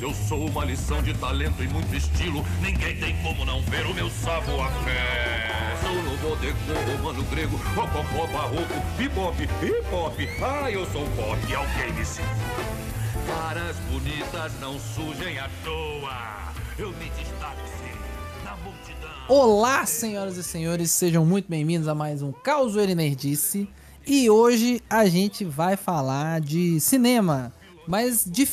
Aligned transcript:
Eu 0.00 0.14
sou 0.14 0.46
uma 0.46 0.64
lição 0.64 1.02
de 1.02 1.12
talento 1.14 1.60
e 1.60 1.66
muito 1.66 1.92
estilo. 1.92 2.44
Ninguém 2.62 2.96
tem 3.00 3.20
como 3.20 3.44
não 3.44 3.60
ver 3.62 3.84
o 3.84 3.92
meu 3.92 4.08
savoir-faire. 4.08 5.76
Sou 5.80 5.92
no 5.92 6.16
bodegão 6.18 6.96
romano 6.96 7.24
grego, 7.24 7.56
rococó, 7.74 8.26
barroco, 8.28 8.74
bebop, 8.96 9.42
hip 9.42 9.92
hop. 9.92 10.14
Ah, 10.40 10.70
eu 10.70 10.86
sou 10.92 11.04
pop, 11.16 11.52
alguém 11.52 11.92
me 11.94 12.02
ensina. 12.02 12.28
Caras 13.26 13.76
bonitas 13.90 14.52
não 14.60 14.78
surgem 14.78 15.36
à 15.36 15.50
toa. 15.64 16.52
Eu 16.78 16.92
me 16.92 17.10
destaco 17.10 17.60
sim, 17.66 18.44
na 18.44 18.56
multidão. 18.58 19.10
Olá, 19.28 19.84
senhoras 19.84 20.36
e 20.36 20.44
senhores, 20.44 20.92
sejam 20.92 21.26
muito 21.26 21.48
bem-vindos 21.48 21.88
a 21.88 21.94
mais 21.94 22.22
um 22.22 22.32
e 22.32 22.94
Nerdice. 22.94 23.68
E 24.06 24.30
hoje 24.30 24.80
a 24.88 25.06
gente 25.06 25.44
vai 25.44 25.76
falar 25.76 26.40
de 26.40 26.78
cinema, 26.78 27.52
mas 27.84 28.24
de, 28.24 28.48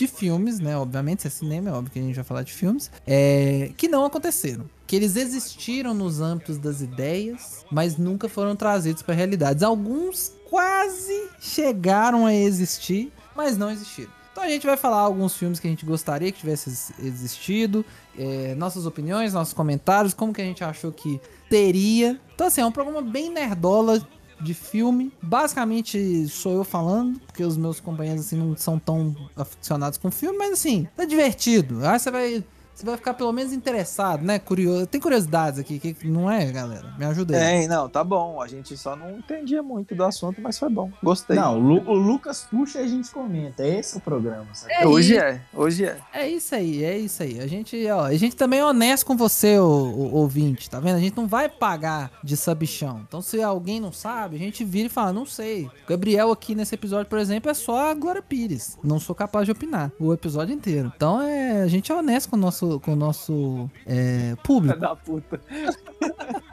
de 0.00 0.06
filmes, 0.06 0.58
né? 0.58 0.76
Obviamente, 0.76 1.22
se 1.22 1.28
é 1.28 1.30
cinema, 1.30 1.68
é 1.68 1.72
óbvio 1.72 1.92
que 1.92 1.98
a 1.98 2.02
gente 2.02 2.14
vai 2.14 2.24
falar 2.24 2.42
de 2.42 2.52
filmes, 2.52 2.90
é, 3.06 3.70
que 3.76 3.86
não 3.86 4.04
aconteceram. 4.04 4.64
Que 4.86 4.96
eles 4.96 5.14
existiram 5.14 5.92
nos 5.92 6.20
âmbitos 6.20 6.58
das 6.58 6.80
ideias, 6.80 7.64
mas 7.70 7.98
nunca 7.98 8.28
foram 8.28 8.56
trazidos 8.56 9.02
para 9.02 9.14
realidades. 9.14 9.62
Alguns 9.62 10.32
quase 10.48 11.28
chegaram 11.38 12.24
a 12.24 12.34
existir, 12.34 13.12
mas 13.36 13.58
não 13.58 13.70
existiram. 13.70 14.10
Então 14.32 14.42
a 14.42 14.48
gente 14.48 14.66
vai 14.66 14.76
falar 14.76 15.00
alguns 15.00 15.36
filmes 15.36 15.60
que 15.60 15.66
a 15.66 15.70
gente 15.70 15.84
gostaria 15.84 16.32
que 16.32 16.38
tivesse 16.38 16.94
existido, 16.98 17.84
é, 18.18 18.54
nossas 18.54 18.86
opiniões, 18.86 19.34
nossos 19.34 19.52
comentários, 19.52 20.14
como 20.14 20.32
que 20.32 20.40
a 20.40 20.44
gente 20.44 20.64
achou 20.64 20.90
que 20.90 21.20
teria. 21.50 22.18
Então 22.34 22.46
assim, 22.46 22.62
é 22.62 22.66
um 22.66 22.72
programa 22.72 23.02
bem 23.02 23.30
nerdola 23.30 24.00
de 24.40 24.54
filme. 24.54 25.12
Basicamente 25.22 26.28
sou 26.28 26.54
eu 26.54 26.64
falando, 26.64 27.20
porque 27.20 27.44
os 27.44 27.56
meus 27.56 27.80
companheiros 27.80 28.26
assim 28.26 28.36
não 28.36 28.56
são 28.56 28.78
tão 28.78 29.14
aficionados 29.36 29.98
com 29.98 30.10
filme, 30.10 30.38
mas 30.38 30.52
assim, 30.52 30.88
tá 30.96 31.04
divertido. 31.04 31.84
Aí 31.86 31.98
você 31.98 32.10
vai 32.10 32.44
você 32.80 32.86
vai 32.86 32.96
ficar 32.96 33.14
pelo 33.14 33.32
menos 33.32 33.52
interessado, 33.52 34.22
né? 34.24 34.38
Curioso. 34.38 34.86
Tem 34.86 35.00
curiosidades 35.00 35.58
aqui, 35.58 35.78
que 35.78 36.06
não 36.06 36.30
é, 36.30 36.44
galera? 36.50 36.94
Me 36.98 37.04
ajuda 37.04 37.36
aí. 37.36 37.40
Tem, 37.40 37.68
não, 37.68 37.88
tá 37.88 38.02
bom. 38.02 38.40
A 38.40 38.48
gente 38.48 38.76
só 38.76 38.96
não 38.96 39.18
entendia 39.18 39.62
muito 39.62 39.94
do 39.94 40.04
assunto, 40.04 40.40
mas 40.40 40.58
foi 40.58 40.68
bom. 40.68 40.90
Gostei. 41.02 41.36
Não, 41.36 41.56
o, 41.56 41.60
Lu- 41.60 41.84
o 41.90 41.94
Lucas 41.94 42.46
puxa 42.50 42.80
e 42.80 42.84
a 42.84 42.88
gente 42.88 43.10
comenta. 43.10 43.66
Esse 43.66 43.96
é 43.96 43.98
o 43.98 44.00
programa, 44.00 44.46
sabe? 44.54 44.72
É 44.74 44.86
hoje 44.86 45.14
isso. 45.14 45.22
é, 45.22 45.40
hoje 45.54 45.84
é. 45.84 45.98
É 46.12 46.28
isso 46.28 46.54
aí, 46.54 46.84
é 46.84 46.98
isso 46.98 47.22
aí. 47.22 47.40
A 47.40 47.46
gente, 47.46 47.86
ó, 47.90 48.04
a 48.04 48.14
gente 48.14 48.36
também 48.36 48.60
é 48.60 48.64
honesto 48.64 49.06
com 49.06 49.16
você, 49.16 49.58
o, 49.58 50.10
ouvinte, 50.12 50.68
tá 50.68 50.80
vendo? 50.80 50.96
A 50.96 51.00
gente 51.00 51.16
não 51.16 51.26
vai 51.26 51.48
pagar 51.48 52.10
de 52.22 52.36
sabichão. 52.36 53.02
Então, 53.06 53.20
se 53.22 53.42
alguém 53.42 53.80
não 53.80 53.92
sabe, 53.92 54.36
a 54.36 54.38
gente 54.38 54.64
vira 54.64 54.86
e 54.86 54.90
fala, 54.90 55.12
não 55.12 55.26
sei. 55.26 55.64
O 55.66 55.70
Gabriel 55.88 56.30
aqui 56.30 56.54
nesse 56.54 56.74
episódio, 56.74 57.06
por 57.08 57.18
exemplo, 57.18 57.50
é 57.50 57.54
só 57.54 57.90
a 57.90 57.94
Glória 57.94 58.22
Pires. 58.22 58.78
Não 58.82 58.98
sou 59.00 59.14
capaz 59.14 59.46
de 59.46 59.52
opinar 59.52 59.90
o 59.98 60.12
episódio 60.12 60.54
inteiro. 60.54 60.92
Então, 60.94 61.20
é, 61.22 61.62
a 61.62 61.68
gente 61.68 61.90
é 61.90 61.94
honesto 61.94 62.30
com 62.30 62.36
o 62.36 62.38
nosso, 62.38 62.69
com 62.78 62.92
o 62.92 62.96
nosso 62.96 63.68
é, 63.86 64.36
público. 64.44 64.78
da 64.78 64.94
puta. 64.94 65.40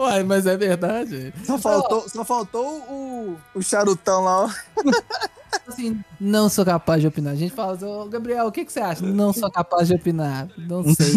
Uai, 0.00 0.22
mas 0.22 0.46
é 0.46 0.56
verdade. 0.56 1.34
Só 1.44 1.58
faltou, 1.58 2.08
só 2.08 2.24
faltou 2.24 2.78
o, 2.88 3.36
o 3.54 3.62
charutão 3.62 4.24
lá, 4.24 4.46
ó. 4.46 4.50
Assim, 5.66 6.02
não 6.20 6.48
sou 6.48 6.64
capaz 6.64 7.00
de 7.00 7.06
opinar. 7.08 7.32
A 7.32 7.36
gente 7.36 7.54
fala 7.54 7.72
assim, 7.74 7.84
ô 7.84 8.06
Gabriel, 8.06 8.46
o 8.46 8.52
que, 8.52 8.64
que 8.64 8.72
você 8.72 8.80
acha? 8.80 9.04
Não 9.04 9.32
sou 9.32 9.50
capaz 9.50 9.88
de 9.88 9.94
opinar. 9.94 10.48
Não 10.56 10.82
sei. 10.94 11.14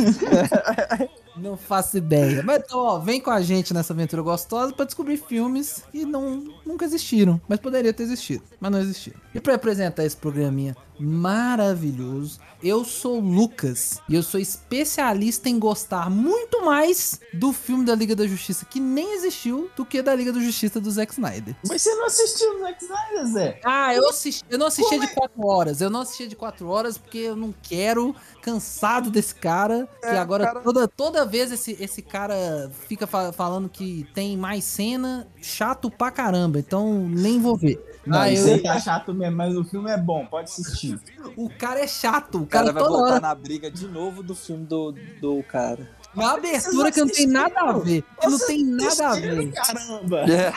não 1.38 1.58
faço 1.58 1.98
ideia. 1.98 2.44
Mas 2.44 2.64
então, 2.64 2.80
ó, 2.80 3.00
vem 3.00 3.20
com 3.22 3.32
a 3.32 3.42
gente 3.42 3.74
nessa 3.74 3.94
aventura 3.94 4.22
gostosa 4.22 4.74
pra 4.74 4.86
descobrir 4.86 5.18
filmes 5.18 5.84
que 5.92 6.06
não, 6.06 6.44
nunca 6.66 6.86
existiram. 6.86 7.42
Mas 7.48 7.60
poderia 7.60 7.94
ter 7.94 8.04
existido. 8.04 8.44
Mas 8.60 8.72
não 8.72 8.80
existiram. 8.80 9.20
E 9.34 9.40
pra 9.40 9.56
apresentar 9.56 10.06
esse 10.06 10.18
programinha 10.18 10.76
maravilhoso, 11.00 12.40
eu 12.62 12.86
sou 12.86 13.18
o 13.18 13.20
Lucas 13.20 14.00
e 14.08 14.16
eu 14.16 14.24
sou 14.24 14.40
especialista 14.40 15.50
em 15.50 15.60
gostar 15.60 16.10
muito 16.10 16.64
mais 16.64 17.20
do 17.34 17.52
filme 17.52 17.84
da 17.86 17.94
Liga 17.94 18.16
da 18.16 18.26
Justiça 18.26 18.66
que 18.66 18.80
nem 18.80 19.14
existiu 19.16 19.70
do 19.76 19.86
que 19.86 20.02
da 20.02 20.16
Liga 20.16 20.32
da 20.32 20.40
Justiça 20.40 20.80
do 20.80 20.90
Zack 20.90 21.12
Snyder. 21.14 21.56
Mas 21.68 21.82
você 21.82 21.94
não 21.96 22.06
assistiu 22.06 22.56
o 22.56 22.60
Zack 22.62 22.84
Snyder, 22.84 23.26
Zé? 23.28 23.60
Ah, 23.66 23.94
eu 23.94 24.08
assisti, 24.10 24.44
eu 24.50 24.58
não 24.58 24.68
assistia 24.68 25.00
de 25.00 25.08
4 25.14 25.46
horas. 25.46 25.82
Eu 25.82 25.90
não 25.90 26.02
assistia 26.02 26.28
de 26.28 26.36
4 26.36 26.68
horas 26.68 26.98
porque 26.98 27.18
eu 27.18 27.36
não 27.36 27.54
quero, 27.64 28.16
cansado 28.42 29.10
desse 29.10 29.36
cara, 29.36 29.88
que 30.02 30.08
É, 30.08 30.18
agora 30.18 30.46
cara- 30.46 30.60
toda, 30.62 30.88
toda 30.88 31.26
vez 31.26 31.52
esse, 31.52 31.76
esse 31.80 32.02
cara 32.02 32.72
fica 32.88 33.06
fa- 33.06 33.34
falando 33.34 33.68
que 33.68 34.08
tem 34.14 34.38
mais 34.38 34.64
cena, 34.64 35.28
chato 35.42 35.90
pra 35.92 36.12
caramba. 36.12 36.60
Então 36.60 37.08
nem 37.10 37.42
vou 37.42 37.58
ver. 37.58 37.93
Não, 38.06 38.20
Ah, 38.20 38.30
isso 38.30 38.48
eu- 38.50 38.56
aí 38.56 38.64
tá 38.64 38.80
chato 38.80 39.14
mesmo, 39.14 39.38
mas 39.38 39.56
o 39.56 39.64
filme 39.64 39.90
é 39.90 39.98
bom, 39.98 40.26
pode 40.26 40.50
assistir. 40.50 41.00
O 41.38 41.50
cara 41.50 41.80
é 41.80 41.88
chato, 41.88 42.40
o 42.40 42.42
O 42.44 42.48
cara 42.48 42.66
cara, 42.66 42.74
vai 42.74 42.84
toda 42.84 42.98
voltar 42.98 43.12
hora 43.14 43.22
na 43.22 43.34
briga 43.36 43.72
de 43.72 43.88
novo 43.88 44.22
do 44.22 44.36
filme 44.36 44.66
do, 44.66 44.92
do 45.22 45.42
cara. 45.44 45.88
Na 46.16 46.34
abertura 46.34 46.92
que 46.92 47.00
não 47.00 47.08
tem 47.08 47.28
nada 47.28 47.60
a 47.60 47.74
ver. 47.74 48.04
Que 48.20 48.28
não 48.28 48.38
tem 48.40 48.64
nada 48.64 49.10
a 49.10 49.16
ver. 49.16 49.52
Caramba! 49.52 50.26
É. 50.30 50.54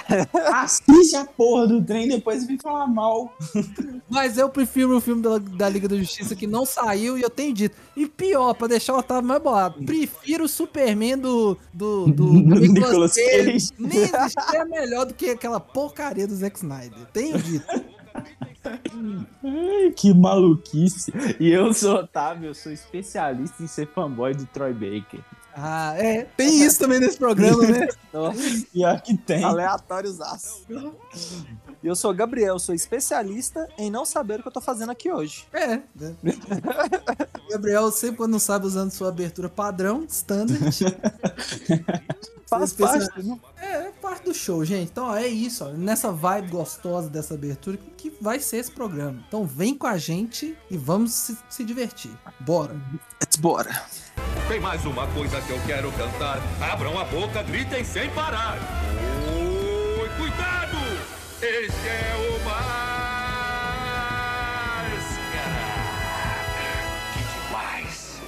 Assiste 0.52 1.16
a 1.16 1.24
porra 1.24 1.66
do 1.66 1.82
trem 1.82 2.08
depois 2.08 2.46
vem 2.46 2.58
falar 2.58 2.86
mal. 2.86 3.36
Mas 4.08 4.38
eu 4.38 4.48
prefiro 4.48 4.96
o 4.96 5.00
filme 5.00 5.22
da, 5.22 5.38
da 5.38 5.68
Liga 5.68 5.88
da 5.88 5.96
Justiça 5.96 6.36
que 6.36 6.46
não 6.46 6.64
saiu 6.64 7.18
e 7.18 7.22
eu 7.22 7.30
tenho 7.30 7.54
dito. 7.54 7.76
E 7.96 8.06
pior, 8.06 8.54
pra 8.54 8.68
deixar 8.68 8.94
o 8.94 8.98
Otávio 8.98 9.28
mais 9.28 9.42
bolado, 9.42 9.82
prefiro 9.84 10.44
o 10.44 10.48
Superman 10.48 11.18
do, 11.18 11.56
do, 11.72 12.06
do 12.06 12.32
Nicolas 12.34 13.14
Cage. 13.14 13.70
Nem 13.78 13.98
existe, 13.98 14.54
é 14.54 14.64
melhor 14.64 15.06
do 15.06 15.14
que 15.14 15.30
aquela 15.30 15.58
porcaria 15.58 16.26
do 16.26 16.34
Zack 16.34 16.56
Snyder. 16.56 17.06
Tenho 17.12 17.38
dito. 17.38 17.66
Ai, 19.44 19.92
que 19.94 20.12
maluquice. 20.12 21.12
E 21.38 21.50
eu 21.50 21.72
sou 21.72 21.96
Otávio, 21.96 22.48
eu 22.48 22.54
sou 22.54 22.72
especialista 22.72 23.62
em 23.62 23.66
ser 23.66 23.86
fanboy 23.88 24.34
do 24.34 24.46
Troy 24.46 24.72
Baker. 24.72 25.20
Ah, 25.58 25.94
é. 25.96 26.24
Tem 26.36 26.62
isso 26.62 26.78
também 26.78 27.00
nesse 27.00 27.16
programa, 27.16 27.62
né? 27.62 27.88
Pior 28.72 29.00
que 29.00 29.16
tem. 29.16 29.42
Aleatórios 29.42 30.20
aço. 30.20 30.66
E 31.82 31.86
eu 31.86 31.96
sou 31.96 32.10
o 32.10 32.14
Gabriel, 32.14 32.58
sou 32.58 32.74
especialista 32.74 33.66
em 33.78 33.90
não 33.90 34.04
saber 34.04 34.40
o 34.40 34.42
que 34.42 34.48
eu 34.48 34.52
tô 34.52 34.60
fazendo 34.60 34.90
aqui 34.90 35.10
hoje. 35.10 35.46
É. 35.54 35.80
Gabriel 37.50 37.90
sempre 37.90 38.16
quando 38.18 38.32
não 38.32 38.38
sabe 38.38 38.66
usando 38.66 38.90
sua 38.90 39.08
abertura 39.08 39.48
padrão, 39.48 40.04
standard. 40.08 40.60
Faz 42.48 42.70
Especial- 42.70 42.98
parte, 43.00 43.22
né? 43.24 43.40
É, 43.60 43.66
é 43.86 43.92
parte 44.00 44.24
do 44.24 44.34
show, 44.34 44.64
gente. 44.64 44.90
Então, 44.92 45.06
ó, 45.06 45.16
é 45.16 45.26
isso, 45.26 45.64
ó. 45.64 45.70
Nessa 45.70 46.12
vibe 46.12 46.50
gostosa 46.50 47.08
dessa 47.08 47.34
abertura 47.34 47.76
que 47.96 48.12
vai 48.20 48.38
ser 48.38 48.58
esse 48.58 48.70
programa. 48.70 49.24
Então, 49.26 49.44
vem 49.44 49.74
com 49.76 49.86
a 49.88 49.98
gente 49.98 50.56
e 50.70 50.76
vamos 50.76 51.12
se, 51.12 51.36
se 51.50 51.64
divertir. 51.64 52.12
Bora. 52.40 52.76
Bora. 53.40 53.82
Tem 54.48 54.60
mais 54.60 54.84
uma 54.84 55.08
coisa 55.08 55.40
que 55.40 55.50
eu 55.50 55.60
quero 55.66 55.90
cantar. 55.92 56.40
Abram 56.60 56.96
a 56.98 57.04
boca, 57.04 57.42
gritem 57.42 57.82
sem 57.82 58.08
parar. 58.10 58.56
Oi, 60.00 60.08
cuidado! 60.16 60.76
Este 61.42 61.88
é 61.88 62.14
o 62.16 62.44
Máscara. 62.44 62.86
Que 67.12 67.18
demais! 67.48 68.20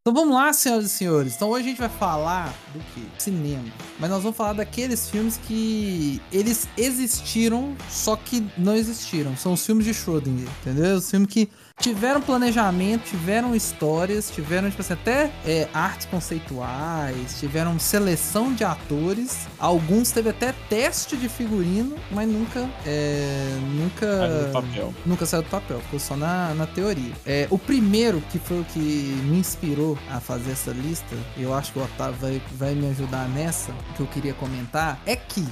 Então, 0.00 0.12
vamos 0.12 0.34
lá, 0.34 0.52
senhoras 0.52 0.86
e 0.86 0.88
senhores. 0.88 1.36
Então, 1.36 1.48
hoje 1.50 1.66
a 1.66 1.68
gente 1.68 1.78
vai 1.78 1.88
falar 1.88 2.52
do 2.74 2.80
que? 2.92 3.08
Cinema. 3.18 3.72
Mas 4.00 4.10
nós 4.10 4.20
vamos 4.22 4.36
falar 4.36 4.54
daqueles 4.54 5.08
filmes 5.08 5.38
que 5.46 6.20
eles 6.32 6.68
existiram, 6.76 7.76
só 7.88 8.16
que 8.16 8.44
não 8.58 8.74
existiram. 8.74 9.36
São 9.36 9.52
os 9.52 9.64
filmes 9.64 9.84
de 9.84 9.94
Schrödinger, 9.94 10.48
entendeu? 10.60 10.96
Os 10.96 11.08
filmes 11.08 11.28
que 11.32 11.48
tiveram 11.80 12.20
planejamento, 12.20 13.04
tiveram 13.04 13.54
histórias, 13.54 14.30
tiveram, 14.30 14.68
tipo 14.70 14.82
assim, 14.82 14.94
até 14.94 15.30
é, 15.44 15.68
artes 15.72 16.06
conceituais, 16.06 17.38
tiveram 17.38 17.78
seleção 17.78 18.52
de 18.52 18.64
atores. 18.64 19.46
Alguns 19.58 20.10
teve 20.10 20.30
até 20.30 20.52
teste 20.68 21.16
de 21.16 21.28
figurino, 21.28 21.96
mas 22.10 22.28
nunca. 22.28 22.68
É, 22.84 23.58
nunca. 23.74 24.06
Saiu 24.06 24.46
do 24.46 24.52
papel. 24.52 24.94
Nunca 25.04 25.26
saiu 25.26 25.42
do 25.42 25.48
papel, 25.48 25.80
ficou 25.80 26.00
só 26.00 26.16
na, 26.16 26.54
na 26.54 26.66
teoria. 26.66 27.12
É, 27.24 27.46
o 27.50 27.58
primeiro 27.58 28.20
que 28.30 28.38
foi 28.38 28.60
o 28.60 28.64
que 28.64 28.78
me 28.78 29.38
inspirou 29.38 29.98
a 30.10 30.18
fazer 30.18 30.52
essa 30.52 30.70
lista, 30.70 31.16
eu 31.36 31.54
acho 31.54 31.72
que 31.72 31.78
o 31.78 31.84
Otávio 31.84 32.16
vai, 32.20 32.42
vai 32.56 32.74
me 32.74 32.88
ajudar 32.88 33.28
nessa, 33.28 33.72
que 33.94 34.00
eu 34.00 34.06
queria 34.06 34.34
comentar, 34.34 35.00
é 35.06 35.14
que 35.14 35.46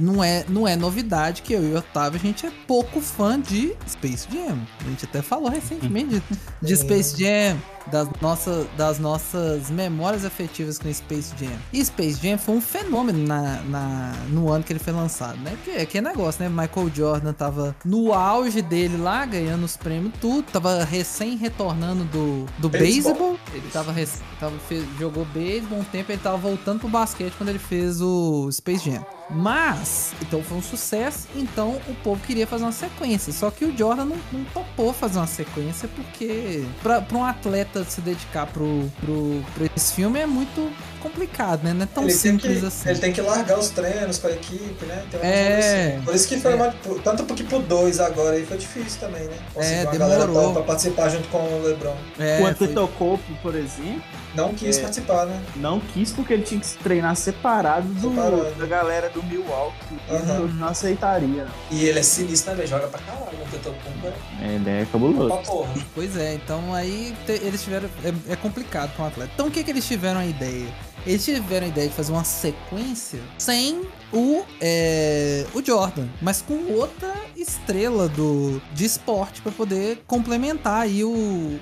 não 0.00 0.22
é, 0.22 0.44
não 0.48 0.66
é 0.66 0.74
novidade 0.74 1.42
que 1.42 1.52
eu 1.52 1.62
e 1.62 1.72
o 1.72 1.78
Otávio, 1.78 2.18
a 2.18 2.26
gente 2.26 2.46
é 2.46 2.52
pouco 2.66 3.00
fã 3.00 3.40
de 3.40 3.74
Space 3.86 4.26
Jam. 4.32 4.58
A 4.80 4.88
gente 4.88 5.04
até 5.04 5.22
falou 5.34 5.50
recentemente 5.50 6.22
de, 6.62 6.68
de 6.68 6.76
Space 6.76 7.16
Jam, 7.20 7.56
das, 7.90 8.08
nossa, 8.20 8.66
das 8.76 8.98
nossas 8.98 9.68
memórias 9.70 10.24
afetivas 10.24 10.78
com 10.78 10.92
Space 10.92 11.32
Jam. 11.38 11.50
E 11.72 11.84
Space 11.84 12.18
Jam 12.22 12.38
foi 12.38 12.54
um 12.54 12.60
fenômeno 12.60 13.26
na, 13.26 13.60
na- 13.62 14.14
no 14.30 14.50
ano 14.50 14.62
que 14.64 14.72
ele 14.72 14.78
foi 14.80 14.92
lançado, 14.92 15.36
né? 15.40 15.50
Porque 15.62 15.70
é 15.70 15.84
que 15.84 15.98
é 15.98 16.00
negócio, 16.00 16.42
né? 16.42 16.48
Michael 16.48 16.90
Jordan 16.94 17.32
tava 17.32 17.74
no 17.84 18.12
auge 18.12 18.62
dele 18.62 18.96
lá, 18.96 19.26
ganhando 19.26 19.64
os 19.64 19.76
prêmios, 19.76 20.12
tudo. 20.20 20.44
Tava 20.44 20.84
recém 20.84 21.36
retornando 21.36 22.04
do, 22.04 22.46
do 22.58 22.68
Beisebol. 22.68 23.12
beisebol. 23.12 23.38
Ele 23.52 23.68
tava, 23.72 23.92
rec- 23.92 24.20
tava 24.40 24.56
fez- 24.68 24.86
jogou 24.98 25.24
beisebol 25.26 25.78
um 25.80 25.84
tempo, 25.84 26.12
ele 26.12 26.20
tava 26.22 26.36
voltando 26.36 26.78
pro 26.80 26.88
basquete 26.88 27.34
quando 27.36 27.48
ele 27.50 27.58
fez 27.58 28.00
o 28.00 28.50
Space 28.52 28.88
Jam. 28.90 29.04
Mas, 29.34 30.14
então 30.22 30.42
foi 30.42 30.58
um 30.58 30.62
sucesso, 30.62 31.26
então 31.34 31.80
o 31.88 31.94
povo 32.02 32.24
queria 32.24 32.46
fazer 32.46 32.64
uma 32.64 32.72
sequência. 32.72 33.32
Só 33.32 33.50
que 33.50 33.64
o 33.64 33.76
Jordan 33.76 34.04
não, 34.04 34.16
não 34.32 34.44
topou 34.44 34.92
fazer 34.92 35.18
uma 35.18 35.26
sequência 35.26 35.88
porque 35.88 36.64
pra 36.82 37.04
um 37.12 37.24
atleta 37.24 37.84
se 37.84 38.00
dedicar 38.00 38.46
pro, 38.46 38.90
pro, 39.00 39.42
pro 39.54 39.70
esse 39.74 39.94
filme 39.94 40.20
é 40.20 40.26
muito 40.26 40.70
complicado, 41.04 41.62
né? 41.62 41.72
Não 41.72 41.82
é 41.82 41.86
tão 41.86 42.04
ele 42.04 42.12
simples 42.12 42.60
que, 42.60 42.66
assim. 42.66 42.88
Ele 42.88 42.98
tem 42.98 43.12
que 43.12 43.20
largar 43.20 43.58
os 43.58 43.68
treinos 43.68 44.18
com 44.18 44.26
a 44.26 44.30
equipe, 44.32 44.84
né? 44.86 45.04
É. 45.22 45.92
assim. 45.96 46.04
Por 46.04 46.14
isso 46.14 46.26
que 46.28 46.40
foi 46.40 46.52
É. 46.52 46.54
uma- 46.56 46.74
tanto 47.02 47.24
porque 47.24 47.44
pro 47.44 47.60
2 47.60 48.00
agora 48.00 48.36
aí 48.36 48.44
foi 48.46 48.56
difícil 48.56 48.98
também, 49.00 49.24
né? 49.24 49.36
Conseguir 49.52 49.74
É, 49.76 49.82
uma 49.84 49.96
galera 49.96 50.26
demorou. 50.26 50.44
pra, 50.52 50.62
pra 50.62 50.62
participar 50.62 51.08
junto 51.10 51.28
com 51.28 51.38
o 51.38 51.62
LeBron. 51.62 51.94
É, 52.18 52.36
o 52.38 52.40
foi- 52.42 52.50
Antetokounmpo, 52.50 53.34
por 53.42 53.54
exemplo, 53.54 54.02
Não 54.34 54.52
quis 54.52 54.78
É. 54.78 54.80
participar, 54.80 55.26
né? 55.26 55.40
não 55.54 55.78
quis 55.78 56.10
porque 56.10 56.32
ele 56.32 56.42
tinha 56.42 56.58
que 56.58 56.66
se 56.66 56.76
treinar 56.78 57.14
separado, 57.14 57.86
do- 57.86 58.10
Separado. 58.10 58.50
da 58.58 58.66
galera 58.66 59.08
do 59.08 59.22
Milwaukee. 59.22 59.76
Aham. 60.10 60.40
Ele 60.42 60.52
não 60.54 60.66
aceitaria. 60.66 61.46
E 61.70 61.84
ele 61.84 62.00
é 62.00 62.02
sinistro, 62.02 62.50
né, 62.50 62.56
velho? 62.56 62.68
Joga 62.68 62.88
pra 62.88 62.98
caralho. 63.00 63.24
O 63.40 63.48
Tetocumbo 63.48 64.08
é 64.42 64.44
Ele 64.56 64.68
é 64.70 64.78
pra 64.78 64.86
cabuloso. 64.92 65.36
porra. 65.46 65.72
Pois 65.94 66.16
é, 66.16 66.34
então 66.34 66.74
aí 66.74 67.14
te- 67.24 67.32
eles 67.44 67.62
tiveram. 67.62 67.88
É, 68.02 68.32
é 68.32 68.34
complicado 68.36 68.90
com 68.96 69.04
o 69.04 69.06
atleta. 69.06 69.30
Então 69.34 69.46
o 69.46 69.50
que, 69.52 69.62
que 69.62 69.70
eles 69.70 69.86
tiveram 69.86 70.18
a 70.18 70.26
ideia? 70.26 70.66
Eles 71.06 71.24
tiveram 71.24 71.66
a 71.66 71.68
ideia 71.68 71.88
de 71.88 71.94
fazer 71.94 72.12
uma 72.12 72.24
sequência 72.24 73.20
sem 73.38 73.82
o, 74.12 74.42
é, 74.60 75.46
o 75.54 75.62
Jordan, 75.62 76.08
mas 76.22 76.40
com 76.40 76.72
outra 76.72 77.14
estrela 77.36 78.08
do, 78.08 78.60
de 78.72 78.84
esporte 78.84 79.42
pra 79.42 79.52
poder 79.52 80.02
complementar 80.06 80.82
aí 80.82 81.04
o, 81.04 81.10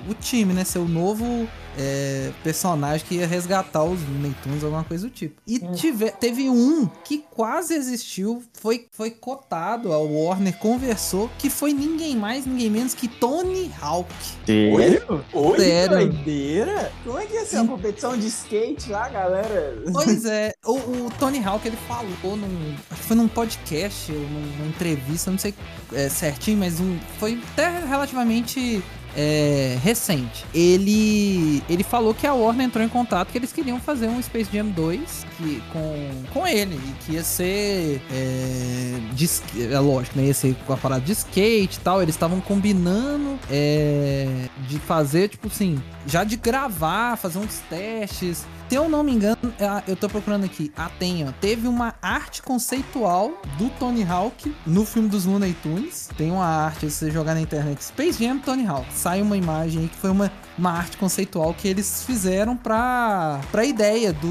o 0.08 0.14
time, 0.20 0.52
né? 0.52 0.64
Ser 0.64 0.78
o 0.78 0.88
novo 0.88 1.48
é, 1.78 2.30
personagem 2.42 3.06
que 3.06 3.14
ia 3.16 3.26
resgatar 3.26 3.82
os 3.84 4.00
Looney 4.02 4.34
Tunes, 4.42 4.62
alguma 4.62 4.84
coisa 4.84 5.06
do 5.06 5.10
tipo. 5.10 5.40
E 5.46 5.58
tive, 5.74 6.10
teve 6.10 6.48
um 6.50 6.86
que 7.04 7.18
quase 7.30 7.74
existiu, 7.74 8.42
foi, 8.52 8.86
foi 8.92 9.10
cotado, 9.10 9.92
a 9.92 9.98
Warner 9.98 10.56
conversou, 10.58 11.30
que 11.38 11.48
foi 11.48 11.72
ninguém 11.72 12.16
mais, 12.16 12.44
ninguém 12.46 12.70
menos 12.70 12.94
que 12.94 13.08
Tony 13.08 13.70
Hawk. 13.80 14.12
Sério? 14.46 15.24
Oi, 15.32 15.58
Sério. 15.58 16.08
doideira? 16.10 16.92
Como 17.04 17.18
é 17.18 17.26
que 17.26 17.34
ia 17.34 17.44
ser 17.46 17.60
uma 17.60 17.76
competição 17.76 18.16
de 18.16 18.26
skate 18.26 18.90
lá, 18.90 19.08
galera? 19.08 19.82
Pois 19.92 20.24
é, 20.24 20.52
o, 20.66 20.74
o 20.74 21.10
Tony 21.18 21.42
Hawk 21.44 21.66
ele 21.66 21.78
falou 21.88 22.36
num. 22.36 22.74
Acho 22.90 23.00
que 23.00 23.06
foi 23.08 23.16
num 23.16 23.28
podcast, 23.28 24.12
ou 24.12 24.18
num- 24.18 24.56
numa 24.58 24.68
entrevista, 24.68 25.30
não 25.30 25.38
sei 25.38 25.54
é, 25.92 26.08
certinho, 26.08 26.58
mas 26.58 26.80
um, 26.80 26.98
foi 27.18 27.40
até 27.52 27.78
relativamente 27.86 28.82
é, 29.16 29.78
recente. 29.82 30.44
Ele, 30.54 31.62
ele 31.68 31.82
falou 31.82 32.14
que 32.14 32.26
a 32.26 32.34
Warner 32.34 32.66
entrou 32.66 32.84
em 32.84 32.88
contato 32.88 33.30
que 33.30 33.38
eles 33.38 33.52
queriam 33.52 33.80
fazer 33.80 34.06
um 34.08 34.22
Space 34.22 34.50
Jam 34.52 34.66
2 34.66 35.26
que, 35.36 35.62
com, 35.72 36.10
com 36.32 36.46
ele, 36.46 36.76
e 36.76 36.92
que 37.04 37.12
ia 37.12 37.24
ser. 37.24 38.00
É, 38.10 38.98
de, 39.12 39.28
é 39.72 39.78
lógico, 39.78 40.18
né? 40.18 40.26
Ia 40.26 40.34
ser 40.34 40.54
com 40.66 40.72
a 40.72 40.76
parada 40.76 41.02
de 41.02 41.12
skate 41.12 41.78
e 41.78 41.80
tal. 41.80 42.02
Eles 42.02 42.14
estavam 42.14 42.40
combinando 42.40 43.38
é, 43.50 44.48
de 44.68 44.78
fazer, 44.78 45.28
tipo 45.28 45.48
assim, 45.48 45.82
já 46.06 46.24
de 46.24 46.36
gravar, 46.36 47.16
fazer 47.16 47.38
uns 47.38 47.58
testes. 47.68 48.46
Se 48.72 48.76
eu 48.76 48.88
não 48.88 49.02
me 49.02 49.12
engano, 49.12 49.36
ah, 49.60 49.82
eu 49.86 49.94
tô 49.94 50.08
procurando 50.08 50.46
aqui. 50.46 50.72
Tem, 50.98 51.28
ó. 51.28 51.32
Teve 51.42 51.68
uma 51.68 51.94
arte 52.00 52.40
conceitual 52.40 53.30
do 53.58 53.68
Tony 53.78 54.02
Hawk 54.02 54.56
no 54.66 54.86
filme 54.86 55.10
dos 55.10 55.26
Looney 55.26 55.52
Tunes. 55.62 56.08
Tem 56.16 56.30
uma 56.30 56.46
arte, 56.46 56.88
se 56.90 56.96
você 56.96 57.10
jogar 57.10 57.34
na 57.34 57.42
internet, 57.42 57.84
Space 57.84 58.24
Jam 58.24 58.38
Tony 58.38 58.66
Hawk. 58.66 58.86
Sai 58.90 59.20
uma 59.20 59.36
imagem 59.36 59.82
aí 59.82 59.88
que 59.88 59.96
foi 59.98 60.08
uma, 60.08 60.32
uma 60.56 60.70
arte 60.70 60.96
conceitual 60.96 61.52
que 61.52 61.68
eles 61.68 62.02
fizeram 62.06 62.56
pra, 62.56 63.42
pra 63.50 63.62
ideia 63.62 64.10
do, 64.10 64.30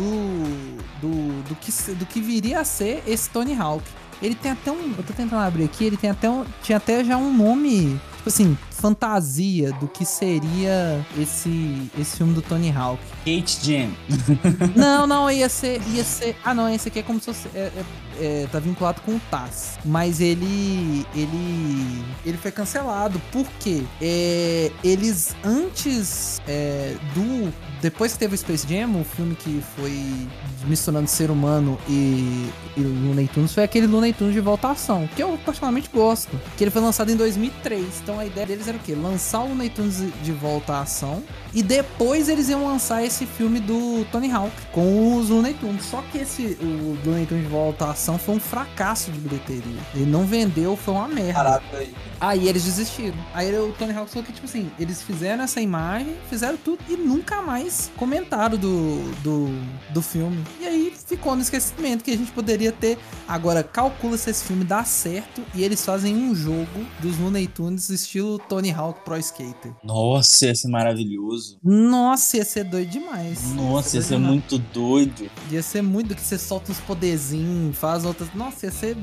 do, 0.99 1.43
do, 1.43 1.55
que, 1.57 1.71
do 1.93 2.07
que 2.07 2.19
viria 2.19 2.61
a 2.61 2.65
ser 2.65 3.03
esse 3.05 3.29
Tony 3.29 3.53
Hawk. 3.53 3.83
Ele 4.21 4.35
tem 4.35 4.51
até 4.51 4.71
um. 4.71 4.93
Eu 4.97 5.03
tô 5.03 5.13
tentando 5.13 5.41
abrir 5.41 5.63
aqui, 5.65 5.85
ele 5.85 5.97
tem 5.97 6.09
até 6.09 6.29
um. 6.29 6.45
Tinha 6.61 6.77
até 6.77 7.03
já 7.03 7.17
um 7.17 7.35
nome. 7.35 7.99
Tipo 8.17 8.29
assim, 8.29 8.55
fantasia 8.69 9.71
do 9.73 9.87
que 9.87 10.05
seria 10.05 11.03
esse, 11.17 11.89
esse 11.99 12.17
filme 12.17 12.33
do 12.35 12.41
Tony 12.43 12.71
Hawk. 12.71 13.01
Skate 13.25 13.59
Jam. 13.65 13.89
Não, 14.75 15.07
não, 15.07 15.29
ia 15.31 15.49
ser. 15.49 15.81
Ia 15.89 16.03
ser. 16.03 16.35
Ah, 16.43 16.53
não, 16.53 16.69
esse 16.69 16.87
aqui 16.87 16.99
é 16.99 17.03
como 17.03 17.19
se 17.19 17.25
fosse. 17.25 17.47
É, 17.55 17.71
é- 17.75 17.85
é, 18.19 18.47
tá 18.51 18.59
vinculado 18.59 19.01
com 19.01 19.13
o 19.15 19.21
TAS. 19.31 19.79
Mas 19.83 20.19
ele. 20.21 21.05
Ele. 21.15 22.03
Ele 22.23 22.37
foi 22.37 22.51
cancelado. 22.51 23.19
Por 23.31 23.47
quê? 23.59 23.81
É, 23.99 24.71
eles, 24.83 25.35
antes 25.43 26.39
é, 26.47 26.95
do. 27.15 27.51
Depois 27.81 28.13
que 28.13 28.19
teve 28.19 28.35
o 28.35 28.37
Space 28.37 28.67
Jam, 28.67 28.99
o 28.99 29.03
filme 29.03 29.35
que 29.35 29.61
foi 29.75 30.27
misturando 30.65 31.07
ser 31.07 31.31
humano 31.31 31.79
e, 31.89 32.49
e 32.77 32.81
Looney 32.81 33.27
Tunes, 33.27 33.53
foi 33.53 33.63
aquele 33.63 33.87
Looney 33.87 34.13
Tunes 34.13 34.33
de 34.33 34.39
voltação, 34.39 35.09
que 35.15 35.23
eu 35.23 35.37
particularmente 35.43 35.89
gosto. 35.91 36.39
Que 36.57 36.63
ele 36.63 36.71
foi 36.71 36.81
lançado 36.81 37.11
em 37.11 37.15
2003. 37.15 38.01
Então 38.03 38.19
a 38.19 38.25
ideia 38.25 38.45
deles 38.45 38.67
era 38.67 38.77
o 38.77 38.79
quê? 38.79 38.93
Lançar 38.93 39.41
o 39.41 39.49
Looney 39.49 39.69
Tunes 39.69 40.03
de 40.21 40.31
volta 40.31 40.73
à 40.73 40.81
ação. 40.81 41.23
E 41.53 41.63
depois 41.63 42.29
eles 42.29 42.49
iam 42.49 42.65
lançar 42.65 43.03
esse 43.03 43.25
filme 43.25 43.59
do 43.59 44.05
Tony 44.11 44.31
Hawk 44.31 44.53
com 44.71 45.17
os 45.17 45.29
Looney 45.29 45.53
Tunes. 45.55 45.83
Só 45.85 46.03
que 46.11 46.19
esse 46.19 46.57
o 46.61 46.97
Looney 47.03 47.25
Tunes 47.25 47.43
de 47.43 47.49
volta 47.49 47.85
à 47.85 47.91
ação 47.91 48.17
foi 48.19 48.35
um 48.35 48.39
fracasso 48.39 49.11
de 49.11 49.19
bilheteria. 49.19 49.81
Ele 49.95 50.05
não 50.05 50.25
vendeu, 50.25 50.75
foi 50.77 50.93
uma 50.93 51.07
merda. 51.07 51.33
Parado 51.33 51.65
aí. 51.73 51.95
Aí 52.19 52.47
eles 52.47 52.63
desistiram. 52.63 53.17
Aí 53.33 53.51
o 53.57 53.73
Tony 53.73 53.93
Hawk 53.93 54.11
falou 54.11 54.23
que, 54.23 54.31
tipo 54.31 54.45
assim, 54.45 54.71
eles 54.79 55.01
fizeram 55.01 55.43
essa 55.43 55.59
imagem, 55.59 56.15
fizeram 56.29 56.55
tudo 56.57 56.79
e 56.87 56.95
nunca 56.95 57.41
mais 57.41 57.70
comentaram 57.97 58.57
do, 58.57 59.01
do, 59.21 59.47
do 59.93 60.01
filme. 60.01 60.43
E 60.59 60.65
aí 60.65 60.93
ficou 61.05 61.35
no 61.35 61.41
esquecimento 61.41 62.03
que 62.03 62.11
a 62.11 62.17
gente 62.17 62.31
poderia 62.31 62.71
ter. 62.71 62.97
Agora, 63.27 63.63
calcula 63.63 64.17
se 64.17 64.29
esse 64.29 64.43
filme 64.43 64.63
dá 64.63 64.83
certo 64.83 65.41
e 65.53 65.63
eles 65.63 65.83
fazem 65.83 66.15
um 66.15 66.35
jogo 66.35 66.85
dos 66.99 67.17
Looney 67.17 67.47
Tunes 67.47 67.89
estilo 67.89 68.39
Tony 68.39 68.71
Hawk 68.71 69.03
Pro 69.03 69.17
Skater. 69.17 69.73
Nossa, 69.83 70.47
ia 70.47 70.55
ser 70.55 70.67
maravilhoso. 70.67 71.57
Nossa, 71.63 72.37
ia 72.37 72.45
ser 72.45 72.63
doido 72.63 72.89
demais. 72.89 73.53
Nossa, 73.53 73.97
ia 73.97 74.01
ser 74.01 74.09
doido 74.09 74.21
demais. 74.21 74.31
muito 74.31 74.57
doido. 74.57 75.31
Ia 75.51 75.63
ser 75.63 75.81
muito 75.81 76.15
que 76.15 76.21
você 76.21 76.37
solta 76.37 76.71
uns 76.71 76.79
poderzinhos, 76.79 77.77
faz 77.77 78.05
outras. 78.05 78.33
Nossa, 78.33 78.65
ia 78.65 78.71
ser. 78.71 78.97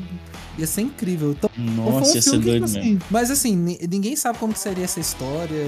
Ia 0.58 0.66
ser 0.66 0.81
incrível. 0.82 1.31
Então, 1.32 1.49
Nossa, 1.56 1.90
foi 1.93 2.00
um 2.00 2.14
ia 2.14 2.22
ser 2.22 2.31
filme 2.31 2.38
que, 2.44 2.50
doido 2.50 2.66
tipo 2.66 2.78
mesmo. 2.78 2.90
assim, 2.96 2.99
Mas 3.10 3.31
assim, 3.31 3.56
ni- 3.56 3.78
ninguém 3.90 4.16
sabe 4.16 4.38
como 4.38 4.52
que 4.52 4.58
seria 4.58 4.84
essa 4.84 4.99
história. 5.00 5.64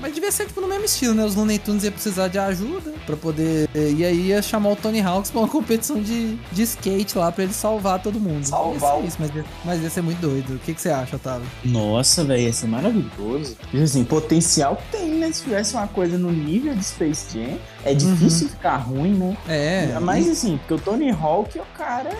Mas 0.00 0.14
devia 0.14 0.30
ser 0.30 0.46
tipo 0.46 0.60
no 0.60 0.68
mesmo 0.68 0.84
estilo, 0.84 1.14
né? 1.14 1.24
Os 1.24 1.34
Looney 1.34 1.58
Tunes 1.58 1.84
ia 1.84 1.90
precisar 1.90 2.28
de 2.28 2.38
ajuda 2.38 2.92
pra 3.06 3.16
poder. 3.16 3.68
E 3.74 4.04
aí 4.04 4.26
ia 4.28 4.42
chamar 4.42 4.70
o 4.72 4.76
Tony 4.76 5.00
Hawks 5.00 5.30
pra 5.30 5.40
uma 5.40 5.48
competição 5.56 6.00
de, 6.02 6.36
de 6.52 6.62
skate 6.62 7.16
lá 7.16 7.32
pra 7.32 7.44
ele 7.44 7.52
salvar 7.54 8.02
todo 8.02 8.20
mundo. 8.20 8.44
Salvar 8.44 9.00
Ia 9.00 9.06
isso, 9.06 9.16
mas, 9.18 9.34
ia- 9.34 9.44
mas 9.64 9.82
ia 9.82 9.90
ser 9.90 10.02
muito 10.02 10.18
doido. 10.20 10.54
O 10.54 10.58
que, 10.58 10.74
que 10.74 10.80
você 10.80 10.90
acha, 10.90 11.16
Otávio? 11.16 11.46
Nossa, 11.64 12.22
velho, 12.24 12.42
ia 12.42 12.52
ser 12.52 12.66
maravilhoso. 12.66 13.56
Tipo 13.70 13.82
assim, 13.82 14.04
potencial 14.04 14.80
tem, 14.92 15.12
né? 15.12 15.30
Se 15.32 15.42
tivesse 15.42 15.74
uma 15.74 15.86
coisa 15.88 16.18
no 16.18 16.30
nível 16.30 16.74
de 16.74 16.84
Space 16.84 17.26
Jam, 17.32 17.56
é 17.86 17.94
difícil 17.94 18.48
ficar 18.48 18.76
ruim, 18.76 19.14
né? 19.14 19.36
É. 19.48 19.98
Mas 20.00 20.28
assim, 20.28 20.58
porque 20.58 20.74
o 20.74 20.78
Tony 20.78 21.10
Hawk 21.10 21.58
é 21.58 21.62
o 21.62 21.66
cara 21.76 22.10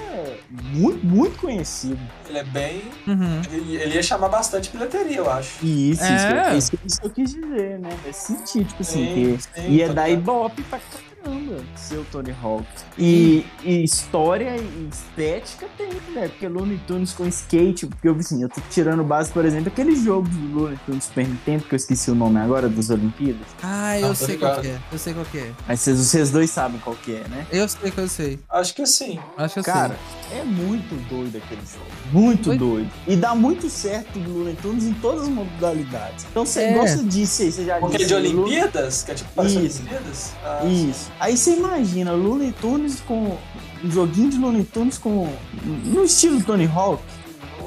muito, 0.50 1.04
muito 1.04 1.38
conhecido. 1.38 1.98
Ele 2.28 2.38
é 2.38 2.44
bem. 2.44 2.82
Uhum. 3.06 3.42
Ele, 3.50 3.76
ele 3.76 3.94
ia 3.94 4.02
chamar 4.02 4.28
bastante 4.28 4.70
bilheteria, 4.70 5.16
eu 5.18 5.30
acho. 5.30 5.64
Isso, 5.64 6.04
É. 6.04 6.56
isso, 6.56 6.78
isso, 6.86 7.00
que 7.00 7.06
eu 7.06 7.10
quis 7.10 7.34
dizer, 7.34 7.78
né? 7.78 7.90
Nesse 8.06 8.36
sentido, 8.36 8.68
tipo 8.68 8.82
assim, 8.82 9.06
Sim, 9.06 9.36
que 9.54 9.60
sim, 9.60 9.70
ia 9.72 9.88
tá 9.88 9.92
dar 9.94 10.08
ibope 10.08 10.62
pra 10.62 10.78
caramba 11.26 11.62
ser 11.76 11.96
o 11.98 12.04
Tony 12.10 12.34
Hawk. 12.42 12.66
E, 12.98 13.44
e 13.64 13.82
história 13.84 14.56
e 14.56 14.88
estética 14.90 15.66
tem, 15.76 15.88
né? 16.14 16.28
Porque 16.28 16.48
Looney 16.48 16.80
Tunes 16.86 17.12
com 17.12 17.26
skate, 17.26 17.86
porque 17.86 18.08
eu 18.08 18.14
assim, 18.16 18.42
eu 18.42 18.48
tô 18.48 18.60
tirando 18.70 19.02
base, 19.04 19.30
por 19.32 19.44
exemplo, 19.44 19.68
aquele 19.68 19.94
jogo 19.96 20.28
do 20.28 20.54
Looney 20.60 20.78
Tunes 20.86 21.04
Super 21.04 21.26
Nintendo, 21.28 21.64
que 21.64 21.74
eu 21.74 21.76
esqueci 21.76 22.10
o 22.10 22.14
nome 22.14 22.38
agora, 22.40 22.68
das 22.68 22.90
Olimpíadas. 22.90 23.46
Ah, 23.62 23.98
eu 23.98 24.10
Ah, 24.12 24.14
sei 24.14 24.36
qual 24.38 24.56
ligado. 24.60 24.66
é. 24.74 24.78
Eu 24.92 24.98
sei 24.98 25.14
qual 25.14 25.26
que 25.26 25.38
é. 25.38 25.52
Mas 25.66 25.80
vocês, 25.80 25.98
vocês 25.98 26.30
dois 26.30 26.50
sabem 26.50 26.78
qual 26.80 26.96
que 26.96 27.14
é, 27.16 27.28
né? 27.28 27.46
Eu 27.50 27.68
sei 27.68 27.90
que 27.90 27.98
eu 27.98 28.08
sei. 28.08 28.38
Acho 28.48 28.74
que 28.74 28.86
sim. 28.86 29.18
Acho 29.36 29.54
que 29.56 29.62
Cara, 29.62 29.96
sei. 30.30 30.38
é 30.40 30.44
muito 30.44 30.94
doido 31.08 31.36
aquele 31.36 31.60
jogo. 31.62 31.84
Muito 32.12 32.44
Foi- 32.44 32.58
doido. 32.58 32.90
E 33.06 33.16
dá 33.16 33.34
muito 33.34 33.68
certo 33.68 34.18
do 34.18 34.30
Looney 34.38 34.56
Tunes 34.62 34.84
em 34.84 34.94
todas 34.94 35.22
as 35.22 35.28
modalidades. 35.28 36.24
Então 36.30 36.46
você 36.46 36.60
É. 36.62 36.74
gosta 36.74 37.02
disso 37.02 37.42
aí, 37.42 37.52
você 37.52 37.64
já 37.64 37.78
Porque 37.78 37.98
disse. 37.98 38.08
de 38.08 38.14
o 38.14 38.18
Lo- 38.18 38.42
Olimpíadas? 38.44 39.02
Que 39.02 39.10
é 39.10 39.14
tipo 39.14 39.42
Isso. 39.44 39.58
Olimpíadas? 39.80 40.32
Ah, 40.44 40.64
Isso. 40.64 41.10
Aí 41.18 41.36
você 41.36 41.54
imagina 41.54 42.12
Looney 42.12 42.52
Tunes 42.52 43.00
com. 43.00 43.36
Um 43.84 43.90
joguinho 43.90 44.30
de 44.30 44.38
Looney 44.38 44.64
Tunes 44.64 44.98
com. 44.98 45.28
No 45.84 46.04
estilo 46.04 46.42
Tony 46.42 46.66
Hawk. 46.66 47.02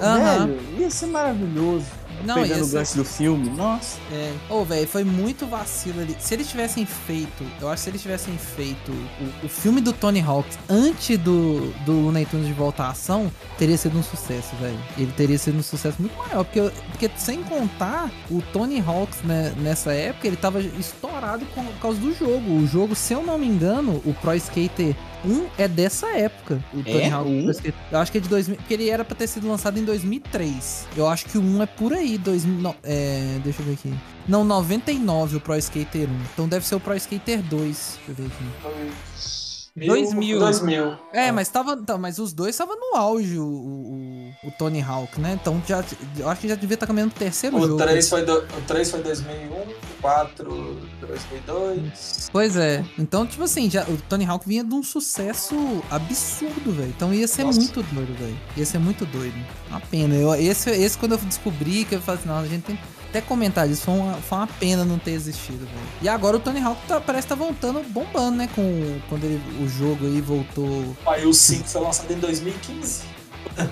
Aham. 0.01 0.48
Velho, 0.48 0.60
ia 0.79 0.89
ser 0.89 1.08
maravilhoso. 1.08 1.86
Não, 2.25 2.35
Pegando 2.35 2.65
o 2.65 2.67
gancho 2.69 2.95
do 2.95 3.05
filme. 3.05 3.49
Nossa. 3.49 3.97
É. 4.11 4.33
Ô, 4.49 4.63
velho, 4.63 4.88
foi 4.88 5.03
muito 5.03 5.45
vacilo 5.47 6.01
ali. 6.01 6.15
Se 6.19 6.33
eles 6.33 6.47
tivessem 6.49 6.85
feito, 6.85 7.43
eu 7.61 7.67
acho 7.69 7.75
que 7.77 7.83
se 7.83 7.89
eles 7.89 8.01
tivessem 8.01 8.38
feito 8.38 8.91
o, 8.91 9.45
o 9.45 9.49
filme 9.49 9.81
do 9.81 9.93
Tony 9.93 10.21
Hawk 10.21 10.47
antes 10.69 11.17
do, 11.17 11.71
do 11.85 11.93
Looney 11.93 12.25
Tunes 12.25 12.47
de 12.47 12.53
volta 12.53 12.83
à 12.83 12.89
ação, 12.89 13.31
teria 13.57 13.77
sido 13.77 13.97
um 13.97 14.03
sucesso, 14.03 14.55
velho. 14.59 14.77
Ele 14.97 15.11
teria 15.15 15.38
sido 15.38 15.57
um 15.57 15.63
sucesso 15.63 15.97
muito 15.99 16.17
maior. 16.17 16.43
Porque, 16.43 16.61
porque 16.91 17.09
sem 17.17 17.43
contar, 17.43 18.11
o 18.29 18.41
Tony 18.53 18.79
Hawk 18.85 19.11
né, 19.25 19.53
nessa 19.57 19.91
época, 19.93 20.27
ele 20.27 20.35
tava 20.38 20.59
estourado 20.61 21.45
com- 21.55 21.63
por 21.63 21.79
causa 21.79 21.99
do 21.99 22.13
jogo. 22.13 22.51
O 22.57 22.67
jogo, 22.67 22.95
se 22.95 23.13
eu 23.13 23.23
não 23.23 23.38
me 23.38 23.47
engano, 23.47 24.01
o 24.05 24.13
Pro 24.13 24.33
Skater 24.35 24.95
Um 25.25 25.47
é 25.57 25.67
dessa 25.67 26.07
época. 26.15 26.63
O 26.73 26.83
Tony 26.83 27.01
É? 27.01 27.09
Hawk 27.09 27.29
Um? 27.29 27.43
Pro 27.43 27.51
Skater. 27.51 27.73
Eu 27.91 27.99
acho 27.99 28.11
que 28.11 28.17
é 28.17 28.21
de 28.21 28.29
2000. 28.29 28.57
Porque 28.57 28.73
ele 28.73 28.89
era 28.89 29.03
pra 29.03 29.15
ter 29.15 29.27
sido 29.27 29.47
lançado 29.47 29.77
em 29.79 29.83
2003. 29.83 30.88
Eu 30.95 31.07
acho 31.07 31.25
que 31.25 31.38
o 31.38 31.41
1 31.41 31.63
é 31.63 31.65
por 31.65 31.93
aí. 31.93 32.17
2000, 32.17 32.61
não, 32.61 32.75
é, 32.83 33.39
deixa 33.43 33.61
eu 33.61 33.65
ver 33.65 33.73
aqui. 33.73 33.93
Não, 34.27 34.43
99 34.43 35.38
o 35.38 35.39
Pro 35.39 35.55
Skater 35.57 36.07
1. 36.09 36.13
Então 36.33 36.47
deve 36.47 36.65
ser 36.65 36.75
o 36.75 36.79
Pro 36.79 36.95
Skater 36.95 37.41
2. 37.43 37.99
Deixa 38.07 38.11
eu 38.11 38.15
ver 38.15 38.25
aqui. 38.27 39.38
Mil- 39.75 39.88
2000. 39.88 40.39
2000. 40.39 40.97
É, 41.13 41.31
mas 41.31 41.47
tava. 41.49 41.77
tá, 41.77 41.97
mas 41.97 42.19
os 42.19 42.33
dois 42.33 42.51
estavam 42.55 42.75
no 42.75 42.97
auge, 42.97 43.38
o, 43.38 43.43
o, 43.45 44.31
o 44.47 44.51
Tony 44.57 44.81
Hawk, 44.81 45.19
né? 45.21 45.38
Então 45.41 45.61
já, 45.67 45.83
eu 46.17 46.27
acho 46.29 46.41
que 46.41 46.47
já 46.47 46.55
devia 46.55 46.73
estar 46.75 46.88
caminhando 46.88 47.11
pro 47.11 47.19
terceiro 47.19 47.57
O 47.57 47.61
jogo. 47.67 47.77
3, 47.81 48.09
foi 48.09 48.25
do, 48.25 48.38
o 48.39 48.61
3 48.67 48.91
foi 48.91 49.01
2001, 49.03 49.53
o 49.53 49.75
4 50.01 50.77
2002. 51.01 52.29
Pois 52.31 52.55
é. 52.55 52.83
Então, 52.97 53.25
tipo 53.25 53.43
assim, 53.43 53.69
já, 53.69 53.83
o 53.83 53.97
Tony 54.09 54.25
Hawk 54.25 54.47
vinha 54.47 54.63
de 54.63 54.73
um 54.73 54.83
sucesso 54.83 55.55
absurdo, 55.89 56.71
velho. 56.71 56.89
Então 56.89 57.13
ia 57.13 57.27
ser 57.27 57.43
Nossa. 57.43 57.59
muito 57.59 57.81
doido, 57.83 58.13
velho. 58.17 58.38
Ia 58.57 58.65
ser 58.65 58.79
muito 58.79 59.05
doido. 59.05 59.35
Uma 59.69 59.79
pena. 59.79 60.15
Eu, 60.15 60.33
esse, 60.35 60.69
esse, 60.71 60.97
quando 60.97 61.13
eu 61.13 61.17
descobri, 61.19 61.85
que 61.85 61.95
eu 61.95 62.01
falei 62.01 62.19
assim, 62.19 62.29
não, 62.29 62.38
a 62.39 62.45
gente 62.47 62.63
tem 62.63 62.79
até 63.09 63.21
comentar 63.21 63.67
disso. 63.67 63.83
Foi 63.83 63.93
uma, 63.95 64.13
foi 64.15 64.37
uma 64.37 64.47
pena 64.47 64.85
não 64.85 64.97
ter 64.99 65.11
existido, 65.11 65.65
velho. 65.65 65.87
E 66.01 66.07
agora 66.09 66.37
o 66.37 66.39
Tony 66.39 66.61
Hawk 66.61 66.79
tá- 66.87 67.01
parece 67.01 67.27
que 67.27 67.29
tá 67.29 67.35
voltando 67.35 67.81
bombando, 67.89 68.37
né? 68.37 68.49
Com, 68.55 68.99
quando 69.09 69.23
ele, 69.23 69.41
o 69.63 69.67
jogo 69.67 70.05
aí 70.05 70.21
voltou. 70.21 70.95
Aí 71.05 71.25
o 71.25 71.33
5 71.33 71.67
foi 71.67 71.81
lançado 71.81 72.11
em 72.11 72.19
2015. 72.19 73.01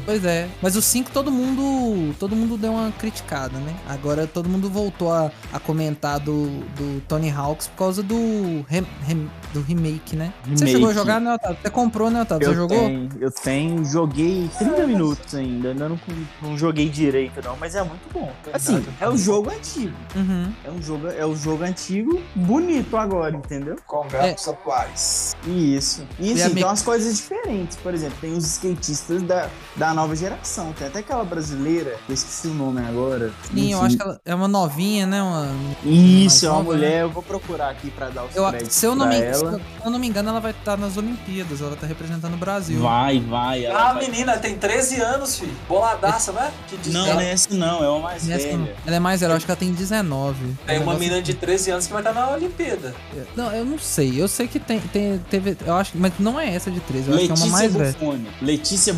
Pois 0.06 0.26
é. 0.26 0.48
Mas 0.62 0.76
o 0.76 0.82
5 0.82 1.12
todo 1.12 1.32
mundo. 1.32 2.14
Todo 2.20 2.36
mundo 2.36 2.58
deu 2.58 2.74
uma 2.74 2.92
criticada, 2.92 3.58
né? 3.60 3.74
Agora 3.88 4.28
todo 4.28 4.50
mundo 4.50 4.70
voltou 4.70 5.12
a, 5.14 5.32
a 5.54 5.60
comentar 5.60 6.20
do, 6.20 6.48
do 6.76 7.02
Tony 7.08 7.30
Hawks 7.32 7.68
por 7.68 7.78
causa 7.78 8.04
do, 8.04 8.66
rem- 8.68 8.86
rem- 9.04 9.30
do 9.54 9.62
remake, 9.62 10.16
né? 10.16 10.34
Você 10.44 10.50
Remake. 10.50 10.72
chegou 10.72 10.90
a 10.90 10.94
jogar, 10.94 11.22
né, 11.22 11.34
Otávio? 11.34 11.58
Você 11.62 11.70
comprou, 11.70 12.10
né, 12.10 12.22
Otávio? 12.22 12.46
Você 12.48 12.52
Eu 12.52 12.56
jogou? 12.56 12.78
tenho, 12.78 13.10
eu 13.20 13.32
tenho, 13.32 13.86
joguei 13.86 14.50
30 14.58 14.88
minutos 14.88 15.36
ainda, 15.36 15.70
ainda 15.70 15.90
não, 15.90 16.00
não 16.42 16.58
joguei 16.58 16.90
direito 16.90 17.42
não, 17.44 17.56
mas 17.58 17.76
é 17.76 17.84
muito 17.84 18.12
bom. 18.14 18.32
Assim, 18.54 18.84
é 19.00 19.10
um 19.10 19.18
jogo 19.18 19.50
antigo, 19.50 19.94
Uhum. 20.16 20.52
é 20.66 20.72
um 20.72 20.82
jogo, 20.82 21.08
é 21.08 21.26
um 21.26 21.36
jogo 21.36 21.64
antigo, 21.64 22.22
bonito 22.36 22.98
agora, 22.98 23.36
entendeu? 23.36 23.76
Com 23.86 24.08
gráficos 24.08 24.48
atuais. 24.48 25.36
Isso. 25.48 26.06
E 26.20 26.30
E 26.34 26.42
assim, 26.42 26.50
me- 26.50 26.56
tem 26.56 26.64
umas 26.66 26.82
coisas 26.82 27.18
diferentes, 27.18 27.78
por 27.78 27.94
exemplo, 27.94 28.18
tem 28.20 28.34
os 28.34 28.46
skatistas 28.46 29.22
da, 29.24 29.50
da 29.76 29.94
nova 29.94 30.16
geração, 30.16 30.74
tem 30.74 30.88
até 30.88 31.00
aquela 31.00 31.24
brasileira, 31.24 31.98
eu 32.08 32.14
esqueci 32.14 32.48
o 32.48 32.54
nome 32.54 32.82
agora. 32.86 33.32
Sim, 33.54 33.72
eu 33.72 33.78
Enfim. 33.78 33.86
acho 33.86 33.98
que 33.98 34.04
ela 34.04 34.20
é 34.26 34.36
uma 34.36 34.48
novinha, 34.48 35.06
né? 35.06 35.22
Uma... 35.22 35.48
Isso, 35.84 36.46
é 36.46 36.50
uma 36.50 36.58
nova, 36.60 36.74
mulher, 36.76 37.02
eu 37.02 37.10
vou 37.10 37.24
procurar 37.24 37.70
aqui 37.70 37.90
pra 37.92 38.10
dar 38.10 38.26
os 38.26 38.36
Eu, 38.36 38.48
créditos 38.50 38.76
se, 38.76 38.86
eu 38.86 38.96
não 38.96 39.08
pra 39.08 39.18
me, 39.18 39.24
ela. 39.24 39.36
se 39.60 39.62
eu 39.86 39.92
não 39.92 40.00
me 40.00 40.08
engano, 40.08 40.30
ela 40.30 40.40
vai 40.40 40.52
estar 40.52 40.78
nas 40.78 40.98
Olimpíadas. 40.98 41.62
Ela 41.62 41.76
tá 41.76 41.86
representando 41.88 42.34
o 42.34 42.38
Brasil. 42.38 42.82
Vai, 42.82 43.20
vai. 43.20 43.66
ela 43.66 43.80
Ah, 43.80 43.90
a 43.90 43.94
vai- 43.94 44.06
menina 44.10 44.38
tem 44.38 44.58
13 44.58 45.00
anos, 45.02 45.38
filho. 45.38 45.54
Boladaça, 45.68 46.32
né? 46.32 46.52
Que 46.68 46.90
Não, 46.90 47.06
não 47.06 47.20
é 47.20 47.32
essa 47.32 47.54
não, 47.54 47.84
é 47.84 47.90
uma 47.90 48.00
mais 48.00 48.24
Nessa- 48.26 48.48
velha. 48.48 48.76
ela 48.86 48.96
é 48.96 49.00
mais 49.00 49.20
velha, 49.22 49.32
eu 49.32 49.36
acho 49.36 49.46
que 49.46 49.52
ela 49.52 49.60
tem 49.60 49.72
19. 49.72 50.56
Tem 50.66 50.80
Um 50.80 50.84
uma 50.84 50.94
menina 50.96 51.22
de 51.22 51.34
13 51.34 51.72
anos 51.72 51.86
que 51.88 51.94
vai 51.94 52.02
estar 52.02 52.14
na 52.14 52.30
Olimpíada. 52.32 52.94
Não, 53.36 53.52
eu 53.52 53.64
não 53.66 53.78
sei. 53.80 54.22
Eu 54.22 54.28
sei 54.28 54.48
que 54.48 54.60
tem, 54.60 54.80
tem 54.80 55.18
teve, 55.30 55.58
eu 55.66 55.76
acho, 55.76 55.92
mas 55.96 56.14
não 56.20 56.40
é 56.40 56.54
essa 56.54 56.72
de 56.72 56.80
13, 56.80 57.10
eu 57.10 57.16
acho 57.16 57.26
que 57.26 57.32
é 57.32 57.36
uma 57.36 57.46
Letícia 57.46 57.52
mais 57.52 57.74
velha. 57.74 57.92
Buffoni. 58.00 58.28
Letícia 58.42 58.94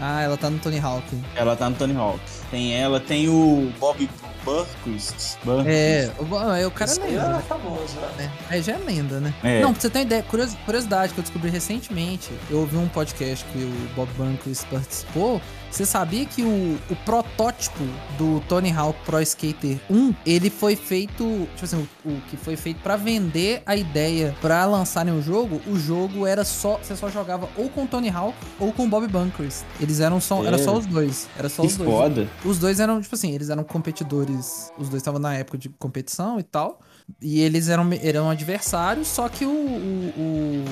Ah, 0.00 0.20
ela 0.22 0.36
tá 0.36 0.48
no 0.50 0.58
Tony 0.58 0.78
Hawk. 0.78 1.04
Ela 1.34 1.56
tá 1.56 1.68
no 1.70 1.76
Tony 1.76 1.96
Hawk. 1.96 2.20
Tem 2.50 2.74
ela, 2.74 2.98
tem 3.00 3.28
o 3.28 3.72
Bob 3.78 4.08
Burquist. 4.44 5.36
Burquist. 5.44 5.68
É, 5.70 6.10
o, 6.18 6.54
é, 6.54 6.66
o 6.66 6.70
cara 6.70 6.90
é 6.90 6.94
Esse 6.94 7.00
aí 7.02 7.10
lenda, 7.12 7.24
é 7.24 7.28
né? 7.34 7.42
famoso, 7.48 7.94
né? 8.16 8.32
É, 8.50 8.54
aí 8.54 8.62
já 8.62 8.72
é 8.74 8.78
lenda, 8.78 9.20
né? 9.20 9.34
É. 9.42 9.60
Não, 9.60 9.72
pra 9.72 9.80
você 9.80 9.90
ter 9.90 9.98
uma 9.98 10.04
ideia, 10.04 10.22
curios- 10.22 10.54
curiosidade 10.64 11.12
que 11.12 11.20
eu 11.20 11.22
descobri 11.22 11.50
recentemente, 11.50 12.30
eu 12.50 12.60
ouvi 12.60 12.76
um 12.76 12.88
podcast 12.88 13.44
que 13.52 13.58
o 13.58 13.88
Bob 13.94 14.08
Bankus 14.16 14.64
participou. 14.64 15.40
Você 15.70 15.84
sabia 15.84 16.24
que 16.24 16.42
o, 16.42 16.78
o 16.90 16.96
protótipo 17.04 17.84
do 18.16 18.40
Tony 18.48 18.72
Hawk 18.72 18.98
Pro 19.04 19.20
Skater 19.20 19.78
1, 19.90 20.14
ele 20.24 20.50
foi 20.50 20.74
feito, 20.74 21.46
tipo 21.54 21.64
assim, 21.64 21.88
o, 22.04 22.08
o 22.08 22.20
que 22.22 22.36
foi 22.36 22.56
feito 22.56 22.80
pra 22.82 22.96
vender 22.96 23.62
a 23.66 23.76
ideia 23.76 24.34
pra 24.40 24.64
lançarem 24.64 25.12
o 25.16 25.22
jogo, 25.22 25.60
o 25.66 25.78
jogo 25.78 26.26
era 26.26 26.44
só, 26.44 26.78
você 26.78 26.96
só 26.96 27.10
jogava 27.10 27.48
ou 27.56 27.68
com 27.68 27.84
o 27.84 27.86
Tony 27.86 28.08
Hawk 28.08 28.34
ou 28.58 28.72
com 28.72 28.84
o 28.86 28.88
Bob 28.88 29.06
Bunkers. 29.08 29.64
Eles 29.80 30.00
eram 30.00 30.20
só, 30.20 30.42
era 30.44 30.56
só 30.58 30.64
Sério? 30.64 30.78
os 30.80 30.86
dois, 30.86 31.28
era 31.38 31.48
só 31.48 31.62
Que 31.62 31.68
os 31.68 31.76
dois. 31.76 31.90
foda. 31.90 32.28
Os 32.44 32.58
dois 32.58 32.80
eram, 32.80 33.00
tipo 33.00 33.14
assim, 33.14 33.32
eles 33.34 33.50
eram 33.50 33.62
competidores. 33.64 34.72
Os 34.78 34.88
dois 34.88 35.00
estavam 35.02 35.20
na 35.20 35.34
época 35.34 35.58
de 35.58 35.68
competição 35.68 36.38
e 36.40 36.42
tal. 36.42 36.80
E 37.20 37.40
eles 37.40 37.68
eram, 37.68 37.88
eram 38.02 38.30
adversários, 38.30 39.08
só 39.08 39.28
que 39.28 39.44
o. 39.44 39.48
O, 39.48 40.12
o, 40.16 40.64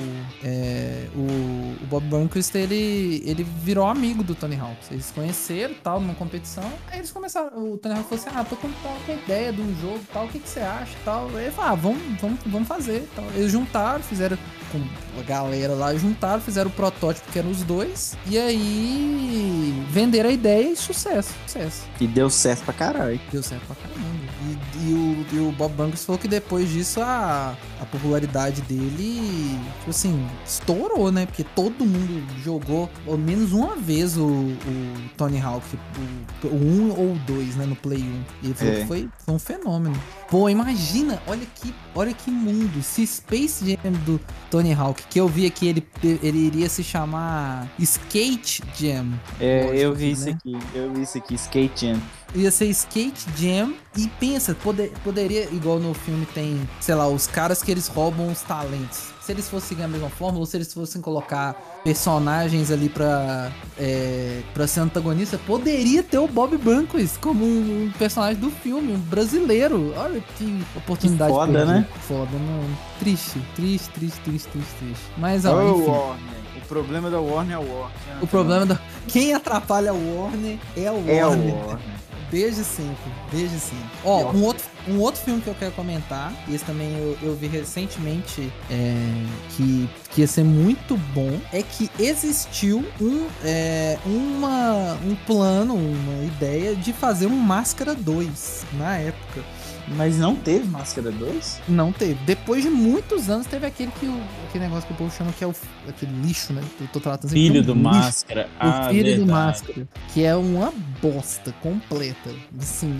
é, 0.43 1.07
o, 1.13 1.83
o 1.83 1.85
Bob 1.87 2.05
Burnquist, 2.05 2.55
ele, 2.55 3.21
ele 3.25 3.43
virou 3.43 3.85
amigo 3.85 4.23
do 4.23 4.33
Tony 4.33 4.55
Hawk. 4.55 4.77
Eles 4.91 5.05
se 5.05 5.13
conheceram 5.13 5.73
tal, 5.83 5.99
numa 5.99 6.13
competição. 6.13 6.71
Aí 6.89 6.99
eles 6.99 7.11
começaram. 7.11 7.73
O 7.73 7.77
Tony 7.77 7.95
Hawk 7.95 8.07
falou 8.07 8.25
assim: 8.25 8.37
Ah, 8.37 8.43
tô 8.45 8.55
com, 8.55 8.69
com 8.71 9.13
ideia 9.13 9.51
de 9.51 9.61
um 9.61 9.75
jogo 9.81 9.99
tal, 10.13 10.25
o 10.25 10.29
que, 10.29 10.39
que 10.39 10.47
você 10.47 10.61
acha 10.61 10.95
tal. 11.03 11.27
Aí 11.35 11.45
ele 11.45 11.51
falou: 11.51 11.71
Ah, 11.71 11.75
vamos, 11.75 12.21
vamos, 12.21 12.39
vamos 12.45 12.67
fazer 12.67 13.07
tal. 13.15 13.25
Eles 13.35 13.51
juntaram, 13.51 14.01
fizeram 14.01 14.37
com 14.71 14.81
a 15.19 15.23
galera 15.23 15.73
lá, 15.73 15.93
juntaram, 15.95 16.41
fizeram 16.41 16.69
o 16.69 16.73
protótipo 16.73 17.31
que 17.31 17.39
eram 17.39 17.49
os 17.49 17.63
dois. 17.63 18.15
E 18.25 18.37
aí 18.37 19.85
venderam 19.89 20.29
a 20.29 20.33
ideia 20.33 20.71
e 20.71 20.75
sucesso, 20.75 21.33
sucesso. 21.45 21.83
E 21.99 22.07
deu 22.07 22.29
certo 22.29 22.63
pra 22.63 22.73
caralho. 22.73 23.19
Deu 23.31 23.43
certo 23.43 23.65
pra 23.65 23.75
caramba. 23.75 24.26
E, 24.79 24.93
o, 24.93 25.35
e 25.35 25.39
o 25.39 25.51
Bob 25.51 25.73
Banks 25.73 26.05
falou 26.05 26.19
que 26.19 26.27
depois 26.27 26.69
disso 26.69 27.01
a, 27.01 27.55
a 27.81 27.85
popularidade 27.85 28.61
dele, 28.61 29.59
tipo 29.79 29.89
assim, 29.89 30.27
estourou, 30.45 31.11
né? 31.11 31.25
Porque 31.25 31.43
todo 31.43 31.85
mundo 31.85 32.23
jogou 32.43 32.89
ao 33.07 33.17
menos 33.17 33.53
uma 33.53 33.75
vez 33.75 34.17
o, 34.17 34.27
o 34.27 35.09
Tony 35.15 35.39
Hawk, 35.41 35.65
o, 36.43 36.47
o 36.47 36.55
1 36.55 36.89
ou 36.91 37.13
o 37.13 37.19
2, 37.25 37.55
né? 37.55 37.65
No 37.65 37.75
Play 37.75 38.01
1. 38.03 38.23
E 38.43 38.45
ele 38.47 38.53
falou 38.53 38.73
É. 38.73 38.79
que 38.81 38.85
foi, 38.85 39.09
foi 39.25 39.33
um 39.33 39.39
fenômeno. 39.39 39.99
Pô, 40.29 40.49
imagina, 40.49 41.21
olha 41.25 41.45
que, 41.55 41.73
olha 41.95 42.13
que 42.13 42.29
mundo. 42.29 42.81
Se 42.83 43.05
Space 43.07 43.65
Jam 43.65 43.91
do 44.05 44.19
Tony 44.51 44.73
Hawk, 44.73 45.03
que 45.09 45.19
eu 45.19 45.27
vi 45.27 45.45
aqui, 45.45 45.67
ele, 45.67 45.87
ele 46.21 46.37
iria 46.37 46.69
se 46.69 46.83
chamar 46.83 47.67
Skate 47.79 48.61
Jam. 48.75 49.07
É, 49.39 49.71
eu 49.73 49.93
vi 49.95 50.05
que, 50.05 50.11
isso 50.11 50.25
né? 50.25 50.31
aqui, 50.31 50.57
eu 50.75 50.93
vi 50.93 51.01
isso 51.01 51.17
aqui, 51.17 51.35
Skate 51.35 51.87
Jam. 51.87 52.01
Ia 52.35 52.51
ser 52.51 52.65
Skate 52.65 53.25
Jam 53.35 53.73
e 53.95 54.07
pensa, 54.19 54.53
poder, 54.55 54.91
poderia, 55.03 55.43
igual 55.51 55.79
no 55.79 55.93
filme 55.93 56.25
tem, 56.33 56.67
sei 56.79 56.95
lá, 56.95 57.07
os 57.07 57.27
caras 57.27 57.63
que 57.63 57.71
eles 57.71 57.87
roubam 57.87 58.27
os 58.27 58.41
talentos. 58.41 59.15
Se 59.21 59.33
eles 59.33 59.49
fossem 59.49 59.69
seguir 59.69 59.83
a 59.83 59.87
mesma 59.87 60.09
fórmula, 60.09 60.39
ou 60.39 60.45
se 60.45 60.55
eles 60.55 60.73
fossem 60.73 61.01
colocar 61.01 61.53
personagens 61.83 62.71
ali 62.71 62.87
pra, 62.87 63.51
é, 63.77 64.41
pra 64.53 64.65
ser 64.67 64.81
antagonista, 64.81 65.37
poderia 65.45 66.01
ter 66.01 66.17
o 66.17 66.27
Bob 66.27 66.57
Banquist 66.57 67.17
como 67.19 67.43
um 67.43 67.91
personagem 67.97 68.39
do 68.39 68.49
filme, 68.49 68.93
um 68.93 68.99
brasileiro. 68.99 69.93
Olha 69.97 70.23
que 70.37 70.63
oportunidade. 70.75 71.31
Que 71.31 71.37
foda, 71.37 71.65
né? 71.65 71.87
Foda, 72.07 72.31
mano. 72.31 72.77
Triste, 72.99 73.41
triste, 73.55 73.89
triste, 73.89 74.19
triste, 74.21 74.47
triste, 74.49 74.75
triste. 74.79 75.03
Mas, 75.17 75.43
ó, 75.43 75.61
enfim. 75.61 75.89
Warner. 75.89 76.37
O 76.55 76.67
problema 76.67 77.09
da 77.09 77.19
Warner 77.19 77.55
é 77.55 77.59
o 77.59 77.69
Warner. 77.69 78.23
O 78.23 78.27
problema 78.27 78.65
da. 78.65 78.79
Quem 79.07 79.33
atrapalha 79.33 79.93
o 79.93 80.21
Warner 80.21 80.57
é 80.75 80.91
o 80.91 81.03
é 81.09 81.25
o 81.25 81.29
Warner. 81.29 81.77
Desde 82.29 82.63
sempre, 82.63 83.11
desde 83.31 83.59
sempre. 83.59 83.89
Ó, 84.03 84.31
um 84.31 84.43
outro, 84.43 84.65
um 84.87 84.99
outro 84.99 85.21
filme 85.21 85.41
que 85.41 85.47
eu 85.47 85.55
quero 85.55 85.71
comentar, 85.71 86.33
e 86.47 86.55
esse 86.55 86.65
também 86.65 86.97
eu, 86.97 87.17
eu 87.21 87.35
vi 87.35 87.47
recentemente, 87.47 88.51
é, 88.69 89.25
que, 89.55 89.89
que 90.11 90.21
ia 90.21 90.27
ser 90.27 90.43
muito 90.43 90.97
bom, 91.13 91.39
é 91.53 91.63
que 91.63 91.89
existiu 91.99 92.85
um, 92.99 93.27
é, 93.43 93.97
uma, 94.05 94.97
um 95.05 95.15
plano, 95.25 95.75
uma 95.75 96.23
ideia 96.25 96.75
de 96.75 96.91
fazer 96.91 97.27
um 97.27 97.37
Máscara 97.37 97.95
2 97.95 98.65
na 98.73 98.97
época. 98.97 99.41
Mas 99.95 100.17
não 100.17 100.35
teve 100.35 100.67
Máscara 100.67 101.11
2? 101.11 101.61
Não 101.67 101.91
teve. 101.91 102.15
Depois 102.25 102.63
de 102.63 102.69
muitos 102.69 103.29
anos, 103.29 103.47
teve 103.47 103.65
aquele, 103.65 103.91
que 103.91 104.05
o, 104.05 104.21
aquele 104.47 104.65
negócio 104.65 104.87
que 104.87 104.93
o 104.93 104.97
povo 104.97 105.15
chama 105.15 105.31
que 105.31 105.43
é 105.43 105.47
o, 105.47 105.53
aquele 105.87 106.11
lixo, 106.21 106.53
né? 106.53 106.61
Eu 106.79 106.87
tô 106.87 106.99
tratando 106.99 107.29
sempre 107.29 107.47
Filho 107.47 107.63
do 107.63 107.73
lixo. 107.73 107.83
Máscara. 107.89 108.49
O 108.55 108.57
ah, 108.59 108.89
filho 108.89 109.03
do 109.03 109.25
verdade. 109.25 109.31
Máscara. 109.31 109.87
Que 110.13 110.23
é 110.23 110.35
uma 110.35 110.73
bosta 111.01 111.53
completa. 111.61 112.29
Assim, 112.59 112.93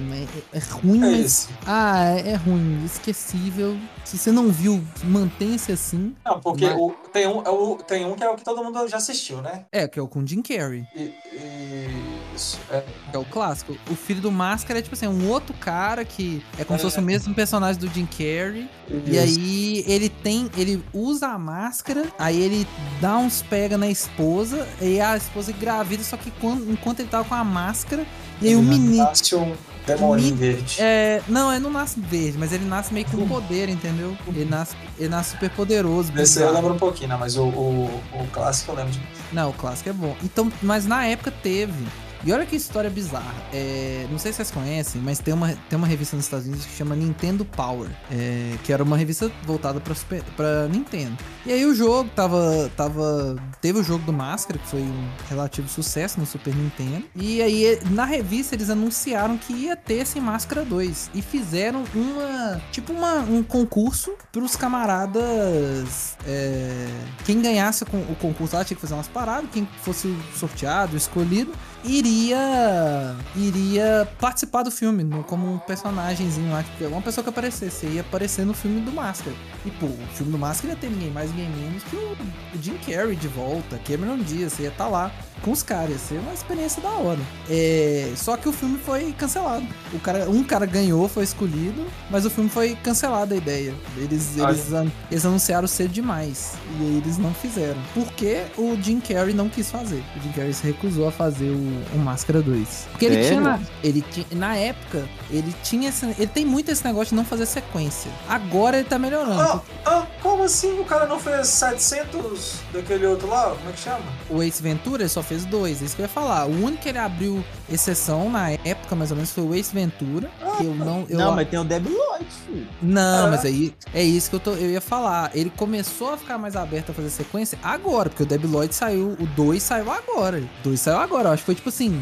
é, 0.53 0.57
é 0.57 0.59
ruim, 0.59 0.97
É 0.97 1.11
mas. 1.11 1.25
isso. 1.25 1.49
Ah, 1.65 2.05
é, 2.05 2.31
é 2.31 2.35
ruim, 2.35 2.83
esquecível. 2.85 3.77
Se 4.05 4.17
você 4.17 4.31
não 4.31 4.49
viu, 4.49 4.81
mantenha-se 5.03 5.71
assim. 5.71 6.15
Não, 6.25 6.39
porque 6.39 6.65
Mas- 6.65 6.77
o, 6.77 6.91
tem, 7.11 7.27
um, 7.27 7.41
é 7.41 7.49
o, 7.49 7.75
tem 7.75 8.05
um 8.05 8.15
que 8.15 8.23
é 8.23 8.29
o 8.29 8.35
que 8.35 8.43
todo 8.43 8.63
mundo 8.63 8.87
já 8.87 8.97
assistiu, 8.97 9.41
né? 9.41 9.65
É, 9.71 9.87
que 9.87 9.99
é 9.99 10.01
o 10.01 10.07
com 10.07 10.25
Jim 10.25 10.41
Carrey. 10.41 10.85
E, 10.95 11.13
e 11.33 12.16
Isso. 12.37 12.59
É. 12.71 12.83
é 13.13 13.17
o 13.17 13.25
clássico. 13.25 13.75
O 13.89 13.95
filho 13.95 14.21
do 14.21 14.31
Máscara 14.31 14.79
é 14.79 14.81
tipo 14.81 14.95
assim, 14.95 15.07
um 15.07 15.27
outro 15.27 15.53
cara 15.55 16.05
que 16.05 16.43
é 16.57 16.63
como 16.63 16.77
se 16.79 16.85
fosse 16.85 16.99
o 16.99 17.01
mesmo 17.01 17.33
personagem 17.33 17.81
do 17.81 17.87
Jim 17.87 18.05
Carrey. 18.05 18.69
E 19.05 19.17
aí 19.17 19.83
ele 19.87 20.07
tem, 20.07 20.49
ele 20.55 20.83
usa 20.93 21.27
a 21.27 21.37
máscara, 21.37 22.05
aí 22.17 22.39
ele 22.39 22.67
dá 23.01 23.17
uns 23.17 23.41
pega 23.41 23.77
na 23.77 23.89
esposa, 23.89 24.67
e 24.81 25.01
a 25.01 25.17
esposa 25.17 25.51
engravida, 25.51 26.03
só 26.03 26.15
que 26.15 26.31
quando, 26.31 26.71
enquanto 26.71 26.99
ele 26.99 27.09
tava 27.09 27.25
com 27.25 27.35
a 27.35 27.43
máscara, 27.43 28.05
e 28.41 28.49
aí 28.49 28.55
o 28.55 28.61
menino. 28.61 28.97
Nasce 28.97 29.35
um 29.35 29.55
demoninho 29.85 30.35
verde. 30.35 30.77
É, 30.79 31.21
não, 31.27 31.51
ele 31.51 31.61
não 31.61 31.71
nasce 31.71 31.99
verde, 31.99 32.37
mas 32.37 32.51
ele 32.51 32.65
nasce 32.65 32.93
meio 32.93 33.05
com 33.07 33.27
poder, 33.27 33.69
entendeu? 33.69 34.15
Ele 34.27 34.45
nasce, 34.45 34.75
ele 34.99 35.09
nasce 35.09 35.31
super 35.31 35.49
poderoso. 35.49 36.11
Esse 36.17 36.41
eu 36.41 36.51
lembro 36.51 36.73
um 36.73 36.77
pouquinho, 36.77 37.09
né? 37.09 37.17
Mas 37.19 37.37
o, 37.37 37.45
o, 37.45 37.85
o 38.13 38.27
clássico 38.31 38.71
eu 38.71 38.75
lembro 38.75 38.91
de. 38.91 39.01
Não, 39.31 39.49
o 39.49 39.53
clássico 39.53 39.89
é 39.89 39.93
bom. 39.93 40.15
Então, 40.23 40.51
mas 40.61 40.85
na 40.85 41.05
época 41.05 41.31
teve. 41.31 41.85
E 42.25 42.31
olha 42.33 42.45
que 42.45 42.55
história 42.55 42.89
bizarra. 42.89 43.33
É, 43.53 44.05
não 44.11 44.17
sei 44.17 44.31
se 44.31 44.37
vocês 44.37 44.51
conhecem, 44.51 45.01
mas 45.01 45.19
tem 45.19 45.33
uma, 45.33 45.49
tem 45.69 45.77
uma 45.77 45.87
revista 45.87 46.15
nos 46.15 46.25
Estados 46.25 46.45
Unidos 46.47 46.65
que 46.65 46.75
chama 46.75 46.95
Nintendo 46.95 47.45
Power. 47.45 47.89
é, 48.11 48.55
que 48.63 48.73
era 48.73 48.83
uma 48.83 48.97
revista 48.97 49.31
voltada 49.45 49.79
pra, 49.79 49.93
Super- 49.95 50.23
pra 50.35 50.67
Nintendo. 50.67 51.15
E 51.45 51.51
aí 51.51 51.65
o 51.65 51.73
jogo 51.75 52.09
tava, 52.15 52.69
tava. 52.75 53.35
Teve 53.61 53.79
o 53.79 53.83
jogo 53.83 54.03
do 54.05 54.11
Máscara, 54.13 54.59
que 54.59 54.67
foi 54.67 54.81
um 54.81 55.07
relativo 55.29 55.67
sucesso 55.69 56.19
no 56.19 56.25
Super 56.25 56.53
Nintendo. 56.55 57.03
E 57.15 57.41
aí, 57.41 57.79
na 57.91 58.03
revista, 58.05 58.55
eles 58.55 58.69
anunciaram 58.69 59.37
que 59.37 59.53
ia 59.53 59.75
ter 59.75 59.95
esse 60.01 60.19
Máscara 60.19 60.65
2. 60.65 61.11
E 61.13 61.21
fizeram 61.21 61.83
uma. 61.95 62.61
Tipo 62.71 62.91
uma, 62.93 63.19
um 63.19 63.41
concurso 63.43 64.13
pros 64.31 64.55
camaradas. 64.55 66.17
é, 66.25 66.87
quem 67.25 67.41
ganhasse 67.41 67.83
o 67.83 68.15
concurso 68.15 68.55
lá 68.55 68.63
tinha 68.65 68.75
que 68.75 68.81
fazer 68.81 68.93
umas 68.93 69.07
paradas. 69.07 69.49
Quem 69.51 69.67
fosse 69.83 70.13
sorteado, 70.35 70.95
escolhido, 70.97 71.51
iria. 71.83 73.15
iria 73.35 74.07
participar 74.19 74.63
do 74.63 74.71
filme 74.71 75.03
no- 75.03 75.23
como 75.23 75.53
um 75.53 75.57
personagemzinho 75.59 76.51
lá. 76.51 76.63
que- 76.63 76.85
Uma 76.85 77.01
pessoa 77.01 77.23
que 77.23 77.29
aparecesse. 77.29 77.85
Ia 77.87 78.01
aparecer 78.01 78.45
no 78.45 78.53
filme 78.53 78.81
do 78.81 78.91
Máscara. 78.91 79.35
E 79.65 79.71
pô, 79.71 79.85
o 79.87 80.07
filme 80.13 80.31
do 80.31 80.37
Máscara 80.37 80.73
ia 80.73 80.79
ter 80.79 80.89
ninguém 80.89 81.11
mais, 81.11 81.29
ninguém 81.31 81.49
menos 81.49 81.83
que 81.83 81.95
o, 81.95 81.99
o 81.99 82.61
Jim 82.61 82.77
Carrey 82.85 83.15
de 83.15 83.27
volta. 83.27 83.79
Cameron 83.85 84.17
Diaz. 84.19 84.57
Ia 84.59 84.69
estar 84.69 84.87
lá 84.87 85.11
com 85.41 85.51
os 85.51 85.61
caras. 85.63 85.91
Ia 85.91 85.97
ser 85.99 86.19
uma 86.19 86.33
experiência 86.33 86.81
da 86.81 86.89
hora. 86.89 87.19
É, 87.49 88.11
só 88.15 88.35
que 88.37 88.47
o 88.49 88.53
filme 88.53 88.77
foi 88.79 89.13
cancelado. 89.17 89.65
O 89.93 89.99
cara, 89.99 90.29
um 90.29 90.43
cara 90.43 90.65
ganhou, 90.65 91.07
foi 91.07 91.23
escolhido, 91.23 91.85
mas 92.09 92.25
o 92.25 92.29
filme 92.29 92.49
foi 92.49 92.75
cancelado 92.75 93.33
a 93.33 93.37
ideia. 93.37 93.73
Eles, 93.97 94.31
Olha. 94.39 94.51
eles, 94.51 94.73
an- 94.73 94.91
eles 95.11 95.25
anunciaram 95.25 95.67
cedo 95.67 95.91
demais. 95.91 96.53
E 96.79 96.83
aí 96.83 96.97
eles 96.97 97.17
não 97.17 97.33
fizeram. 97.33 97.79
Porque 97.93 98.43
o 98.57 98.75
Jim 98.81 98.99
Carrey 98.99 99.33
não 99.33 99.49
quis 99.49 99.69
fazer. 99.69 100.03
O 100.15 100.19
Jim 100.21 100.31
Carrey 100.31 100.53
se 100.53 100.65
recusou 100.65 101.07
a 101.07 101.11
fazer 101.11 101.49
o, 101.49 101.66
o 101.93 101.97
Máscara 101.97 102.41
2. 102.41 102.87
Porque 102.91 103.05
ele 103.05 103.15
Sério? 103.15 103.29
tinha 103.29 103.41
na, 103.41 103.59
ele 103.83 104.01
tinha. 104.01 104.25
Na 104.31 104.55
época, 104.55 105.07
ele 105.29 105.53
tinha 105.63 105.89
esse, 105.89 106.05
Ele 106.05 106.27
tem 106.27 106.45
muito 106.45 106.71
esse 106.71 106.83
negócio 106.85 107.09
de 107.09 107.15
não 107.15 107.25
fazer 107.25 107.45
sequência. 107.45 108.11
Agora 108.27 108.77
ele 108.77 108.87
tá 108.87 108.97
melhorando. 108.97 109.41
Ah, 109.41 109.61
ah, 109.85 110.07
como 110.21 110.36
assim? 110.47 110.79
O 110.79 110.85
cara 110.85 111.05
não 111.05 111.19
fez 111.19 111.47
700 111.47 112.55
daquele 112.73 113.05
outro 113.05 113.27
lá? 113.27 113.51
Como 113.55 113.69
é 113.69 113.71
que 113.73 113.79
chama? 113.79 113.99
O 114.29 114.41
Ace 114.43 114.61
Ventura 114.61 115.03
ele 115.03 115.09
só 115.09 115.21
fez 115.23 115.45
dois, 115.45 115.81
é 115.81 115.85
isso 115.85 115.95
que 115.95 116.01
eu 116.01 116.05
ia 116.05 116.09
falar. 116.09 116.45
O 116.45 116.63
único 116.63 116.83
que 116.83 116.89
ele 116.89 116.97
abriu 116.97 117.43
exceção 117.69 118.29
na 118.29 118.51
época, 118.51 118.95
mais 118.95 119.11
ou 119.11 119.15
menos, 119.17 119.31
foi 119.31 119.43
o 119.43 119.53
Ace 119.55 119.73
Ventura. 119.73 120.29
Que 120.57 120.65
eu 120.65 120.73
não. 120.73 121.05
Eu 121.09 121.17
Não, 121.19 121.35
mas 121.35 121.47
tem 121.49 121.59
o 121.59 121.63
Debbie 121.63 121.89
Lloyd, 121.89 122.25
filho. 122.45 122.67
Não, 122.81 123.27
É. 123.27 123.31
mas 123.31 123.45
aí 123.45 123.73
é 123.93 124.03
isso 124.03 124.29
que 124.29 124.35
eu, 124.35 124.39
tô, 124.39 124.51
eu 124.53 124.69
ia 124.71 124.81
falar. 124.81 125.31
Ele 125.33 125.51
começou 125.55 126.13
a 126.13 126.17
ficar 126.17 126.37
mais 126.37 126.55
aberto 126.55 126.89
a 126.89 126.93
fazer 126.93 127.09
sequência 127.09 127.57
agora, 127.63 128.09
porque 128.09 128.23
o 128.23 128.25
Debi 128.25 128.47
Lloyd 128.47 128.73
saiu, 128.73 129.15
o 129.19 129.25
2 129.35 129.61
saiu 129.61 129.91
agora. 129.91 130.39
O 130.39 130.63
2 130.63 130.79
saiu 130.79 130.97
agora, 130.97 131.29
eu 131.29 131.33
acho 131.33 131.41
que 131.43 131.45
foi 131.47 131.55
tipo 131.55 131.69
assim, 131.69 132.01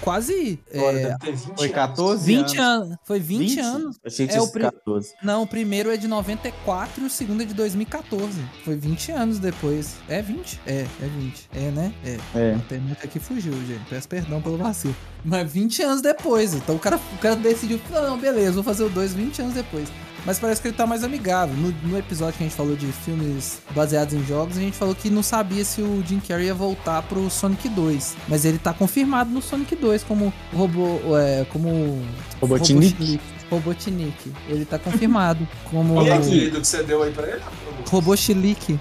quase 0.00 0.58
Agora 0.74 0.98
é, 0.98 1.02
deve 1.08 1.18
ter 1.18 1.32
20 1.32 1.44
Foi 1.56 1.66
anos. 1.66 1.74
14 1.74 2.24
20 2.26 2.58
anos. 2.58 2.58
anos. 2.88 2.98
Foi 3.04 3.20
20, 3.20 3.60
anos. 3.60 3.96
Achei 4.04 4.26
que 4.26 4.34
É 4.34 4.38
o 4.40 4.42
sido 4.44 4.52
pri- 4.52 4.62
14. 4.64 5.14
Não, 5.22 5.42
o 5.42 5.46
primeiro 5.46 5.90
é 5.90 5.96
de 5.96 6.06
94 6.08 7.02
e 7.02 7.06
o 7.06 7.10
segundo 7.10 7.42
é 7.42 7.46
de 7.46 7.54
2014. 7.54 8.40
Foi 8.64 8.76
20 8.76 9.12
anos 9.12 9.38
depois. 9.38 9.96
É 10.08 10.20
20? 10.22 10.60
É, 10.66 10.86
é 11.02 11.06
20. 11.18 11.48
É, 11.54 11.70
né? 11.70 11.94
É. 12.04 12.18
É. 12.38 12.52
A 12.52 12.56
internet 12.56 12.98
aqui 13.04 13.18
fugiu, 13.18 13.52
gente. 13.66 13.84
Peço 13.88 14.08
perdão 14.08 14.40
pelo 14.40 14.56
vacilo. 14.58 14.94
Mas 15.24 15.52
20 15.52 15.82
anos 15.82 16.00
depois. 16.02 16.54
Então 16.54 16.76
o 16.76 16.78
cara, 16.78 16.96
o 16.96 17.18
cara 17.18 17.36
decidiu, 17.36 17.80
não, 17.90 18.10
não, 18.10 18.18
beleza, 18.18 18.52
vou 18.52 18.64
fazer 18.64 18.84
o 18.84 18.88
2 18.88 19.12
20 19.14 19.42
anos 19.42 19.54
depois. 19.54 19.88
Mas 20.24 20.38
parece 20.38 20.60
que 20.60 20.68
ele 20.68 20.76
tá 20.76 20.86
mais 20.86 21.04
amigável. 21.04 21.54
No, 21.56 21.70
no 21.88 21.98
episódio 21.98 22.36
que 22.36 22.44
a 22.44 22.46
gente 22.46 22.56
falou 22.56 22.76
de 22.76 22.86
filmes 22.86 23.60
baseados 23.74 24.14
em 24.14 24.24
jogos, 24.24 24.56
a 24.56 24.60
gente 24.60 24.76
falou 24.76 24.94
que 24.94 25.10
não 25.10 25.22
sabia 25.22 25.64
se 25.64 25.80
o 25.80 26.02
Jim 26.06 26.20
Carrey 26.20 26.46
ia 26.46 26.54
voltar 26.54 27.02
pro 27.02 27.28
Sonic 27.30 27.68
2. 27.68 28.16
Mas 28.28 28.44
ele 28.44 28.58
tá 28.58 28.72
confirmado 28.72 29.30
no 29.30 29.40
Sonic 29.40 29.74
2 29.76 30.02
como 30.04 30.32
robô. 30.52 30.98
É, 31.18 31.44
como. 31.50 32.02
Robotnik. 32.40 33.20
Robotnik. 33.50 34.32
Ele 34.48 34.64
tá 34.64 34.78
confirmado 34.78 35.46
como. 35.70 36.02
E 36.02 36.10
aqui 36.10 36.50
do 36.50 36.60
que 36.60 36.66
você 36.66 36.82
deu 36.82 37.02
aí 37.02 37.12
pra 37.12 37.26
ele? 37.26 37.42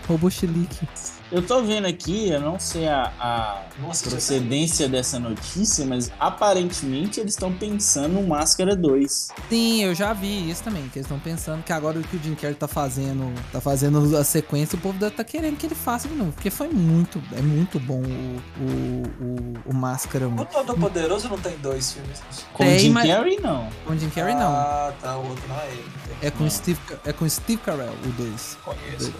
Robô 0.08 0.30
Chilique. 0.30 0.88
Eu 1.30 1.42
tô 1.42 1.62
vendo 1.62 1.86
aqui, 1.88 2.30
eu 2.30 2.40
não 2.40 2.58
sei 2.58 2.88
a, 2.88 3.12
a 3.20 3.62
Nossa, 3.82 4.06
já 4.06 4.12
procedência 4.12 4.88
dessa 4.88 5.20
notícia, 5.20 5.86
mas 5.86 6.10
aparentemente 6.18 7.20
eles 7.20 7.34
estão 7.34 7.52
pensando 7.52 8.14
no 8.14 8.26
Máscara 8.26 8.78
2. 8.78 9.28
Sim, 9.50 9.84
eu 9.84 9.94
já 9.94 10.14
vi 10.14 10.50
isso 10.50 10.64
também, 10.64 10.84
que 10.88 11.00
eles 11.00 11.06
estão 11.06 11.20
pensando 11.20 11.62
que 11.64 11.74
agora 11.74 12.00
o 12.00 12.02
que 12.04 12.16
o 12.16 12.24
Jim 12.24 12.34
Carrey 12.34 12.56
tá 12.56 12.68
fazendo, 12.68 13.30
tá 13.52 13.60
fazendo 13.60 14.16
a 14.16 14.24
sequência, 14.24 14.78
o 14.78 14.82
povo 14.82 14.98
deve 14.98 15.16
tá 15.16 15.24
querendo 15.26 15.58
que 15.58 15.66
ele 15.66 15.76
faça 15.76 16.08
de 16.08 16.16
novo, 16.16 16.32
porque 16.32 16.50
foi 16.50 16.70
muito, 16.70 17.22
é 17.36 17.42
muito 17.42 17.78
bom 17.78 18.02
o, 18.02 18.42
o, 18.62 19.26
o, 19.26 19.72
o 19.72 19.74
Máscara 19.74 20.30
O 20.30 20.32
1. 20.32 20.46
Todo 20.46 20.76
Poderoso 20.76 21.28
não 21.28 21.38
tem 21.38 21.58
dois 21.58 21.92
filmes. 21.92 22.22
Com 22.54 22.64
Tem, 22.64 22.78
o 22.78 22.80
Jim 22.80 22.92
mas- 22.92 23.06
Carrey, 23.10 23.38
não. 23.42 23.68
Com 23.86 23.92
o 23.94 23.98
Jim 24.00 24.10
Carrey 24.12 24.34
não, 24.34 24.48
Ah, 24.54 24.94
tá. 25.02 25.18
O 25.18 25.28
outro 25.28 25.46
não 25.50 25.60
é 25.60 25.68
ele. 25.72 25.84
é 26.22 26.32
com, 26.32 26.46
o 26.46 26.50
Steve, 26.50 26.80
é 27.06 27.12
com 27.12 27.26
o 27.26 27.30
Steve 27.30 27.62
Carell, 27.62 27.92
o 28.06 28.08
2. 28.14 28.58
Conheço. 28.64 29.14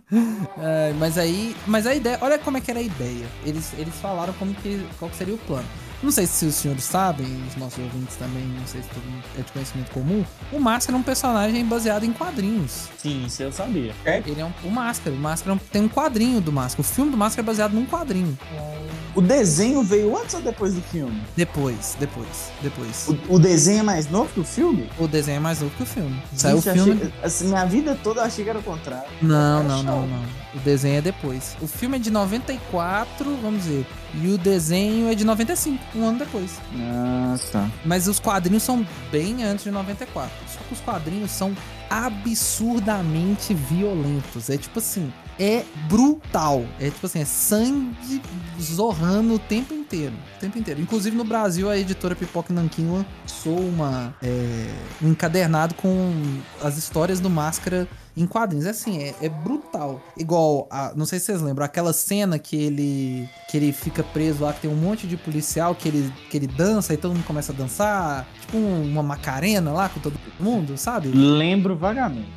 É, 0.70 0.92
mas 0.98 1.18
aí, 1.18 1.56
mas 1.66 1.84
a 1.86 1.94
ideia, 1.94 2.16
olha 2.20 2.38
como 2.38 2.56
é 2.56 2.60
que 2.60 2.70
era 2.70 2.78
a 2.78 2.82
ideia. 2.82 3.26
Eles, 3.44 3.72
eles 3.76 3.94
falaram 4.00 4.32
como 4.34 4.54
que, 4.54 4.86
qual 4.98 5.10
que 5.10 5.16
seria 5.16 5.34
o 5.34 5.38
plano. 5.38 5.66
Não 6.02 6.10
sei 6.10 6.26
se 6.26 6.46
os 6.46 6.54
senhores 6.54 6.84
sabem, 6.84 7.26
os 7.46 7.56
nossos 7.56 7.78
ouvintes 7.78 8.16
também, 8.16 8.42
não 8.58 8.66
sei 8.66 8.80
se 8.80 8.88
todo 8.88 9.02
mundo 9.04 9.22
é 9.38 9.42
de 9.42 9.52
conhecimento 9.52 9.90
comum. 9.90 10.24
O 10.50 10.58
Máscara 10.58 10.96
é 10.96 10.98
um 11.00 11.02
personagem 11.02 11.62
baseado 11.66 12.04
em 12.04 12.12
quadrinhos. 12.12 12.88
Sim, 12.96 13.26
isso 13.26 13.42
eu 13.42 13.52
sabia. 13.52 13.92
Ele 14.06 14.40
é 14.40 14.44
um, 14.46 14.52
o 14.64 14.70
Máscara. 14.70 15.14
O 15.14 15.18
Máscara 15.18 15.52
é 15.52 15.54
um- 15.56 15.58
tem 15.58 15.82
um 15.82 15.88
quadrinho 15.88 16.40
do 16.40 16.50
Máscara. 16.50 16.80
O 16.80 16.84
filme 16.84 17.10
do 17.10 17.18
Máscara 17.18 17.44
é 17.44 17.46
baseado 17.46 17.72
num 17.74 17.84
quadrinho. 17.84 18.38
O 19.14 19.20
desenho 19.20 19.82
veio 19.82 20.16
antes 20.16 20.34
ou 20.36 20.40
depois 20.40 20.72
do 20.72 20.80
filme? 20.80 21.20
Depois, 21.36 21.96
depois, 22.00 22.50
depois. 22.62 23.08
O, 23.28 23.34
o 23.34 23.38
desenho 23.38 23.80
é 23.80 23.82
mais 23.82 24.08
novo 24.08 24.30
que 24.32 24.40
o 24.40 24.44
filme? 24.44 24.88
O 24.98 25.06
desenho 25.06 25.36
é 25.36 25.40
mais 25.40 25.60
novo 25.60 25.74
que 25.76 25.82
o 25.82 25.86
filme. 25.86 26.22
Saiu 26.34 26.58
o 26.58 26.62
filme. 26.62 26.92
achei- 26.92 27.12
assim, 27.22 27.48
minha 27.48 27.64
vida 27.66 27.98
toda 28.02 28.20
eu 28.20 28.24
achei 28.24 28.42
que 28.44 28.48
era 28.48 28.58
o 28.58 28.62
contrário. 28.62 29.10
Não, 29.20 29.60
É 29.60 29.64
não, 29.64 29.82
não, 29.82 30.06
não. 30.06 30.22
O 30.54 30.58
desenho 30.58 30.98
é 30.98 31.00
depois. 31.00 31.56
O 31.60 31.66
filme 31.66 31.96
é 31.96 32.00
de 32.00 32.10
94, 32.10 33.36
vamos 33.40 33.64
dizer. 33.64 33.86
E 34.14 34.28
o 34.28 34.36
desenho 34.36 35.08
é 35.08 35.14
de 35.14 35.24
95, 35.24 35.78
um 35.96 36.04
ano 36.04 36.18
depois. 36.18 36.58
Ah, 36.76 37.36
tá. 37.52 37.70
Mas 37.84 38.08
os 38.08 38.18
quadrinhos 38.18 38.62
são 38.62 38.86
bem 39.12 39.44
antes 39.44 39.64
de 39.64 39.70
94. 39.70 40.30
Só 40.48 40.58
que 40.60 40.74
os 40.74 40.80
quadrinhos 40.80 41.30
são 41.30 41.54
absurdamente 41.88 43.54
violentos. 43.54 44.50
É 44.50 44.56
tipo 44.56 44.80
assim, 44.80 45.12
é 45.40 45.64
brutal. 45.88 46.64
É 46.78 46.90
tipo 46.90 47.06
assim, 47.06 47.20
é 47.20 47.24
sangue 47.24 48.20
zorrando 48.60 49.34
o 49.34 49.38
tempo 49.38 49.72
inteiro. 49.72 50.12
O 50.36 50.38
tempo 50.38 50.58
inteiro. 50.58 50.80
Inclusive 50.80 51.16
no 51.16 51.24
Brasil, 51.24 51.70
a 51.70 51.78
editora 51.78 52.14
Pipoca 52.14 52.52
Nanquim 52.52 52.86
lançou 52.90 53.58
uma, 53.58 54.14
é, 54.22 54.70
um 55.02 55.08
encadernado 55.08 55.74
com 55.74 56.12
as 56.62 56.76
histórias 56.76 57.20
do 57.20 57.30
Máscara 57.30 57.88
em 58.16 58.26
quadrinhos. 58.26 58.66
É 58.66 58.70
assim, 58.70 58.98
é, 58.98 59.14
é 59.22 59.28
brutal. 59.30 60.00
Igual, 60.16 60.68
a, 60.70 60.92
não 60.94 61.06
sei 61.06 61.18
se 61.18 61.26
vocês 61.26 61.40
lembram, 61.40 61.64
aquela 61.64 61.92
cena 61.94 62.38
que 62.38 62.54
ele 62.56 63.28
que 63.48 63.56
ele 63.56 63.72
fica 63.72 64.02
preso 64.02 64.44
lá, 64.44 64.52
que 64.52 64.60
tem 64.60 64.70
um 64.70 64.76
monte 64.76 65.06
de 65.06 65.16
policial 65.16 65.74
que 65.74 65.88
ele, 65.88 66.12
que 66.30 66.36
ele 66.36 66.46
dança 66.46 66.92
e 66.92 66.96
todo 66.98 67.14
mundo 67.14 67.24
começa 67.24 67.50
a 67.52 67.54
dançar. 67.54 68.28
Tipo 68.42 68.58
um- 68.58 68.82
uma 68.92 69.02
macarena 69.02 69.72
lá 69.72 69.88
com 69.88 69.98
todo 70.00 70.14
mundo, 70.38 70.76
sabe? 70.76 71.08
Lembro 71.08 71.74
vagamente. 71.76 72.28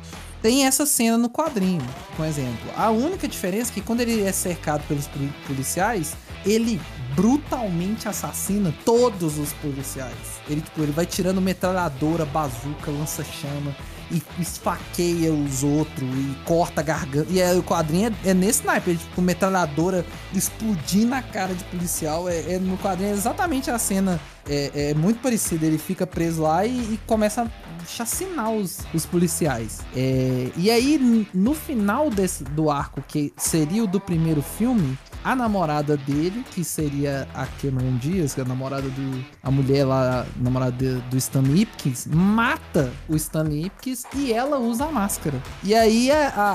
Tem 0.44 0.66
essa 0.66 0.84
cena 0.84 1.16
no 1.16 1.30
quadrinho, 1.30 1.80
por 2.18 2.26
exemplo. 2.26 2.70
A 2.76 2.90
única 2.90 3.26
diferença 3.26 3.70
é 3.70 3.74
que 3.76 3.80
quando 3.80 4.02
ele 4.02 4.20
é 4.22 4.30
cercado 4.30 4.86
pelos 4.86 5.06
poli- 5.06 5.32
policiais, 5.46 6.12
ele 6.44 6.78
brutalmente 7.16 8.06
assassina 8.06 8.70
todos 8.84 9.38
os 9.38 9.54
policiais. 9.54 10.12
Ele, 10.46 10.60
tipo, 10.60 10.82
ele 10.82 10.92
vai 10.92 11.06
tirando 11.06 11.40
metralhadora, 11.40 12.26
bazuca, 12.26 12.90
lança-chama 12.90 13.74
e 14.10 14.20
esfaqueia 14.38 15.32
os 15.32 15.62
outros 15.64 16.06
e 16.06 16.36
corta 16.44 16.82
a 16.82 16.84
garganta. 16.84 17.26
E 17.30 17.40
é, 17.40 17.54
o 17.54 17.62
quadrinho 17.62 18.14
é, 18.22 18.28
é 18.28 18.34
nesse 18.34 18.66
naipe, 18.66 18.90
ele, 18.90 18.98
tipo, 18.98 19.22
metralhadora 19.22 20.04
explodindo 20.34 21.06
na 21.06 21.22
cara 21.22 21.54
de 21.54 21.64
policial. 21.64 22.28
É, 22.28 22.52
é- 22.52 22.58
no 22.58 22.76
quadrinho 22.76 23.12
é 23.12 23.14
exatamente 23.14 23.70
a 23.70 23.78
cena. 23.78 24.20
É, 24.46 24.90
é 24.90 24.94
muito 24.94 25.20
parecida. 25.22 25.64
Ele 25.64 25.78
fica 25.78 26.06
preso 26.06 26.42
lá 26.42 26.66
e, 26.66 26.70
e 26.76 27.00
começa 27.06 27.50
chacinar 27.86 28.50
os, 28.50 28.80
os 28.92 29.06
policiais. 29.06 29.80
É, 29.94 30.50
e 30.56 30.70
aí, 30.70 31.28
no 31.32 31.54
final 31.54 32.10
desse, 32.10 32.44
do 32.44 32.70
arco, 32.70 33.02
que 33.06 33.32
seria 33.36 33.84
o 33.84 33.86
do 33.86 34.00
primeiro 34.00 34.42
filme, 34.42 34.98
a 35.24 35.34
namorada 35.34 35.96
dele, 35.96 36.44
que 36.52 36.62
seria 36.62 37.26
a 37.34 37.46
Cameron 37.60 37.96
Diaz, 37.96 38.34
que 38.34 38.40
é 38.40 38.44
a 38.44 38.46
namorada 38.46 38.88
do. 38.88 39.24
A 39.42 39.50
mulher 39.50 39.84
lá, 39.84 40.20
a 40.22 40.26
namorada 40.42 40.72
de- 40.72 41.00
do 41.08 41.16
Stanley 41.16 41.62
Ipkiss, 41.62 42.06
mata 42.12 42.92
o 43.08 43.16
Stanley 43.16 43.66
Ipkiss 43.66 44.04
e 44.14 44.32
ela 44.32 44.58
usa 44.58 44.84
a 44.86 44.92
máscara. 44.92 45.40
E 45.62 45.74
aí 45.74 46.10
a, 46.10 46.28
a, 46.28 46.52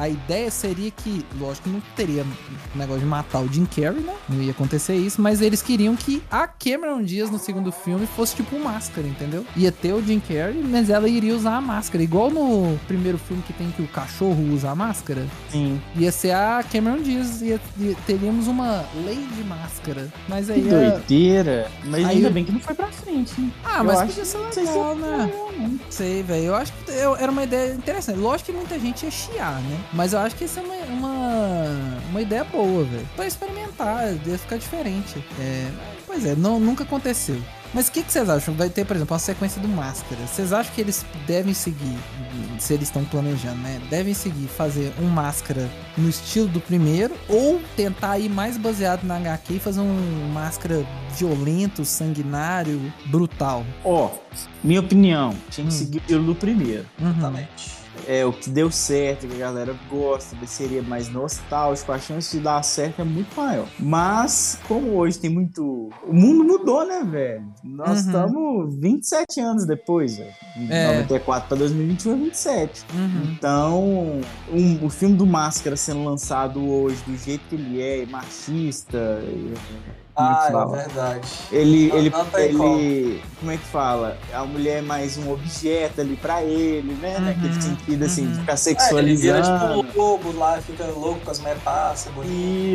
a, 0.00 0.02
a, 0.02 0.08
ideia 0.08 0.50
seria 0.50 0.90
que, 0.90 1.24
lógico 1.38 1.64
que 1.68 1.70
não 1.74 1.82
teria 1.94 2.24
negócio 2.74 3.00
de 3.00 3.06
matar 3.06 3.40
o 3.40 3.52
Jim 3.52 3.66
Carrey, 3.66 4.00
né? 4.02 4.14
Não 4.28 4.42
ia 4.42 4.50
acontecer 4.52 4.94
isso, 4.96 5.20
mas 5.20 5.40
eles 5.40 5.62
queriam 5.62 5.94
que 5.96 6.22
a 6.30 6.46
Cameron 6.46 7.02
Diaz 7.02 7.30
no 7.30 7.38
segundo 7.38 7.70
filme 7.72 8.06
fosse 8.06 8.36
tipo 8.36 8.58
máscara, 8.58 9.06
entendeu? 9.06 9.44
Ia 9.56 9.70
ter 9.72 9.92
o 9.92 10.02
Jim 10.02 10.20
Carrey, 10.20 10.62
mas 10.62 10.88
ela 10.90 11.08
iria 11.08 11.34
usar 11.34 11.56
a 11.56 11.60
máscara. 11.60 12.02
Igual 12.02 12.30
no 12.30 12.78
primeiro 12.86 13.18
filme 13.18 13.42
que 13.42 13.52
tem 13.52 13.70
que 13.70 13.82
o 13.82 13.88
cachorro 13.88 14.42
usa 14.52 14.70
a 14.70 14.74
máscara. 14.74 15.26
Sim. 15.50 15.80
Ia 15.96 16.12
ser 16.12 16.32
a 16.32 16.62
Cameron 16.70 17.02
Diaz, 17.02 17.42
ia, 17.42 17.54
ia- 17.54 17.60
teríamos 18.06 18.46
uma 18.46 18.84
lei 19.04 19.16
de 19.34 19.44
máscara. 19.44 20.08
Mas 20.28 20.46
Que 20.46 20.52
aí. 20.52 20.68
é- 20.68 20.90
doideira. 20.90 21.70
Mas 21.84 21.94
Aí 22.04 22.16
ainda 22.16 22.28
eu- 22.28 22.32
bem 22.32 22.44
que 22.44 22.52
não 22.52 22.60
foi 22.60 22.74
pra 22.74 22.86
frente, 22.88 23.40
né? 23.40 23.50
Ah, 23.64 23.78
Eu 23.78 23.84
mas 23.84 23.98
acho 23.98 24.06
podia 24.08 24.22
que 24.22 24.28
ser 24.28 24.52
sei 24.52 24.66
se 24.66 24.72
legal, 24.72 24.92
é 24.92 24.94
né? 24.96 25.32
Não 25.58 25.80
sei, 25.90 26.22
velho. 26.22 26.44
Eu 26.44 26.54
acho 26.56 26.72
que 26.72 26.90
eu- 26.92 27.16
era 27.16 27.30
uma 27.30 27.42
ideia 27.44 27.74
interessante. 27.74 28.18
Lógico 28.18 28.50
que 28.52 28.56
muita 28.56 28.78
gente 28.78 29.04
ia 29.04 29.10
chiar, 29.10 29.60
né? 29.62 29.78
Mas 29.92 30.12
eu 30.12 30.18
acho 30.18 30.36
que 30.36 30.44
isso 30.44 30.58
é 30.58 30.62
uma, 30.62 30.74
uma, 30.86 31.98
uma 32.10 32.20
ideia 32.20 32.44
boa, 32.44 32.84
velho. 32.84 33.08
Pra 33.16 33.26
experimentar, 33.26 34.04
ia 34.26 34.38
ficar 34.38 34.56
diferente. 34.58 35.22
É, 35.40 35.68
pois 36.06 36.24
é, 36.26 36.34
não, 36.34 36.58
nunca 36.60 36.84
aconteceu. 36.84 37.40
Mas 37.76 37.88
o 37.88 37.92
que, 37.92 38.02
que 38.02 38.10
vocês 38.10 38.26
acham? 38.30 38.54
Vai 38.54 38.70
ter, 38.70 38.86
por 38.86 38.96
exemplo, 38.96 39.12
uma 39.12 39.18
sequência 39.18 39.60
do 39.60 39.68
Máscara. 39.68 40.26
Vocês 40.26 40.50
acham 40.50 40.74
que 40.74 40.80
eles 40.80 41.04
devem 41.26 41.52
seguir, 41.52 41.98
se 42.58 42.72
eles 42.72 42.88
estão 42.88 43.04
planejando, 43.04 43.58
né? 43.60 43.78
Devem 43.90 44.14
seguir 44.14 44.46
fazer 44.48 44.94
um 44.98 45.06
Máscara 45.08 45.70
no 45.94 46.08
estilo 46.08 46.48
do 46.48 46.58
primeiro 46.58 47.14
ou 47.28 47.60
tentar 47.76 48.18
ir 48.18 48.30
mais 48.30 48.56
baseado 48.56 49.04
na 49.04 49.18
HQ 49.18 49.56
e 49.56 49.58
fazer 49.58 49.80
um 49.80 50.30
Máscara 50.32 50.86
violento, 51.18 51.84
sanguinário, 51.84 52.90
brutal? 53.10 53.62
Ó, 53.84 54.10
minha 54.64 54.80
opinião, 54.80 55.34
tinha 55.50 55.66
que 55.66 55.74
Hum. 55.74 55.76
seguir 55.76 56.02
o 56.14 56.22
do 56.22 56.34
primeiro. 56.34 56.86
Uhum. 56.98 57.10
Exatamente. 57.10 57.75
É 58.08 58.24
o 58.24 58.32
que 58.32 58.48
deu 58.48 58.70
certo, 58.70 59.26
que 59.26 59.34
a 59.34 59.38
galera 59.38 59.74
gosta, 59.90 60.36
seria 60.46 60.80
mais 60.82 61.08
nostálgico, 61.08 61.90
a 61.90 61.98
chance 61.98 62.36
de 62.36 62.42
dar 62.42 62.62
certo 62.62 63.00
é 63.02 63.04
muito 63.04 63.34
maior. 63.36 63.66
Mas, 63.80 64.58
como 64.68 64.92
hoje 64.96 65.18
tem 65.18 65.28
muito. 65.28 65.88
O 66.06 66.12
mundo 66.12 66.44
mudou, 66.44 66.86
né, 66.86 67.02
velho? 67.04 67.44
Nós 67.64 67.88
Uhum. 68.02 68.06
estamos 68.06 68.76
27 68.76 69.40
anos 69.40 69.66
depois, 69.66 70.16
velho. 70.18 70.32
De 70.56 70.72
É. 70.72 70.86
94 70.98 71.48
para 71.48 71.56
2021 71.58 72.12
é 72.12 72.16
27. 72.16 72.84
Uhum. 72.94 73.32
Então, 73.32 73.82
um- 74.52 74.84
o 74.86 74.88
filme 74.88 75.16
do 75.16 75.26
Máscara 75.26 75.76
sendo 75.76 76.04
lançado 76.04 76.64
hoje, 76.64 77.02
do 77.06 77.16
jeito 77.16 77.42
que 77.48 77.56
ele 77.56 77.82
é, 77.82 78.06
machista. 78.06 79.20
e- 79.24 79.54
Ah, 80.16 80.48
que 80.50 80.56
é 80.56 80.82
verdade. 80.82 81.28
Ele, 81.52 81.88
Não- 81.88 81.98
ele, 81.98 82.10
não 82.10 82.38
ele, 82.38 83.22
como 83.38 83.50
é 83.52 83.56
que 83.56 83.64
fala? 83.66 84.16
A 84.32 84.44
mulher 84.44 84.78
é 84.78 84.82
mais 84.82 85.18
um 85.18 85.30
objeto 85.30 86.00
ali 86.00 86.16
pra 86.16 86.42
ele, 86.42 86.94
né? 86.94 87.16
Uhum, 87.18 87.24
Naquele 87.24 87.60
sentido, 87.60 88.04
assim, 88.04 88.22
uhum. 88.26 88.32
de 88.32 88.38
ficar 88.40 88.52
É, 88.54 88.94
ele 88.98 89.14
vira 89.16 89.42
sexualizando. 89.44 89.82
tipo 89.84 89.98
lobo 89.98 90.32
lá, 90.38 90.58
fica 90.62 90.84
louco 90.86 91.20
com 91.20 91.30
as 91.30 91.38
meias 91.40 91.62
passas, 91.62 92.10
bonito. 92.12 92.32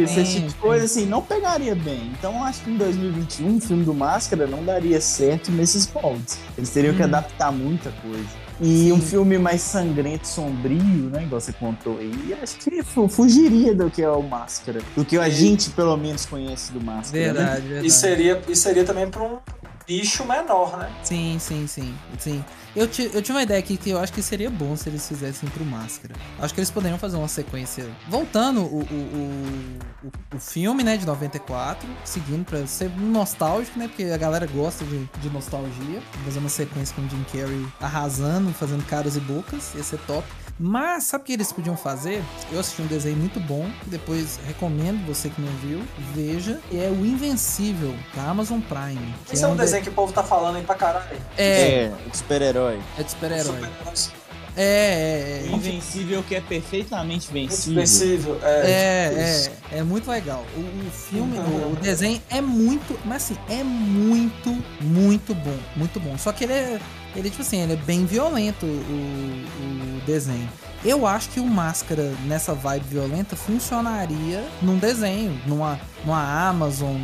Isso, 0.09 0.19
esse 0.19 0.33
tipo 0.35 0.47
de 0.49 0.55
coisa, 0.55 0.85
assim, 0.85 1.05
não 1.05 1.21
pegaria 1.21 1.73
bem. 1.75 2.11
Então, 2.17 2.35
eu 2.35 2.43
acho 2.43 2.61
que 2.61 2.69
em 2.69 2.77
2021, 2.77 3.57
o 3.57 3.59
filme 3.61 3.83
do 3.83 3.93
Máscara 3.93 4.45
não 4.45 4.63
daria 4.63 5.01
certo 5.01 5.51
nesses 5.51 5.91
moldes. 5.91 6.37
Eles 6.57 6.69
teriam 6.69 6.93
que 6.93 7.01
Uhum. 7.01 7.07
adaptar 7.07 7.51
muita 7.51 7.91
coisa. 8.03 8.40
E 8.61 8.65
Sim. 8.85 8.91
um 8.91 9.01
filme 9.01 9.39
mais 9.39 9.59
sangrento, 9.61 10.27
sombrio, 10.27 11.09
né? 11.09 11.23
Igual 11.23 11.41
você 11.41 11.51
contou 11.51 11.97
aí, 11.97 12.35
acho 12.41 12.57
que 12.57 12.83
fu- 12.83 13.07
fugiria 13.07 13.73
do 13.73 13.89
que 13.89 14.03
é 14.03 14.09
o 14.09 14.21
Máscara. 14.21 14.79
Do 14.95 15.03
que 15.03 15.17
a 15.17 15.27
gente, 15.29 15.71
pelo 15.71 15.97
menos, 15.97 16.27
conhece 16.27 16.71
do 16.71 16.79
Máscara. 16.79 17.33
né? 17.33 17.33
Verdade, 17.33 17.61
verdade. 17.67 17.87
E 17.87 17.91
seria, 17.91 18.41
e 18.47 18.55
seria 18.55 18.83
também 18.83 19.09
pra 19.09 19.23
um 19.23 19.39
bicho 19.85 20.25
menor, 20.25 20.77
né? 20.77 20.91
Sim, 21.03 21.37
sim, 21.39 21.67
sim, 21.67 21.95
sim. 22.19 22.43
Eu, 22.75 22.83
eu 22.85 23.21
tive 23.21 23.31
uma 23.31 23.43
ideia 23.43 23.59
aqui 23.59 23.75
que 23.75 23.89
eu 23.89 23.99
acho 23.99 24.13
que 24.13 24.21
seria 24.21 24.49
bom 24.49 24.75
se 24.77 24.87
eles 24.87 25.05
fizessem 25.07 25.49
pro 25.49 25.65
Máscara. 25.65 26.15
Acho 26.39 26.53
que 26.53 26.59
eles 26.59 26.71
poderiam 26.71 26.97
fazer 26.97 27.17
uma 27.17 27.27
sequência. 27.27 27.85
Voltando 28.07 28.61
o, 28.61 28.79
o, 28.79 28.83
o, 28.83 30.07
o, 30.07 30.35
o 30.35 30.39
filme, 30.39 30.83
né, 30.83 30.95
de 30.95 31.05
94, 31.05 31.87
seguindo 32.05 32.45
pra 32.45 32.65
ser 32.65 32.89
nostálgico, 32.97 33.77
né? 33.77 33.87
Porque 33.87 34.05
a 34.05 34.17
galera 34.17 34.47
gosta 34.47 34.85
de, 34.85 35.05
de 35.05 35.29
nostalgia. 35.29 36.01
Fazer 36.23 36.39
uma 36.39 36.49
sequência 36.49 36.95
com 36.95 37.01
o 37.01 37.09
Jim 37.09 37.25
Carrey 37.31 37.67
arrasando, 37.79 38.53
fazendo 38.53 38.85
caras 38.85 39.17
e 39.17 39.19
bocas. 39.19 39.73
Ia 39.75 39.83
ser 39.83 39.99
top. 40.07 40.25
Mas 40.63 41.05
sabe 41.05 41.23
o 41.23 41.25
que 41.25 41.33
eles 41.33 41.51
podiam 41.51 41.75
fazer? 41.75 42.21
Eu 42.51 42.59
assisti 42.59 42.83
um 42.83 42.85
desenho 42.85 43.17
muito 43.17 43.39
bom, 43.39 43.67
que 43.83 43.89
depois 43.89 44.39
recomendo 44.45 45.03
você 45.07 45.27
que 45.29 45.41
não 45.41 45.51
viu, 45.57 45.81
veja. 46.13 46.59
E 46.71 46.77
é 46.77 46.87
o 46.87 47.03
Invencível, 47.03 47.95
da 48.13 48.23
Amazon 48.29 48.59
Prime. 48.59 49.13
que 49.25 49.33
Esse 49.33 49.43
é 49.43 49.47
um 49.47 49.51
de- 49.55 49.61
desenho 49.61 49.81
que 49.83 49.89
o 49.89 49.93
povo 49.93 50.13
tá 50.13 50.23
falando 50.23 50.57
aí 50.57 50.63
pra 50.63 50.75
caralho. 50.75 51.17
É, 51.35 51.85
É, 51.85 51.91
de 52.11 52.15
super-herói. 52.17 52.79
é 52.99 53.03
de 53.03 53.09
super-herói. 53.09 53.43
Super-heróis. 53.55 54.11
É, 54.55 54.63
é, 54.63 55.47
é. 55.47 55.55
Invencível 55.55 56.21
que 56.23 56.35
é 56.35 56.41
perfeitamente 56.41 57.31
vencível. 57.31 57.71
Invencível. 57.71 58.39
É. 58.43 58.69
É, 58.69 59.49
é, 59.71 59.77
é 59.79 59.83
muito 59.83 60.11
legal. 60.11 60.45
O, 60.55 60.59
o 60.59 60.91
filme, 60.91 61.39
o, 61.39 61.71
o 61.71 61.75
desenho 61.81 62.21
é 62.29 62.41
muito, 62.41 62.99
mas 63.05 63.23
assim, 63.23 63.37
é 63.49 63.63
muito, 63.63 64.49
muito 64.81 65.33
bom, 65.33 65.57
muito 65.75 65.99
bom. 66.01 66.17
Só 66.17 66.33
que 66.33 66.43
ele 66.43 66.53
é, 66.53 66.79
ele 67.15 67.29
tipo 67.29 67.41
assim, 67.41 67.61
ele 67.61 67.73
é 67.73 67.77
bem 67.77 68.05
violento 68.05 68.65
o, 68.65 68.69
o 68.69 70.01
desenho. 70.05 70.49
Eu 70.83 71.05
acho 71.05 71.29
que 71.29 71.39
o 71.39 71.45
Máscara 71.45 72.11
nessa 72.25 72.55
vibe 72.55 72.85
violenta 72.89 73.35
funcionaria 73.35 74.43
num 74.63 74.77
desenho, 74.79 75.39
numa, 75.45 75.79
numa 76.03 76.47
Amazon, 76.49 76.95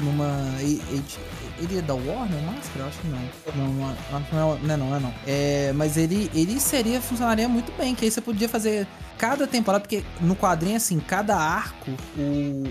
numa 0.00 0.28
ele 1.62 1.78
é 1.78 1.82
da 1.82 1.94
Warner, 1.94 2.42
Máscara? 2.42 2.80
Eu 2.80 2.86
acho 2.86 2.98
que 2.98 3.08
não. 3.08 3.18
Não, 3.56 3.72
não, 3.72 3.90
é- 3.90 3.96
não, 4.32 4.74
é- 4.74 4.76
não, 4.76 4.96
é 4.96 5.00
não, 5.00 5.14
é 5.26 5.72
mas 5.74 5.96
ele, 5.96 6.30
ele 6.34 6.58
seria, 6.58 7.00
funcionaria 7.00 7.48
muito 7.48 7.72
bem, 7.78 7.94
que 7.94 8.04
aí 8.04 8.10
você 8.10 8.20
podia 8.20 8.48
fazer 8.48 8.86
cada 9.16 9.46
temporada, 9.46 9.82
porque 9.82 10.04
no 10.20 10.34
quadrinho, 10.34 10.76
assim, 10.76 10.98
cada 10.98 11.36
arco, 11.36 11.90
o, 12.16 12.68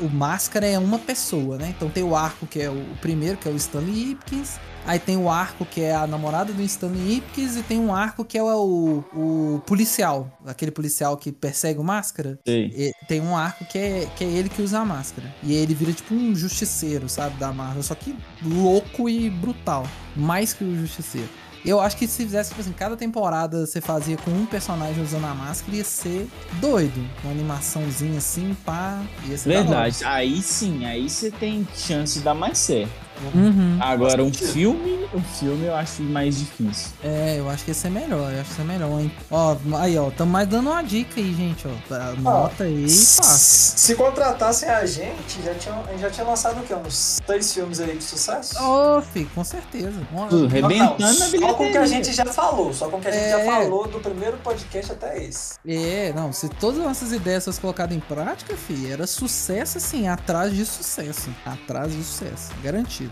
o, 0.00 0.06
o 0.06 0.10
Máscara 0.10 0.66
é 0.66 0.78
uma 0.78 0.98
pessoa, 0.98 1.58
né? 1.58 1.74
Então 1.76 1.90
tem 1.90 2.02
o 2.04 2.14
arco 2.14 2.46
que 2.46 2.60
é 2.60 2.70
o, 2.70 2.84
primeiro, 3.00 3.36
que 3.36 3.48
é 3.48 3.50
o 3.52 3.56
Stanley 3.56 4.12
Ipkiss, 4.12 4.60
aí 4.86 4.98
tem 4.98 5.16
o 5.16 5.28
arco 5.28 5.64
que 5.64 5.80
é 5.80 5.94
a 5.94 6.06
namorada 6.06 6.52
do 6.52 6.62
Stanley 6.62 7.16
Ipkiss, 7.16 7.56
e 7.56 7.62
tem 7.62 7.78
um 7.78 7.94
arco 7.94 8.24
que 8.24 8.38
é 8.38 8.42
o, 8.42 9.04
o 9.14 9.62
policial, 9.66 10.30
aquele 10.46 10.70
policial 10.70 11.16
que 11.16 11.32
persegue 11.32 11.78
o 11.78 11.84
Máscara. 11.84 12.38
E 12.46 12.92
tem 13.08 13.20
um 13.20 13.36
arco 13.36 13.64
que 13.64 13.78
é, 13.78 14.08
que 14.16 14.24
é 14.24 14.28
ele 14.28 14.48
que 14.48 14.62
usa 14.62 14.80
a 14.80 14.84
máscara. 14.84 15.32
E 15.42 15.52
ele 15.54 15.74
vira 15.74 15.92
tipo 15.92 16.14
um 16.14 16.34
justiceiro, 16.34 17.08
sabe? 17.08 17.36
Da 17.36 17.52
Marvel. 17.52 17.82
Só 17.82 17.94
que 17.94 18.16
louco 18.42 19.08
e 19.08 19.30
brutal. 19.30 19.86
Mais 20.16 20.52
que 20.52 20.64
o 20.64 20.76
justiceiro. 20.76 21.28
Eu 21.64 21.78
acho 21.78 21.96
que 21.96 22.06
se 22.06 22.24
fizesse, 22.24 22.50
tipo 22.50 22.62
assim, 22.62 22.72
cada 22.72 22.96
temporada 22.96 23.66
você 23.66 23.82
fazia 23.82 24.16
com 24.16 24.30
um 24.30 24.46
personagem 24.46 25.02
usando 25.02 25.26
a 25.26 25.34
máscara, 25.34 25.76
ia 25.76 25.84
ser 25.84 26.26
doido. 26.54 27.06
Uma 27.22 27.32
animaçãozinha 27.32 28.16
assim, 28.16 28.56
pá. 28.64 29.02
Ia 29.28 29.36
ser. 29.36 29.48
Verdade. 29.50 29.98
Aí 30.04 30.40
sim, 30.40 30.86
aí 30.86 31.08
você 31.08 31.30
tem 31.30 31.66
chance 31.74 32.18
de 32.18 32.24
dar 32.24 32.34
mais 32.34 32.56
certo. 32.56 32.90
Uhum. 33.34 33.78
Agora, 33.80 34.22
um 34.22 34.32
filme, 34.32 35.06
um 35.14 35.20
filme 35.22 35.66
eu 35.66 35.74
acho 35.74 36.02
mais 36.02 36.38
difícil. 36.38 36.88
É, 37.02 37.36
eu 37.38 37.48
acho 37.48 37.64
que 37.64 37.70
ia 37.70 37.74
ser 37.74 37.90
melhor. 37.90 38.32
Eu 38.32 38.40
acho 38.40 38.50
que 38.54 38.60
ia 38.60 38.66
ser 38.66 38.72
melhor, 38.72 39.00
hein? 39.00 39.12
Ó, 39.30 39.56
aí, 39.78 39.98
ó. 39.98 40.10
Tamo 40.10 40.32
mais 40.32 40.48
dando 40.48 40.70
uma 40.70 40.82
dica 40.82 41.20
aí, 41.20 41.34
gente, 41.34 41.66
ó. 41.66 41.94
Anota 41.94 42.64
aí 42.64 42.84
e 42.84 42.88
faz. 42.90 43.74
Se 43.76 43.94
contratassem 43.94 44.68
a 44.68 44.84
gente, 44.86 45.42
já 45.44 45.54
tinha, 45.54 45.74
a 45.74 45.90
gente 45.92 46.00
já 46.00 46.10
tinha 46.10 46.26
lançado 46.26 46.60
o 46.60 46.62
quê? 46.64 46.74
Uns 46.74 47.18
seis 47.26 47.52
filmes 47.52 47.80
aí 47.80 47.96
de 47.96 48.04
sucesso? 48.04 48.62
Ô, 48.62 49.02
fi, 49.02 49.24
com 49.26 49.44
certeza. 49.44 50.00
Tudo 50.28 50.46
rebentando 50.46 50.96
Não, 50.98 50.98
na 50.98 51.12
Só 51.12 51.54
com 51.54 51.66
o 51.68 51.72
que 51.72 51.78
a 51.78 51.86
gente 51.86 52.12
já 52.12 52.24
falou, 52.26 52.72
só 52.72 52.88
com 52.88 52.96
o 52.98 53.00
que 53.00 53.08
a 53.08 53.12
gente 53.12 53.22
É. 53.24 53.30
já 53.30 53.44
falou 53.52 53.86
do 53.88 54.00
primeiro 54.00 54.36
podcast 54.38 54.92
até 54.92 55.22
esse. 55.22 55.54
É, 55.66 56.12
não, 56.14 56.32
se 56.32 56.48
todas 56.48 56.80
as 56.80 56.86
nossas 56.86 57.12
ideias 57.12 57.44
fossem 57.44 57.60
colocadas 57.60 57.96
em 57.96 58.00
prática, 58.00 58.54
fi, 58.56 58.90
era 58.90 59.06
sucesso 59.06 59.78
assim, 59.78 60.08
atrás 60.08 60.54
de 60.54 60.64
sucesso. 60.64 61.30
Atrás 61.44 61.92
de 61.92 62.02
sucesso, 62.02 62.50
garantido. 62.62 63.09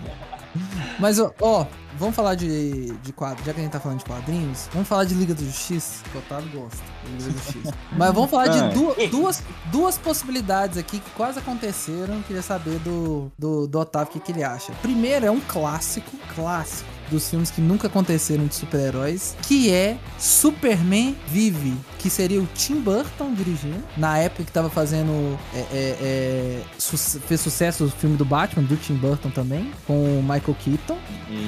Mas, 0.98 1.18
ó, 1.20 1.32
ó, 1.40 1.66
vamos 1.96 2.16
falar 2.16 2.34
de, 2.34 2.90
de 2.98 3.12
quadro, 3.12 3.44
já 3.44 3.52
que 3.52 3.60
a 3.60 3.62
gente 3.62 3.72
tá 3.72 3.78
falando 3.78 3.98
de 3.98 4.04
quadrinhos, 4.04 4.68
vamos 4.72 4.88
falar 4.88 5.04
de 5.04 5.14
Liga 5.14 5.34
da 5.34 5.42
Justiça, 5.44 6.02
que 6.10 6.16
o 6.16 6.20
Otávio 6.20 6.50
gosta 6.60 6.82
de 7.04 7.10
Liga 7.12 7.24
da 7.24 7.30
Justiça. 7.38 7.74
Mas 7.92 8.14
vamos 8.14 8.30
falar 8.30 8.48
de 8.48 8.58
Ah. 8.64 8.68
du- 8.70 9.08
duas, 9.10 9.42
duas 9.70 9.96
possibilidades 9.98 10.76
aqui 10.78 10.98
que 10.98 11.10
quase 11.10 11.38
aconteceram, 11.38 12.20
queria 12.22 12.42
saber 12.42 12.78
do, 12.80 13.30
do, 13.38 13.68
do 13.68 13.78
Otávio 13.78 14.08
o 14.08 14.12
que, 14.12 14.20
que 14.20 14.32
ele 14.32 14.42
acha. 14.42 14.72
Primeiro 14.82 15.26
é 15.26 15.30
um 15.30 15.40
clássico, 15.40 16.10
clássico, 16.34 16.88
dos 17.10 17.28
filmes 17.28 17.50
que 17.50 17.60
nunca 17.60 17.86
aconteceram 17.88 18.46
de 18.46 18.54
super-heróis, 18.54 19.36
que 19.46 19.70
é 19.72 19.96
Superman 20.18 21.16
Vive, 21.28 21.74
que 21.98 22.08
seria 22.10 22.40
o 22.40 22.46
Tim 22.54 22.80
Burton 22.80 23.32
dirigindo, 23.34 23.82
na 23.96 24.18
época 24.18 24.44
que 24.44 24.52
tava 24.52 24.70
fazendo. 24.70 25.38
é, 25.54 25.58
é, 25.58 25.96
é, 26.00 26.62
su- 26.78 26.96
fez 27.20 27.40
sucesso 27.40 27.84
o 27.84 27.90
filme 27.90 28.16
do 28.16 28.24
Batman, 28.24 28.62
do 28.64 28.76
Tim 28.76 28.94
Burton 28.94 29.30
também, 29.30 29.70
com 29.86 29.94
o 29.94 30.22
Michael 30.22 30.56
Keaton. 30.64 30.98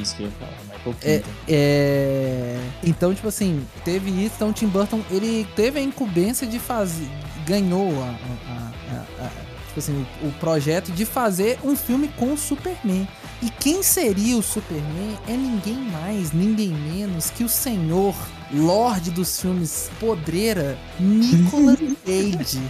Isso 0.03 0.16
que 0.16 0.25
eu 0.25 0.31
falar, 0.33 0.53
Michael 0.64 0.96
É, 1.03 1.18
Keaton. 1.18 1.31
é, 1.49 2.61
Então, 2.83 3.14
tipo 3.14 3.29
assim, 3.29 3.64
teve 3.85 4.11
isso. 4.11 4.35
Então, 4.37 4.51
o 4.51 4.53
Tim 4.53 4.66
Burton, 4.66 5.01
ele 5.11 5.46
teve 5.57 5.79
a 5.79 5.83
incumbência 5.83 6.46
de 6.46 6.59
fazer. 6.59 7.09
ganhou 7.46 7.90
a, 8.03 8.07
a- 8.07 8.73
a- 8.92 9.25
a- 9.27 9.31
tipo 9.66 9.79
assim, 9.79 10.07
o, 10.23 10.29
o 10.29 10.33
projeto 10.35 10.92
de 10.92 11.05
fazer 11.05 11.59
um 11.64 11.75
filme 11.75 12.09
com 12.16 12.33
o 12.33 12.37
Superman. 12.38 13.09
E 13.42 13.48
quem 13.48 13.83
seria 13.83 14.37
o 14.37 14.42
Superman 14.42 15.18
é 15.26 15.33
ninguém 15.33 15.74
mais, 15.90 16.33
ninguém 16.33 16.68
menos 16.68 17.31
que 17.31 17.42
o 17.42 17.48
senhor 17.48 18.14
Lorde 18.53 19.11
dos 19.11 19.40
filmes 19.40 19.90
podreira, 20.00 20.76
Nicolas 20.98 21.79
Cage. 22.05 22.61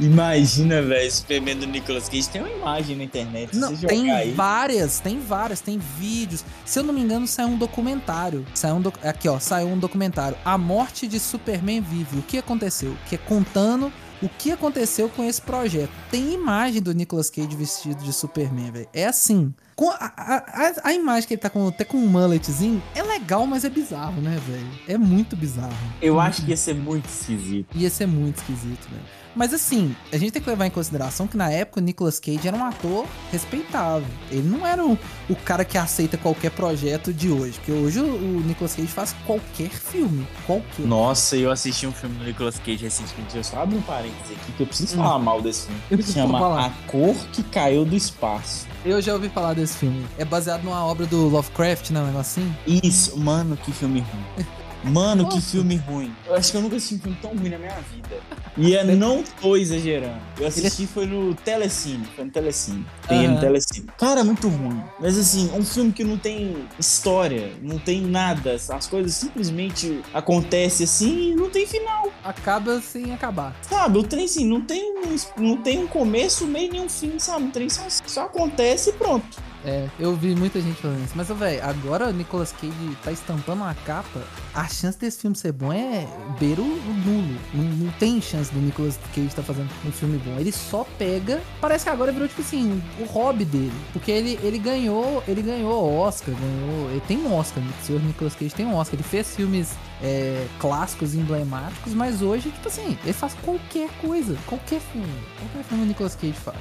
Imagina, 0.00 0.82
velho, 0.82 1.10
Superman 1.10 1.56
do 1.56 1.66
Nicolas 1.66 2.08
Cage. 2.08 2.28
Tem 2.28 2.42
uma 2.42 2.50
imagem 2.50 2.96
na 2.96 3.04
internet. 3.04 3.56
Não, 3.56 3.74
tem 3.76 4.10
aí. 4.10 4.32
várias, 4.32 4.98
tem 5.00 5.18
várias, 5.20 5.60
tem 5.60 5.78
vídeos. 5.98 6.44
Se 6.64 6.78
eu 6.78 6.82
não 6.82 6.92
me 6.92 7.00
engano, 7.00 7.26
saiu 7.26 7.48
um 7.48 7.56
documentário. 7.56 8.44
Saiu 8.54 8.76
um 8.76 8.80
doc- 8.80 9.02
Aqui, 9.04 9.28
ó, 9.28 9.38
saiu 9.38 9.68
um 9.68 9.78
documentário. 9.78 10.36
A 10.44 10.58
morte 10.58 11.06
de 11.06 11.18
Superman 11.18 11.80
vive. 11.80 12.18
O 12.18 12.22
que 12.22 12.36
aconteceu? 12.38 12.96
Que 13.08 13.14
é 13.14 13.18
contando 13.18 13.92
o 14.22 14.28
que 14.28 14.52
aconteceu 14.52 15.08
com 15.08 15.24
esse 15.24 15.42
projeto. 15.42 15.90
Tem 16.10 16.32
imagem 16.32 16.80
do 16.80 16.94
Nicolas 16.94 17.28
Cage 17.28 17.56
vestido 17.56 18.02
de 18.02 18.12
Superman, 18.12 18.70
velho. 18.70 18.88
É 18.92 19.06
assim. 19.06 19.52
Com 19.74 19.90
a, 19.90 20.12
a, 20.16 20.72
a- 20.84 20.92
imagem 20.92 21.26
que 21.28 21.34
ele 21.34 21.40
tá 21.40 21.48
com, 21.50 21.66
até 21.68 21.84
com 21.84 21.96
um 21.96 22.06
mulletzinho 22.06 22.82
é 22.94 23.02
legal, 23.02 23.46
mas 23.46 23.64
é 23.64 23.70
bizarro, 23.70 24.20
né, 24.20 24.38
velho? 24.46 24.66
É 24.86 24.98
muito 24.98 25.34
bizarro. 25.36 25.72
Eu 26.00 26.20
acho 26.20 26.44
que 26.44 26.50
ia 26.50 26.56
ser 26.56 26.74
muito 26.74 27.06
esquisito. 27.08 27.66
Ia 27.76 27.90
ser 27.90 28.06
muito 28.06 28.36
esquisito, 28.38 28.88
velho. 28.90 29.02
Mas 29.34 29.54
assim, 29.54 29.96
a 30.12 30.18
gente 30.18 30.30
tem 30.32 30.42
que 30.42 30.50
levar 30.50 30.66
em 30.66 30.70
consideração 30.70 31.26
que 31.26 31.38
na 31.38 31.50
época 31.50 31.80
o 31.80 31.82
Nicolas 31.82 32.20
Cage 32.20 32.46
era 32.46 32.54
um 32.54 32.62
ator 32.62 33.06
respeitável. 33.30 34.06
Ele 34.30 34.46
não 34.46 34.66
era 34.66 34.84
o, 34.84 34.98
o 35.30 35.34
cara 35.36 35.64
que 35.64 35.78
aceita 35.78 36.18
qualquer 36.18 36.50
projeto 36.50 37.14
de 37.14 37.30
hoje. 37.30 37.54
Porque 37.54 37.72
hoje 37.72 37.98
o, 38.00 38.04
o 38.04 38.42
Nicolas 38.46 38.74
Cage 38.74 38.88
faz 38.88 39.14
qualquer 39.26 39.70
filme. 39.70 40.26
Qualquer. 40.46 40.84
Nossa, 40.86 41.34
eu 41.34 41.50
assisti 41.50 41.86
um 41.86 41.92
filme 41.92 42.14
do 42.18 42.24
Nicolas 42.26 42.58
Cage 42.58 42.84
recentemente. 42.84 43.34
Eu 43.34 43.42
só 43.42 43.62
abro 43.62 43.78
um 43.78 43.82
parênteses 43.82 44.32
aqui 44.32 44.52
que 44.52 44.62
eu 44.62 44.66
preciso 44.66 44.94
Hum. 44.96 45.02
falar 45.02 45.18
mal 45.18 45.40
desse 45.40 45.66
filme. 45.88 46.02
Chama 46.02 46.38
falar. 46.38 46.66
A 46.66 46.70
Cor 46.90 47.14
que 47.32 47.42
Caiu 47.44 47.86
do 47.86 47.96
Espaço. 47.96 48.66
Eu 48.84 49.00
já 49.00 49.14
ouvi 49.14 49.30
falar 49.30 49.54
desse 49.54 49.61
filme. 49.66 50.06
É 50.18 50.24
baseado 50.24 50.62
numa 50.64 50.84
obra 50.84 51.06
do 51.06 51.28
Lovecraft, 51.28 51.90
né? 51.90 52.00
Um 52.00 52.06
negocinho. 52.06 52.56
Isso, 52.66 53.18
mano, 53.18 53.56
que 53.56 53.72
filme 53.72 54.00
ruim. 54.00 54.46
Mano, 54.84 55.28
que 55.28 55.36
Nossa. 55.36 55.50
filme 55.50 55.76
ruim. 55.76 56.12
Eu 56.26 56.34
acho 56.34 56.50
que 56.50 56.56
eu 56.56 56.60
nunca 56.60 56.76
assisti 56.76 56.96
um 56.96 56.98
filme 56.98 57.18
tão 57.22 57.36
ruim 57.36 57.48
na 57.50 57.58
minha 57.58 57.76
vida. 57.92 58.20
E 58.56 58.74
eu 58.74 58.96
não 58.96 59.22
tô 59.40 59.56
exagerando. 59.56 60.20
Eu 60.38 60.46
assisti 60.46 60.86
foi 60.86 61.06
no 61.06 61.34
Telecine. 61.34 62.04
Foi 62.16 62.24
no 62.24 62.30
Telecine. 62.30 62.84
Tem 63.08 63.24
ele 63.24 63.34
no. 63.34 63.40
Telecine. 63.40 63.86
Cara, 63.96 64.20
é 64.20 64.24
muito 64.24 64.48
ruim. 64.48 64.82
Mas 65.00 65.16
assim, 65.16 65.50
um 65.54 65.64
filme 65.64 65.92
que 65.92 66.02
não 66.02 66.18
tem 66.18 66.66
história, 66.78 67.52
não 67.62 67.78
tem 67.78 68.02
nada. 68.02 68.54
As 68.54 68.86
coisas 68.88 69.14
simplesmente 69.14 70.02
acontecem 70.12 70.84
assim 70.84 71.30
e 71.30 71.34
não 71.34 71.48
tem 71.48 71.66
final. 71.66 72.08
Acaba 72.24 72.80
sem 72.80 73.12
acabar. 73.14 73.54
Sabe, 73.62 73.98
o 73.98 74.02
trem 74.02 74.24
assim, 74.24 74.44
não 74.44 74.60
tem 74.60 74.92
um, 74.98 75.16
não 75.40 75.56
tem 75.56 75.78
um 75.78 75.86
começo, 75.86 76.46
meio 76.46 76.72
nem 76.72 76.80
um 76.80 76.88
fim, 76.88 77.18
sabe? 77.18 77.46
O 77.46 77.50
trem 77.50 77.68
só, 77.68 77.84
só 77.88 78.22
acontece 78.22 78.90
e 78.90 78.92
pronto. 78.94 79.51
É, 79.64 79.88
eu 79.98 80.14
vi 80.16 80.34
muita 80.34 80.60
gente 80.60 80.80
falando 80.80 81.04
isso. 81.04 81.14
Mas, 81.14 81.28
velho, 81.28 81.64
agora 81.64 82.08
o 82.08 82.12
Nicolas 82.12 82.52
Cage 82.52 82.96
tá 83.02 83.12
estampando 83.12 83.62
uma 83.62 83.74
capa. 83.74 84.20
A 84.54 84.66
chance 84.66 84.98
desse 84.98 85.20
filme 85.20 85.36
ser 85.36 85.52
bom 85.52 85.72
é 85.72 86.06
beira 86.38 86.60
o 86.60 86.82
o 86.88 86.94
nulo. 86.94 87.38
Não, 87.54 87.64
não 87.64 87.92
tem 87.92 88.20
chance 88.20 88.52
do 88.52 88.60
Nicolas 88.60 88.98
Cage 89.14 89.28
estar 89.28 89.42
fazendo 89.42 89.70
um 89.84 89.92
filme 89.92 90.18
bom. 90.18 90.38
Ele 90.38 90.52
só 90.52 90.86
pega. 90.98 91.40
Parece 91.60 91.84
que 91.84 91.90
agora 91.90 92.12
virou, 92.12 92.28
tipo 92.28 92.40
assim, 92.40 92.82
o 92.98 93.04
hobby 93.04 93.44
dele. 93.44 93.72
Porque 93.92 94.10
ele, 94.10 94.38
ele 94.42 94.58
ganhou. 94.58 95.22
Ele 95.26 95.42
ganhou 95.42 95.98
Oscar, 95.98 96.34
ganhou. 96.34 96.90
Ele 96.90 97.02
tem 97.06 97.18
um 97.18 97.34
Oscar, 97.34 97.62
o 97.62 97.86
senhor 97.86 98.02
Nicolas 98.02 98.34
Cage 98.34 98.54
tem 98.54 98.66
um 98.66 98.74
Oscar. 98.74 98.94
Ele 98.94 99.08
fez 99.08 99.34
filmes 99.34 99.74
é, 100.02 100.46
clássicos, 100.58 101.14
emblemáticos, 101.14 101.94
mas 101.94 102.22
hoje, 102.22 102.50
tipo 102.50 102.68
assim, 102.68 102.98
ele 103.02 103.12
faz 103.12 103.34
qualquer 103.34 103.88
coisa. 104.00 104.36
Qualquer 104.46 104.80
filme. 104.80 105.08
Qualquer 105.38 105.64
filme 105.64 105.84
o 105.84 105.86
Nicolas 105.86 106.14
Cage 106.14 106.32
faz. 106.32 106.58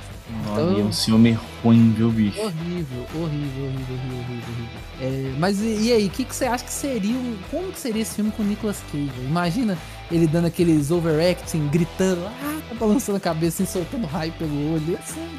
Olha, 0.50 0.82
é 0.82 0.84
um 0.84 0.94
filme 0.94 1.38
ruim, 1.64 1.92
viu, 1.92 2.10
bicho? 2.12 2.40
Horrível, 2.40 2.91
horrível, 3.16 3.66
horrível, 3.66 3.66
horrível, 3.66 4.18
horrível, 4.18 4.50
horrível. 4.50 5.34
É, 5.34 5.34
mas 5.38 5.60
e, 5.62 5.88
e 5.88 5.94
aí, 5.94 6.08
o 6.08 6.10
que, 6.10 6.24
que 6.26 6.36
você 6.36 6.46
acha 6.46 6.64
que 6.64 6.72
seria 6.72 7.16
um. 7.16 7.38
Como 7.50 7.72
que 7.72 7.80
seria 7.80 8.02
esse 8.02 8.16
filme 8.16 8.32
com 8.32 8.44
o 8.44 8.46
Nicolas 8.46 8.82
Cage? 8.92 9.12
Imagina 9.22 9.78
ele 10.12 10.28
dando 10.28 10.46
aqueles 10.46 10.92
overacting, 10.92 11.68
gritando, 11.70 12.26
ah, 12.26 12.62
tá 12.70 12.76
balançando 12.76 13.18
a 13.18 13.22
cabeça 13.22 13.64
assim, 13.64 13.72
soltando 13.72 14.06
raio 14.08 14.34
pelo 14.34 14.74
olho. 14.74 14.92
Ia 14.92 15.02
ser 15.02 15.30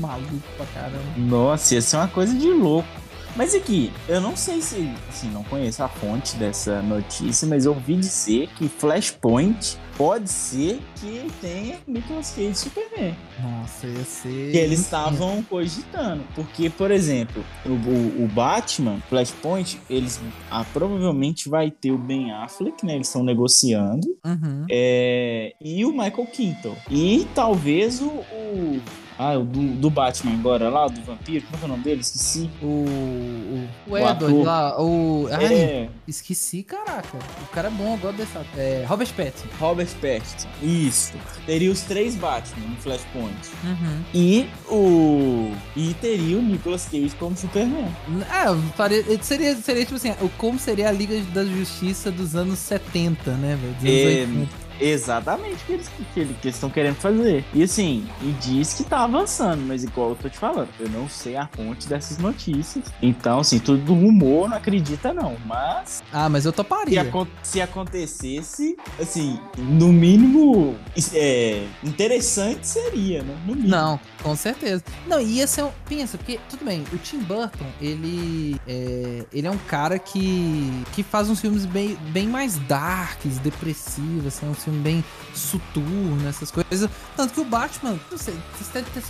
maluco 0.00 0.42
pra 0.56 0.66
caramba. 0.66 1.02
Nossa, 1.16 1.74
ia 1.74 1.82
ser 1.82 1.96
uma 1.96 2.08
coisa 2.08 2.34
de 2.34 2.48
louco. 2.48 2.88
Mas 3.36 3.54
aqui, 3.54 3.92
eu 4.08 4.20
não 4.20 4.36
sei 4.36 4.60
se, 4.60 4.90
assim, 5.08 5.30
não 5.30 5.42
conheço 5.44 5.82
a 5.82 5.88
fonte 5.88 6.36
dessa 6.36 6.82
notícia, 6.82 7.46
mas 7.48 7.64
eu 7.64 7.72
ouvi 7.72 7.96
dizer 7.96 8.48
que 8.56 8.68
Flashpoint 8.68 9.78
pode 9.96 10.28
ser 10.30 10.80
que 10.96 11.30
tenha 11.40 11.76
Nicolas 11.86 12.30
Cage 12.30 12.54
Superman. 12.54 13.14
Nossa, 13.42 13.86
ia 13.86 14.04
ser. 14.04 14.50
Que 14.50 14.56
eles 14.58 14.80
estavam 14.80 15.42
cogitando. 15.42 16.24
Porque, 16.34 16.68
por 16.70 16.90
exemplo, 16.90 17.44
o, 17.64 17.68
o- 17.70 18.24
o 18.24 18.28
Batman, 18.28 18.98
Flashpoint, 19.08 19.78
eles 19.88 20.18
ah, 20.50 20.64
provavelmente 20.72 21.48
vai 21.48 21.70
ter 21.70 21.92
o 21.92 21.98
Ben 21.98 22.32
Affleck, 22.32 22.84
né? 22.84 22.94
Eles 22.94 23.06
estão 23.08 23.22
negociando. 23.22 24.06
Uhum. 24.24 24.64
É, 24.70 25.54
e 25.60 25.84
o 25.84 25.90
Michael 25.92 26.26
Keaton. 26.32 26.74
E 26.90 27.26
talvez 27.34 28.00
o. 28.00 28.06
o- 28.08 28.80
ah, 29.22 29.38
o 29.38 29.44
do, 29.44 29.60
do 29.76 29.90
Batman 29.90 30.32
agora 30.34 30.68
lá, 30.68 30.86
do 30.88 31.00
vampiro, 31.02 31.44
como 31.50 31.58
é 31.58 31.62
é 31.62 31.64
o 31.66 31.68
nome 31.68 31.82
dele? 31.84 32.00
Esqueci. 32.00 32.50
O. 32.62 32.66
O, 32.66 33.68
o 33.88 33.92
O 33.92 33.98
Edward 33.98 34.24
ator. 34.24 34.44
lá, 34.44 34.80
o. 34.80 35.28
Ai, 35.30 35.44
É, 35.54 35.88
esqueci, 36.08 36.62
caraca. 36.62 37.18
O 37.42 37.46
cara 37.52 37.68
é 37.68 37.70
bom, 37.70 37.92
eu 37.94 37.98
gosto 37.98 38.16
desse 38.16 38.36
ator. 38.38 38.58
É, 38.58 38.84
Robert 38.88 39.08
Pattinson. 39.14 39.46
Robert 39.58 39.88
Pattinson. 40.00 40.48
Isso. 40.62 41.12
Teria 41.46 41.70
os 41.70 41.80
três 41.82 42.14
Batman 42.16 42.66
no 42.68 42.76
Flashpoint. 42.76 43.36
Uhum. 43.64 44.02
E 44.14 44.48
o. 44.68 45.52
E 45.76 45.94
teria 46.00 46.38
o 46.38 46.42
Nicolas 46.42 46.86
Cage 46.86 47.10
como 47.18 47.36
Superman. 47.36 47.88
É, 48.20 48.72
pare- 48.76 49.04
seria, 49.22 49.54
seria 49.56 49.82
tipo 49.84 49.96
assim, 49.96 50.10
o- 50.20 50.28
como 50.38 50.58
seria 50.58 50.88
a 50.88 50.92
Liga 50.92 51.20
da 51.34 51.44
Justiça 51.44 52.10
dos 52.10 52.34
anos 52.34 52.58
70, 52.58 53.32
né, 53.32 53.58
velho? 53.60 53.74
Dos 53.74 53.84
anos 53.84 53.90
É, 53.90 54.20
80. 54.46 54.69
Exatamente 54.80 55.62
o 55.62 55.66
que 55.66 55.72
eles 55.74 55.88
que 55.88 56.04
que 56.14 56.20
eles 56.20 56.36
estão 56.44 56.70
querendo 56.70 56.96
fazer. 56.96 57.44
E 57.54 57.62
assim, 57.62 58.06
e 58.22 58.32
diz 58.40 58.74
que 58.74 58.84
tá 58.84 59.04
avançando, 59.04 59.62
mas 59.66 59.84
igual 59.84 60.10
eu 60.10 60.16
tô 60.16 60.28
te 60.28 60.38
falando, 60.38 60.68
eu 60.78 60.88
não 60.88 61.08
sei 61.08 61.36
a 61.36 61.46
fonte 61.46 61.86
dessas 61.88 62.18
notícias. 62.18 62.84
Então, 63.02 63.40
assim, 63.40 63.58
tudo 63.58 63.82
do 63.84 63.94
rumor, 63.94 64.48
não 64.48 64.56
acredita 64.56 65.12
não. 65.12 65.36
Mas 65.46 66.02
Ah, 66.12 66.28
mas 66.28 66.44
eu 66.44 66.50
se, 66.52 66.56
toparia. 66.56 67.02
acon- 67.02 67.26
se 67.42 67.60
acontecesse, 67.60 68.76
assim, 68.98 69.38
no 69.58 69.92
mínimo 69.92 70.76
é, 71.14 71.64
interessante 71.84 72.66
seria, 72.66 73.22
né? 73.22 73.36
No 73.46 73.54
mínimo. 73.54 73.68
Não, 73.70 74.00
com 74.22 74.34
certeza. 74.36 74.82
Não, 75.06 75.20
ia 75.20 75.46
ser 75.46 75.64
um. 75.64 75.70
Pensa, 75.88 76.16
porque, 76.16 76.38
tudo 76.48 76.64
bem, 76.64 76.84
o 76.92 76.98
Tim 76.98 77.18
Burton, 77.18 77.66
ele 77.80 78.60
é, 78.66 79.24
ele 79.32 79.46
é 79.46 79.50
um 79.50 79.58
cara 79.58 79.98
que, 79.98 80.70
que 80.92 81.02
faz 81.02 81.28
uns 81.28 81.40
filmes 81.40 81.66
bem, 81.66 81.96
bem 82.12 82.26
mais 82.28 82.56
darks, 82.60 83.38
depressivos, 83.38 84.26
assim, 84.26 84.48
um 84.48 84.54
filme 84.70 84.82
bem 84.82 85.04
soturno, 85.34 86.28
essas 86.28 86.50
coisas. 86.50 86.88
Tanto 87.16 87.34
que 87.34 87.40
o 87.40 87.44
Batman, 87.44 87.98
você, 88.10 88.32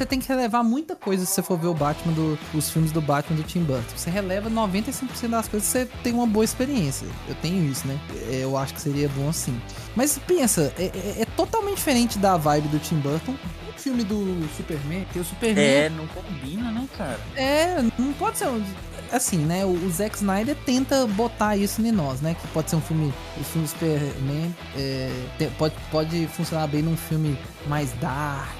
tem- 0.06 0.20
que 0.20 0.28
relevar 0.28 0.62
muita 0.62 0.94
coisa 0.96 1.24
se 1.26 1.32
você 1.32 1.42
for 1.42 1.58
ver 1.58 1.68
o 1.68 1.74
Batman, 1.74 2.12
do, 2.12 2.38
os 2.54 2.70
filmes 2.70 2.92
do 2.92 3.00
Batman 3.00 3.36
do 3.36 3.42
Tim 3.42 3.62
Burton. 3.62 3.82
Você 3.96 4.10
releva 4.10 4.50
95% 4.50 5.28
das 5.28 5.48
coisas, 5.48 5.68
você 5.68 5.86
tem 6.02 6.12
uma 6.12 6.26
boa 6.26 6.44
experiência. 6.44 7.06
Eu 7.28 7.34
tenho 7.36 7.64
isso, 7.70 7.86
né? 7.86 7.98
Eu 8.30 8.56
acho 8.56 8.74
que 8.74 8.80
seria 8.80 9.08
bom 9.10 9.28
assim. 9.28 9.60
Mas 9.96 10.18
pensa, 10.26 10.72
é, 10.78 10.84
é- 10.84 11.22
é 11.22 11.24
totalmente 11.36 11.76
diferente 11.76 12.18
da 12.18 12.36
vibe 12.36 12.68
do 12.68 12.78
Tim 12.78 12.96
Burton. 12.96 13.34
O 13.68 13.82
filme 13.82 14.04
do 14.04 14.46
Superman, 14.56 15.06
que 15.10 15.18
o 15.18 15.24
Superman 15.24 15.64
É, 15.64 15.88
não 15.88 16.06
combina, 16.08 16.70
né, 16.70 16.86
cara? 16.98 17.18
é, 17.34 17.82
não 17.98 18.12
pode 18.12 18.36
ser 18.38 18.46
um. 18.48 18.62
Assim, 19.12 19.38
né? 19.38 19.64
O, 19.64 19.90
Zack 19.90 20.16
Snyder 20.16 20.56
tenta 20.64 21.06
botar 21.06 21.56
isso 21.56 21.82
em 21.82 21.90
nós, 21.90 22.20
né? 22.20 22.34
Que 22.34 22.46
pode 22.48 22.70
ser 22.70 22.76
um 22.76 22.80
filme. 22.80 23.12
O 23.38 23.44
filme 23.44 23.66
do 23.66 23.70
Superman 23.70 24.54
é, 24.76 25.10
pode, 25.58 25.74
pode 25.90 26.26
funcionar 26.28 26.68
bem 26.68 26.82
num 26.82 26.96
filme 26.96 27.36
mais 27.66 27.92
dark, 27.94 28.54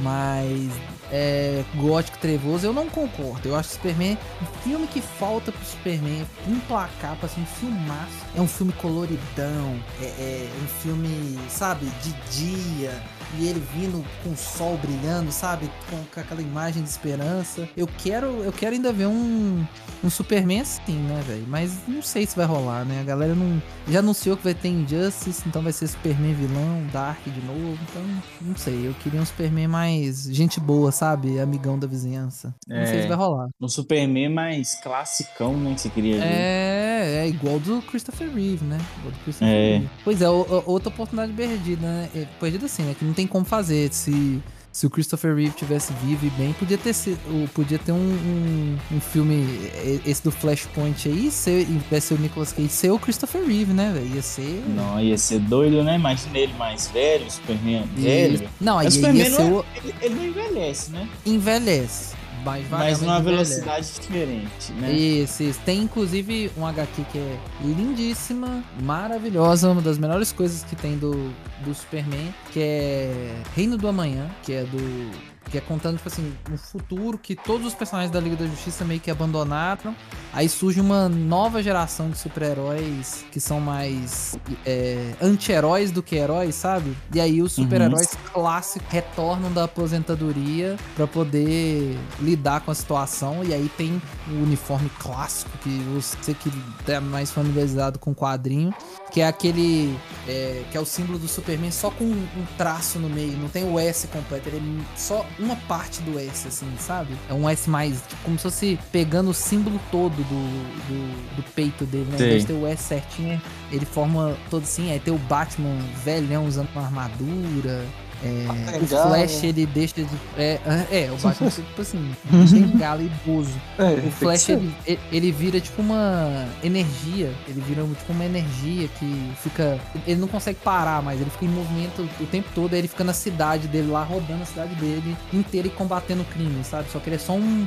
mais 0.00 0.70
é, 1.10 1.64
gótico 1.76 2.18
trevoso. 2.18 2.66
Eu 2.66 2.72
não 2.72 2.88
concordo. 2.88 3.48
Eu 3.48 3.56
acho 3.56 3.70
que 3.70 3.74
Superman. 3.76 4.18
Um 4.42 4.62
filme 4.62 4.86
que 4.86 5.00
falta 5.00 5.50
pro 5.50 5.64
Superman 5.64 6.26
emplacar 6.46 7.16
pra 7.16 7.28
ser 7.28 7.40
um 7.40 7.46
filmaço. 7.46 8.26
É 8.36 8.40
um 8.40 8.48
filme 8.48 8.72
coloridão. 8.74 9.80
É, 10.02 10.04
é 10.04 10.50
um 10.62 10.66
filme, 10.82 11.38
sabe, 11.48 11.86
de 12.02 12.12
dia 12.30 13.17
e 13.38 13.46
ele 13.46 13.62
vindo 13.74 14.04
com 14.22 14.30
o 14.30 14.36
sol 14.36 14.78
brilhando, 14.78 15.30
sabe? 15.32 15.70
Com, 15.90 15.96
com 16.14 16.20
aquela 16.20 16.40
imagem 16.40 16.82
de 16.82 16.88
esperança. 16.88 17.68
Eu 17.76 17.86
quero, 17.86 18.26
eu 18.42 18.52
quero 18.52 18.74
ainda 18.74 18.92
ver 18.92 19.06
um, 19.06 19.64
um 20.02 20.10
Superman 20.10 20.60
assim, 20.60 20.94
né, 20.96 21.22
velho? 21.26 21.44
Mas 21.48 21.72
não 21.86 22.00
sei 22.02 22.26
se 22.26 22.36
vai 22.36 22.46
rolar, 22.46 22.84
né? 22.84 23.00
A 23.00 23.04
galera 23.04 23.34
não 23.34 23.60
já 23.88 23.98
anunciou 24.00 24.36
que 24.36 24.44
vai 24.44 24.54
ter 24.54 24.68
Injustice, 24.68 25.42
então 25.46 25.62
vai 25.62 25.72
ser 25.72 25.86
Superman 25.88 26.34
vilão, 26.34 26.86
Dark 26.92 27.22
de 27.24 27.40
novo. 27.46 27.78
Então, 27.90 28.02
não 28.42 28.56
sei. 28.56 28.86
Eu 28.86 28.94
queria 28.94 29.20
um 29.20 29.26
Superman 29.26 29.68
mais 29.68 30.24
gente 30.30 30.58
boa, 30.60 30.90
sabe? 30.92 31.38
Amigão 31.40 31.78
da 31.78 31.86
vizinhança. 31.86 32.54
Não 32.66 32.86
sei 32.86 32.98
É. 32.98 33.02
se 33.02 33.08
vai 33.08 33.16
rolar. 33.16 33.48
Um 33.60 33.68
Superman 33.68 34.28
mais 34.30 34.74
classicão, 34.82 35.56
né, 35.56 35.74
que 35.74 35.80
você 35.82 35.88
queria 35.90 36.16
ver. 36.16 36.22
É, 36.24 36.78
É, 36.98 37.24
é 37.24 37.28
igual 37.28 37.60
do 37.60 37.80
Christopher 37.82 38.28
Reeve, 38.34 38.64
né? 38.64 38.78
Igual 38.98 39.12
do 39.12 39.18
Christopher 39.20 39.48
É. 39.48 39.70
Reeve. 39.78 39.90
Pois 40.04 40.20
é, 40.20 40.28
outra 40.28 40.88
oportunidade 40.88 41.32
perdida, 41.32 41.80
né? 41.86 42.08
É, 42.14 42.26
Perdida 42.40 42.66
assim, 42.66 42.82
né? 42.82 42.94
Que 42.98 43.04
não 43.04 43.14
tem 43.18 43.26
como 43.26 43.44
fazer. 43.44 43.92
Se, 43.92 44.40
se 44.70 44.86
o 44.86 44.90
Christopher 44.90 45.34
Reeve 45.34 45.50
tivesse 45.56 45.92
vivo 46.04 46.24
e 46.26 46.30
bem, 46.30 46.52
podia 46.52 46.78
ter, 46.78 46.92
sido, 46.94 47.18
o- 47.28 47.48
podia 47.48 47.78
ter 47.80 47.90
um, 47.90 47.96
um, 47.96 48.78
um 48.92 49.00
filme, 49.00 49.34
e- 49.34 50.00
esse 50.06 50.22
do 50.22 50.30
Flashpoint 50.30 51.08
aí, 51.08 51.30
ser, 51.32 51.62
em 51.62 51.78
vez 51.78 52.02
de 52.04 52.08
ser 52.08 52.14
o 52.14 52.18
Nicolas 52.18 52.52
Cage, 52.52 52.68
ser 52.68 52.90
o 52.92 52.98
Christopher 52.98 53.44
Reeve, 53.44 53.72
né, 53.72 53.90
velho? 53.92 54.14
Ia 54.14 54.22
ser... 54.22 54.62
Não, 54.68 55.00
ia 55.00 55.18
ser 55.18 55.40
doido, 55.40 55.82
né? 55.82 55.96
Imagina 55.96 56.38
ele 56.38 56.52
mais 56.54 56.86
velho, 56.88 57.28
Superman 57.28 57.88
velho. 57.96 58.48
Não, 58.60 58.78
aí 58.78 58.84
ia, 58.86 58.90
Superman 58.92 59.30
ser 59.30 59.42
o... 59.52 59.60
é, 59.60 59.78
ele, 59.78 59.94
ele 60.00 60.14
não 60.14 60.24
envelhece, 60.26 60.90
né? 60.92 61.08
Envelhece. 61.26 62.14
Mas, 62.44 62.68
Mas 62.68 63.00
numa 63.00 63.20
velocidade 63.20 63.86
diferente, 64.00 64.72
né? 64.72 64.92
Isso, 64.92 65.42
isso. 65.42 65.60
Tem 65.64 65.82
inclusive 65.82 66.50
um 66.56 66.66
HQ 66.66 67.04
que 67.12 67.18
é 67.18 67.38
lindíssima, 67.62 68.62
maravilhosa, 68.82 69.70
uma 69.70 69.82
das 69.82 69.98
melhores 69.98 70.32
coisas 70.32 70.62
que 70.64 70.76
tem 70.76 70.96
do, 70.96 71.32
do 71.64 71.74
Superman, 71.74 72.34
que 72.52 72.60
é 72.60 73.42
Reino 73.54 73.76
do 73.76 73.88
Amanhã, 73.88 74.28
que 74.42 74.52
é 74.52 74.62
do. 74.64 75.10
Que 75.50 75.58
é 75.58 75.60
contando, 75.60 75.96
tipo 75.96 76.08
assim, 76.08 76.34
um 76.50 76.56
futuro 76.56 77.18
que 77.18 77.34
todos 77.34 77.66
os 77.66 77.74
personagens 77.74 78.10
da 78.10 78.20
Liga 78.20 78.36
da 78.36 78.46
Justiça 78.46 78.84
meio 78.84 79.00
que 79.00 79.10
abandonaram. 79.10 79.94
Aí 80.32 80.48
surge 80.48 80.80
uma 80.80 81.08
nova 81.08 81.62
geração 81.62 82.10
de 82.10 82.18
super-heróis 82.18 83.24
que 83.32 83.40
são 83.40 83.60
mais 83.60 84.38
é, 84.66 85.14
anti-heróis 85.22 85.90
do 85.90 86.02
que 86.02 86.16
heróis, 86.16 86.54
sabe? 86.54 86.96
E 87.14 87.20
aí 87.20 87.40
os 87.42 87.52
super-heróis 87.52 88.10
clássicos 88.32 88.88
retornam 88.90 89.52
da 89.52 89.64
aposentadoria 89.64 90.76
pra 90.94 91.06
poder 91.06 91.98
lidar 92.20 92.60
com 92.60 92.70
a 92.70 92.74
situação. 92.74 93.42
E 93.44 93.54
aí 93.54 93.70
tem 93.76 94.00
o 94.28 94.42
uniforme 94.42 94.90
clássico, 94.98 95.50
que 95.58 95.70
você 95.94 96.34
que 96.34 96.50
é 96.86 97.00
mais 97.00 97.30
familiarizado 97.30 97.98
com 97.98 98.10
o 98.10 98.14
quadrinho, 98.14 98.74
que 99.10 99.20
é 99.20 99.26
aquele. 99.26 99.96
é, 100.26 100.62
que 100.70 100.76
é 100.76 100.80
o 100.80 100.84
símbolo 100.84 101.18
do 101.18 101.26
Superman 101.26 101.70
só 101.70 101.90
com 101.90 102.04
um 102.04 102.46
traço 102.56 102.98
no 102.98 103.08
meio, 103.08 103.36
não 103.38 103.48
tem 103.48 103.64
o 103.64 103.78
S 103.78 104.06
completo, 104.08 104.48
ele 104.48 104.58
é 104.58 104.98
só 104.98 105.26
uma 105.38 105.56
parte 105.56 106.02
do 106.02 106.18
S, 106.18 106.48
assim, 106.48 106.70
sabe? 106.78 107.14
É 107.28 107.34
um 107.34 107.48
S 107.48 107.68
mais, 107.68 108.02
tipo, 108.06 108.22
como 108.24 108.36
se 108.36 108.42
fosse 108.42 108.78
pegando 108.92 109.30
o 109.30 109.34
símbolo 109.34 109.80
todo 109.90 110.14
do, 110.14 110.24
do, 110.24 111.36
do 111.36 111.42
peito 111.54 111.84
dele, 111.86 112.06
né? 112.10 112.14
Em 112.14 112.18
Sei. 112.18 112.28
vez 112.28 112.42
de 112.42 112.48
ter 112.48 112.54
o 112.54 112.66
S 112.66 112.82
certinho, 112.82 113.40
ele 113.72 113.86
forma 113.86 114.36
todo 114.50 114.62
assim, 114.62 114.90
aí 114.92 115.00
tem 115.00 115.14
o 115.14 115.18
Batman 115.18 115.78
velhão 116.04 116.46
usando 116.46 116.68
uma 116.74 116.84
armadura. 116.84 117.84
É, 118.22 118.76
o 118.76 118.80
Bengala. 118.80 119.08
Flash 119.16 119.44
ele 119.44 119.66
deixa 119.66 119.94
de. 120.02 120.08
É, 120.36 120.58
é 120.90 121.10
o 121.12 121.16
Batman, 121.22 121.50
tipo 121.50 121.80
assim, 121.82 122.14
bengala 122.30 123.02
e 123.02 123.10
bozo. 123.24 123.54
É, 123.78 123.92
O 124.06 124.10
Flash 124.10 124.48
ele, 124.48 124.74
ele- 125.12 125.32
vira 125.32 125.60
tipo 125.60 125.80
uma 125.82 126.46
energia. 126.64 127.32
Ele 127.46 127.60
vira 127.60 127.82
tipo 127.84 128.12
uma 128.12 128.24
energia 128.24 128.88
que 128.98 129.32
fica. 129.42 129.78
Ele 130.06 130.20
não 130.20 130.26
consegue 130.28 130.58
parar 130.64 131.00
mais. 131.02 131.20
Ele 131.20 131.30
fica 131.30 131.44
em 131.44 131.48
movimento 131.48 132.08
o 132.20 132.26
tempo 132.26 132.48
todo. 132.54 132.72
Aí 132.72 132.80
ele 132.80 132.88
fica 132.88 133.04
na 133.04 133.12
cidade 133.12 133.68
dele 133.68 133.88
lá, 133.90 134.02
rodando 134.02 134.42
a 134.42 134.46
cidade 134.46 134.74
dele 134.76 135.16
inteira 135.32 135.68
e 135.68 135.70
combatendo 135.70 136.22
o 136.22 136.24
crime, 136.26 136.64
sabe? 136.64 136.90
Só 136.90 136.98
que 136.98 137.08
ele 137.08 137.16
é 137.16 137.18
só 137.20 137.34
um, 137.34 137.38
um, 137.40 137.66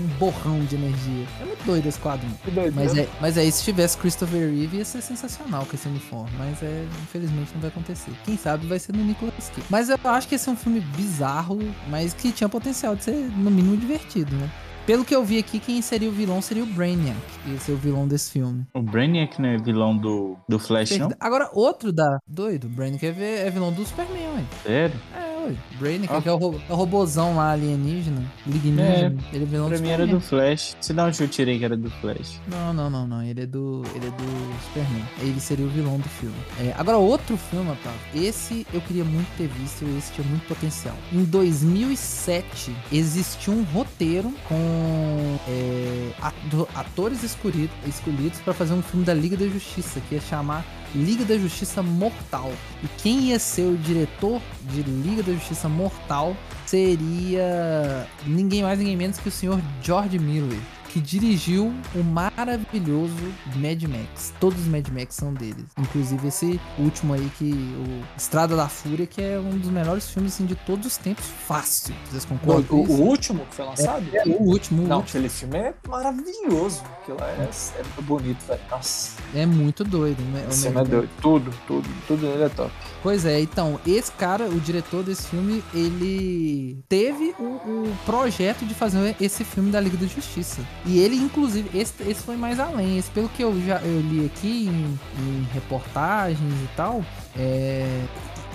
um- 0.00 0.06
borrão 0.18 0.60
de 0.64 0.76
energia. 0.76 1.26
É 1.40 1.44
muito 1.44 1.64
doido 1.64 1.86
esse 1.86 1.98
quadrinho. 1.98 2.38
Que 2.44 2.50
doido, 2.50 2.74
Mas 2.74 2.92
né? 2.94 3.02
é, 3.02 3.08
mas 3.20 3.36
aí, 3.36 3.50
se 3.50 3.64
tivesse 3.64 3.96
Christopher 3.98 4.48
Reeve, 4.50 4.76
ia 4.78 4.84
ser 4.84 5.02
sensacional 5.02 5.66
com 5.66 5.74
esse 5.74 5.88
uniforme. 5.88 6.30
Mas 6.38 6.62
é, 6.62 6.84
infelizmente 7.02 7.50
não 7.54 7.60
vai 7.60 7.70
acontecer. 7.70 8.12
Quem 8.24 8.36
sabe 8.36 8.66
vai 8.66 8.78
ser 8.78 8.92
no 8.94 9.02
Nicolas 9.04 9.50
Mas 9.68 9.88
eu 9.88 9.98
acho 10.04 10.28
que 10.28 10.34
esse 10.34 10.48
é 10.48 10.52
um 10.52 10.56
filme 10.56 10.80
bizarro, 10.80 11.58
mas 11.88 12.12
que 12.14 12.32
tinha 12.32 12.48
potencial 12.48 12.94
de 12.96 13.04
ser, 13.04 13.14
no 13.14 13.50
mínimo, 13.50 13.76
divertido, 13.76 14.34
né? 14.36 14.50
Pelo 14.86 15.04
que 15.04 15.14
eu 15.14 15.24
vi 15.24 15.36
aqui, 15.38 15.58
quem 15.58 15.82
seria 15.82 16.08
o 16.08 16.12
vilão 16.12 16.40
seria 16.40 16.62
o 16.62 16.66
Brainiac. 16.66 17.18
Esse 17.52 17.72
é 17.72 17.74
o 17.74 17.76
vilão 17.76 18.06
desse 18.06 18.30
filme. 18.30 18.64
O 18.72 18.80
Brainiac 18.80 19.42
não 19.42 19.48
é 19.48 19.56
vilão 19.58 19.96
do, 19.96 20.36
do 20.48 20.60
Flash, 20.60 20.96
não? 20.96 21.08
Agora, 21.18 21.50
outro 21.52 21.92
da. 21.92 22.18
Doido, 22.24 22.68
o 22.68 22.70
Brainiac 22.70 23.04
é, 23.04 23.46
é 23.46 23.50
vilão 23.50 23.72
do 23.72 23.84
Superman, 23.84 24.28
ué. 24.36 24.44
Sério? 24.62 24.94
É, 25.12 25.35
ué. 25.46 25.54
Brainiac, 25.78 26.14
Ah. 26.14 26.22
que 26.22 26.28
é 26.28 26.32
o, 26.32 26.36
ro- 26.36 26.60
é 26.68 26.72
o 26.72 26.76
robozão 26.76 27.36
lá 27.36 27.52
alienígena. 27.52 28.22
Lignígena. 28.46 29.16
Ele 29.32 29.44
é 29.44 29.46
vilão 29.46 29.68
Pra 29.68 29.76
do 29.78 29.82
mim 29.82 29.88
era 29.90 30.06
do 30.06 30.20
Flash. 30.20 30.76
Se 30.80 30.92
dá 30.92 31.04
onde 31.06 31.20
eu 31.22 31.28
tirei 31.28 31.58
que 31.58 31.64
era 31.64 31.76
do 31.76 31.90
Flash. 31.90 32.40
Não, 32.48 32.72
não, 32.72 32.90
não, 32.90 33.06
não. 33.06 33.22
Ele 33.22 33.42
é 33.42 33.46
do. 33.46 33.82
Ele 33.94 34.06
é 34.06 34.10
do 34.10 34.62
Superman. 34.64 35.04
Ele 35.20 35.40
seria 35.40 35.64
o 35.66 35.68
vilão 35.68 35.98
do 35.98 36.08
filme. 36.08 36.34
É, 36.60 36.74
agora, 36.78 36.96
outro 36.98 37.36
filme, 37.36 37.70
Otávio. 37.70 37.98
Esse 38.14 38.66
eu 38.72 38.80
queria 38.80 39.04
muito 39.04 39.28
ter 39.36 39.48
visto. 39.48 39.84
Esse 39.98 40.12
tinha 40.12 40.26
muito 40.26 40.46
potencial. 40.46 40.94
Em 41.12 41.24
2007, 41.24 42.74
existiu 42.92 43.52
um 43.52 43.62
roteiro 43.64 44.32
com 44.48 45.36
é, 45.48 46.10
ato- 46.20 46.68
atores 46.74 47.22
escolhidos, 47.22 47.74
escolhidos 47.86 48.38
para 48.40 48.52
fazer 48.54 48.74
um 48.74 48.82
filme 48.82 49.04
da 49.04 49.14
Liga 49.14 49.36
da 49.36 49.46
Justiça, 49.46 50.00
que 50.08 50.14
ia 50.16 50.20
chamar 50.20 50.64
Liga 50.94 51.24
da 51.24 51.36
Justiça 51.36 51.82
Mortal. 51.82 52.52
E 52.82 52.88
quem 52.98 53.30
ia 53.30 53.38
ser 53.38 53.66
o 53.66 53.76
diretor 53.76 54.40
de 54.72 54.82
Liga 54.82 55.22
da 55.22 55.32
Justiça 55.32 55.68
Mortal 55.68 56.36
seria 56.66 58.06
ninguém 58.26 58.62
mais, 58.62 58.78
ninguém 58.78 58.96
menos 58.96 59.18
que 59.18 59.28
o 59.28 59.32
senhor 59.32 59.60
George 59.82 60.18
Miller, 60.18 60.60
que 60.96 61.00
dirigiu 61.02 61.74
o 61.94 62.02
maravilhoso 62.02 63.12
Mad 63.56 63.82
Max. 63.82 64.32
Todos 64.40 64.58
os 64.60 64.66
Mad 64.66 64.88
Max 64.88 65.14
são 65.14 65.34
deles. 65.34 65.66
Inclusive 65.78 66.28
esse 66.28 66.58
último 66.78 67.12
aí, 67.12 67.30
que 67.36 67.52
o 67.52 68.02
Estrada 68.16 68.56
da 68.56 68.66
Fúria, 68.66 69.06
que 69.06 69.20
é 69.20 69.38
um 69.38 69.58
dos 69.58 69.68
melhores 69.68 70.08
filmes 70.08 70.32
assim, 70.32 70.46
de 70.46 70.54
todos 70.54 70.86
os 70.86 70.96
tempos, 70.96 71.26
fácil. 71.46 71.94
Vocês 72.10 72.24
O, 72.24 72.28
concordam 72.28 72.62
com 72.64 72.76
o- 72.76 72.90
o 72.98 73.00
último 73.08 73.44
que 73.44 73.56
foi 73.56 73.66
lançado? 73.66 74.06
É, 74.10 74.22
o 74.26 74.42
último, 74.42 74.84
o 74.84 74.88
Não, 74.88 74.96
último. 75.00 75.18
aquele 75.18 75.28
filme 75.28 75.58
é 75.58 75.74
maravilhoso. 75.86 76.82
Aquilo 77.02 77.18
é, 77.20 77.34
é 77.34 77.82
muito 77.82 78.02
bonito, 78.02 78.46
velho. 78.46 78.60
Nossa, 78.70 79.16
É 79.34 79.44
muito 79.44 79.84
doido, 79.84 80.22
né? 80.32 80.46
O 80.46 80.50
esse 80.50 80.70
Mad 80.70 80.86
filme 80.86 80.88
é 80.88 80.90
doido. 81.00 81.10
Tudo, 81.20 81.50
tudo, 81.66 81.88
tudo 82.08 82.26
nele 82.26 82.44
é 82.44 82.48
top. 82.48 82.72
Pois 83.06 83.24
é, 83.24 83.40
então, 83.40 83.78
esse 83.86 84.10
cara, 84.10 84.48
o 84.48 84.58
diretor 84.58 85.04
desse 85.04 85.28
filme, 85.28 85.62
ele 85.72 86.76
teve 86.88 87.36
o, 87.38 87.44
o 87.44 87.96
projeto 88.04 88.64
de 88.64 88.74
fazer 88.74 89.14
esse 89.20 89.44
filme 89.44 89.70
da 89.70 89.78
Liga 89.78 89.96
da 89.96 90.08
Justiça. 90.08 90.60
E 90.84 90.98
ele, 90.98 91.14
inclusive, 91.14 91.70
esse, 91.72 92.02
esse 92.02 92.20
foi 92.24 92.36
mais 92.36 92.58
além. 92.58 92.98
Esse, 92.98 93.08
pelo 93.12 93.28
que 93.28 93.44
eu 93.44 93.56
já 93.64 93.78
eu 93.78 94.00
li 94.00 94.26
aqui 94.26 94.66
em, 94.66 94.98
em 95.20 95.46
reportagens 95.54 96.52
e 96.64 96.68
tal, 96.76 97.04
é, 97.36 98.02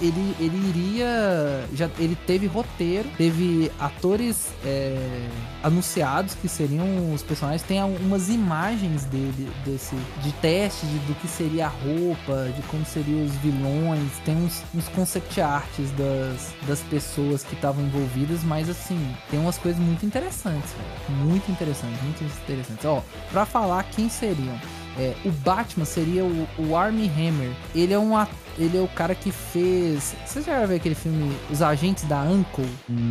ele, 0.02 0.36
ele 0.40 0.70
iria. 0.70 1.66
Já, 1.74 1.90
ele 2.00 2.16
teve 2.16 2.48
roteiro, 2.48 3.08
teve 3.18 3.72
atores 3.80 4.50
é, 4.66 5.28
anunciados 5.64 6.36
que 6.36 6.48
seriam 6.48 7.14
os 7.14 7.22
personagens. 7.22 7.62
Tem 7.62 7.80
algumas 7.80 8.30
imagens 8.30 9.06
dele, 9.06 9.50
desse, 9.64 9.96
de 10.24 10.32
teste 10.34 10.86
de, 10.86 10.98
do 11.00 11.16
que 11.16 11.28
seria 11.28 11.68
a 11.68 11.70
roupa, 11.70 12.52
de 12.56 12.62
como 12.64 12.86
seriam 12.86 13.24
os 13.24 13.36
vilões. 13.36 14.12
Tem 14.26 14.36
uns, 14.36 14.64
uns 14.74 14.88
concept 14.90 15.40
arts 15.40 15.92
das, 15.92 16.54
das 16.68 16.80
pessoas 16.82 17.44
que 17.44 17.54
estavam 17.54 17.84
envolvidas, 17.86 18.44
mas 18.44 18.70
assim, 18.70 19.16
tem 19.30 19.40
umas 19.40 19.58
coisas 19.58 19.82
muito 19.82 20.06
interessantes, 20.06 20.72
velho. 20.72 21.20
Muito 21.20 21.52
interessantes, 21.52 22.02
muito 22.04 22.24
interessantes. 22.24 22.86
Ó, 22.86 23.02
pra 23.32 23.46
falar 23.46 23.84
quem 23.84 24.10
seriam. 24.10 24.60
É, 24.98 25.14
o 25.26 25.32
Batman 25.32 25.86
seria 25.86 26.24
o, 26.26 26.48
o 26.60 26.76
Armie 26.76 27.10
Hammer. 27.10 27.52
Ele 27.74 27.94
é 27.94 28.00
um 28.00 28.12
ele 28.58 28.78
é 28.78 28.82
o 28.82 28.88
cara 28.90 29.16
que 29.16 29.32
fez. 29.32 30.14
Você 30.26 30.42
já 30.42 30.66
viu 30.66 30.76
aquele 30.76 30.96
filme 30.96 31.32
Os 31.50 31.62
Agentes 31.62 32.04
da 32.04 32.22
Uncle? 32.22 32.66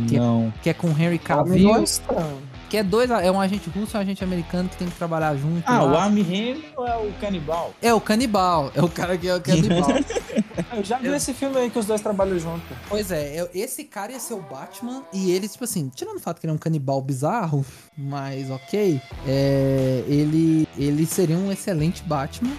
Que 0.07 0.15
é- 0.15 0.19
Não. 0.19 0.53
Que 0.61 0.69
é 0.69 0.73
com 0.73 0.89
Henry 0.89 1.01
Não 1.03 1.13
é 1.15 1.17
Cavill. 1.17 1.83
estranho. 1.83 2.37
Que 2.71 2.77
é 2.77 2.83
dois. 2.83 3.11
É 3.11 3.29
um 3.29 3.41
agente 3.41 3.69
russo 3.69 3.95
e 3.95 3.97
um 3.97 4.01
agente 4.01 4.23
americano 4.23 4.69
que 4.69 4.77
tem 4.77 4.87
que 4.87 4.95
trabalhar 4.95 5.35
junto. 5.35 5.61
Ah, 5.65 5.81
lá. 5.81 5.91
o 5.91 5.97
Armie 5.97 6.63
ou 6.77 6.87
é 6.87 6.95
o 6.95 7.11
Canibal? 7.19 7.73
É 7.81 7.93
o 7.93 7.99
canibal. 7.99 8.71
É 8.73 8.81
o 8.81 8.87
cara 8.87 9.17
que 9.17 9.27
é 9.27 9.35
o 9.35 9.41
canibal. 9.41 9.89
Eu 10.73 10.83
já 10.83 10.97
vi 10.97 11.07
esse 11.09 11.33
filme 11.33 11.57
aí 11.57 11.69
que 11.69 11.77
os 11.79 11.85
dois 11.85 11.99
trabalham 12.01 12.37
junto. 12.39 12.61
pois 12.87 13.09
é, 13.11 13.37
é- 13.37 13.49
esse 13.53 13.83
cara 13.83 14.11
ia 14.11 14.19
ser 14.19 14.33
o 14.35 14.41
Batman 14.41 15.03
e 15.11 15.31
ele, 15.31 15.47
tipo 15.47 15.63
assim, 15.63 15.89
tirando 15.93 16.17
o 16.17 16.19
fato 16.19 16.39
que 16.39 16.45
ele 16.45 16.51
é 16.51 16.55
um 16.55 16.57
canibal 16.59 17.01
bizarro, 17.01 17.65
mas 17.97 18.49
ok, 18.49 19.01
é, 19.27 20.03
ele, 20.07 20.67
ele 20.77 21.05
seria 21.05 21.37
um 21.37 21.51
excelente 21.51 22.03
Batman. 22.03 22.51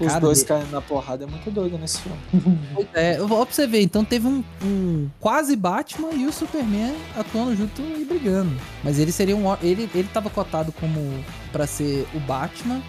Os 0.00 0.14
dois 0.20 0.38
dele- 0.42 0.48
caindo 0.48 0.70
na 0.72 0.80
porrada 0.80 1.24
é 1.24 1.26
muito 1.26 1.50
doido 1.50 1.76
nesse 1.78 2.00
filme. 2.00 2.18
Pois 2.74 2.88
é, 2.94 3.18
eu 3.18 3.28
vou 3.28 3.44
pra 3.44 3.54
você 3.54 3.66
ver, 3.66 3.82
então 3.82 4.04
teve 4.04 4.26
um, 4.26 4.42
um 4.64 5.08
quase 5.20 5.54
Batman 5.54 6.10
e 6.12 6.26
o 6.26 6.32
Superman 6.32 6.94
atuando 7.16 7.54
junto 7.56 7.82
e 7.82 8.04
brigando. 8.04 8.52
Mas 8.82 8.98
ele 8.98 9.12
seria 9.12 9.36
um. 9.36 9.43
Ele, 9.62 9.88
ele 9.94 10.08
tava 10.12 10.30
cotado 10.30 10.72
como 10.72 11.24
pra 11.52 11.66
ser 11.66 12.06
o 12.14 12.20
Batman. 12.20 12.80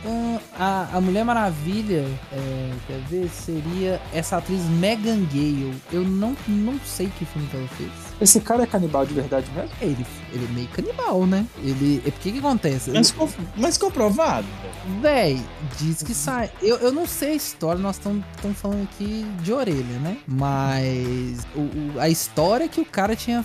Ah, 0.57 0.87
A, 0.93 0.97
a 0.97 1.01
Mulher 1.01 1.23
Maravilha, 1.25 2.05
é, 2.31 2.71
quer 2.87 2.99
ver, 3.09 3.29
seria 3.29 4.01
essa 4.13 4.37
atriz 4.37 4.61
Megan 4.63 5.25
Gale. 5.25 5.73
Eu 5.91 6.03
não, 6.03 6.35
não 6.47 6.79
sei 6.85 7.07
que 7.17 7.25
filme 7.25 7.47
que 7.47 7.55
ela 7.57 7.67
fez. 7.69 7.91
Esse 8.21 8.39
cara 8.39 8.63
é 8.63 8.65
canibal 8.65 9.05
de 9.05 9.13
verdade 9.13 9.45
mesmo? 9.53 9.69
É, 9.81 9.85
Ele, 9.85 10.05
ele 10.31 10.45
é 10.45 10.53
meio 10.53 10.67
canibal, 10.69 11.25
né? 11.25 11.45
Ele. 11.63 12.01
É 12.05 12.11
porque 12.11 12.31
que 12.31 12.39
acontece? 12.39 12.91
Mas, 12.91 13.13
mas 13.57 13.77
comprovado? 13.77 14.47
Véi, 15.01 15.41
diz 15.77 16.01
que 16.03 16.13
sai. 16.13 16.49
Eu, 16.61 16.77
eu 16.77 16.91
não 16.91 17.05
sei 17.05 17.31
a 17.31 17.35
história, 17.35 17.81
nós 17.81 17.97
estamos 17.97 18.23
falando 18.57 18.83
aqui 18.83 19.25
de 19.41 19.51
orelha, 19.51 19.99
né? 19.99 20.17
Mas 20.27 21.45
o- 21.55 21.59
o- 21.95 21.99
a 21.99 22.07
história 22.09 22.65
é 22.65 22.67
que 22.67 22.79
o 22.79 22.85
cara 22.85 23.15
tinha, 23.15 23.43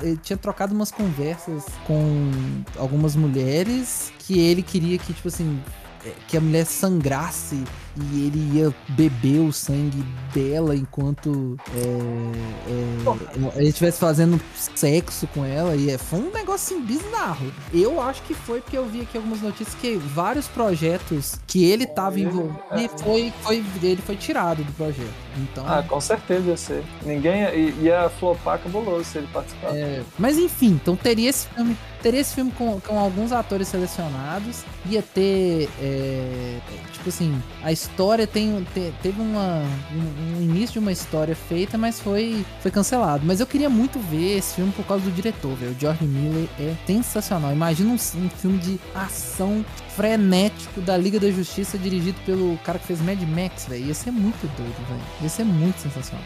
ele 0.00 0.16
tinha 0.16 0.36
trocado 0.36 0.74
umas 0.74 0.90
conversas 0.90 1.64
com 1.86 2.30
algumas 2.78 3.14
mulheres 3.14 4.12
que 4.18 4.38
ele 4.38 4.62
queria 4.62 4.98
que, 4.98 5.12
tipo 5.12 5.28
assim, 5.28 5.60
é, 6.04 6.12
que 6.26 6.36
a 6.36 6.40
mulher 6.40 6.64
sangrasse 6.66 7.62
e 7.96 8.26
ele 8.26 8.58
ia 8.58 8.74
beber 8.90 9.40
o 9.40 9.52
sangue 9.52 10.04
dela 10.32 10.74
enquanto 10.76 11.56
é, 11.74 12.70
é, 12.70 13.58
ele 13.58 13.68
estivesse 13.68 13.98
fazendo 13.98 14.40
sexo 14.54 15.26
com 15.28 15.44
ela 15.44 15.74
e 15.74 15.90
é, 15.90 15.98
foi 15.98 16.20
um 16.20 16.30
negócio 16.30 16.76
assim, 16.76 16.84
bizarro. 16.84 17.52
Eu 17.72 18.00
acho 18.00 18.22
que 18.22 18.34
foi 18.34 18.60
porque 18.60 18.76
eu 18.76 18.86
vi 18.86 19.00
aqui 19.02 19.16
algumas 19.16 19.40
notícias 19.40 19.74
que 19.74 19.96
vários 19.96 20.46
projetos 20.46 21.36
que 21.46 21.64
ele 21.64 21.86
tava 21.86 22.20
envolvido 22.20 22.60
e 22.76 22.88
foi, 23.02 23.32
foi, 23.42 23.64
ele 23.82 24.02
foi 24.02 24.16
tirado 24.16 24.62
do 24.62 24.72
projeto. 24.72 25.12
Então, 25.38 25.64
Ah, 25.66 25.82
com 25.82 26.00
certeza 26.00 26.48
ia 26.50 26.56
ser. 26.56 26.84
Ninguém 27.02 27.42
ia, 27.42 27.54
ia 27.54 28.08
flopar 28.10 28.58
cabuloso 28.58 29.04
se 29.04 29.18
ele 29.18 29.28
participasse. 29.32 29.76
É, 29.76 30.02
mas 30.18 30.38
enfim, 30.38 30.78
então 30.82 30.96
teria 30.96 31.30
esse 31.30 31.48
filme, 31.48 31.76
teria 32.02 32.20
esse 32.20 32.34
filme 32.34 32.50
com, 32.52 32.80
com 32.80 32.98
alguns 32.98 33.32
atores 33.32 33.68
selecionados, 33.68 34.62
ia 34.86 35.02
ter, 35.02 35.68
é, 35.80 36.58
tipo 36.92 37.08
assim, 37.08 37.40
a 37.62 37.70
história 37.72 38.26
tem, 38.26 38.66
te- 38.74 38.92
teve 39.02 39.20
uma, 39.20 39.62
um, 39.92 40.38
um 40.38 40.42
início 40.42 40.74
de 40.74 40.78
uma 40.78 40.92
história 40.92 41.34
feita, 41.34 41.76
mas 41.78 42.00
foi, 42.00 42.44
foi 42.60 42.70
cancelado. 42.70 43.24
Mas 43.26 43.40
eu 43.40 43.46
queria 43.46 43.68
muito 43.70 43.98
ver 43.98 44.38
esse 44.38 44.54
filme 44.56 44.72
por 44.72 44.84
causa 44.84 45.04
do 45.04 45.10
diretor, 45.10 45.54
velho. 45.54 45.72
O 45.72 45.80
George 45.80 46.04
Miller 46.04 46.48
é 46.58 46.74
sensacional. 46.86 47.52
Imagina 47.52 47.90
um, 47.90 47.94
um 47.94 48.30
filme 48.30 48.58
de 48.58 48.80
ação 48.94 49.64
frenético 50.00 50.80
da 50.80 50.96
Liga 50.96 51.20
da 51.20 51.30
Justiça 51.30 51.76
dirigido 51.76 52.18
pelo 52.24 52.56
cara 52.64 52.78
que 52.78 52.86
fez 52.86 53.02
Mad 53.02 53.20
Max, 53.22 53.66
velho. 53.66 53.84
Ia 53.86 53.92
ser 53.94 54.10
muito 54.10 54.40
doido, 54.56 54.88
velho. 54.88 55.00
Ia 55.20 55.28
ser 55.28 55.44
muito 55.44 55.78
sensacional. 55.78 56.24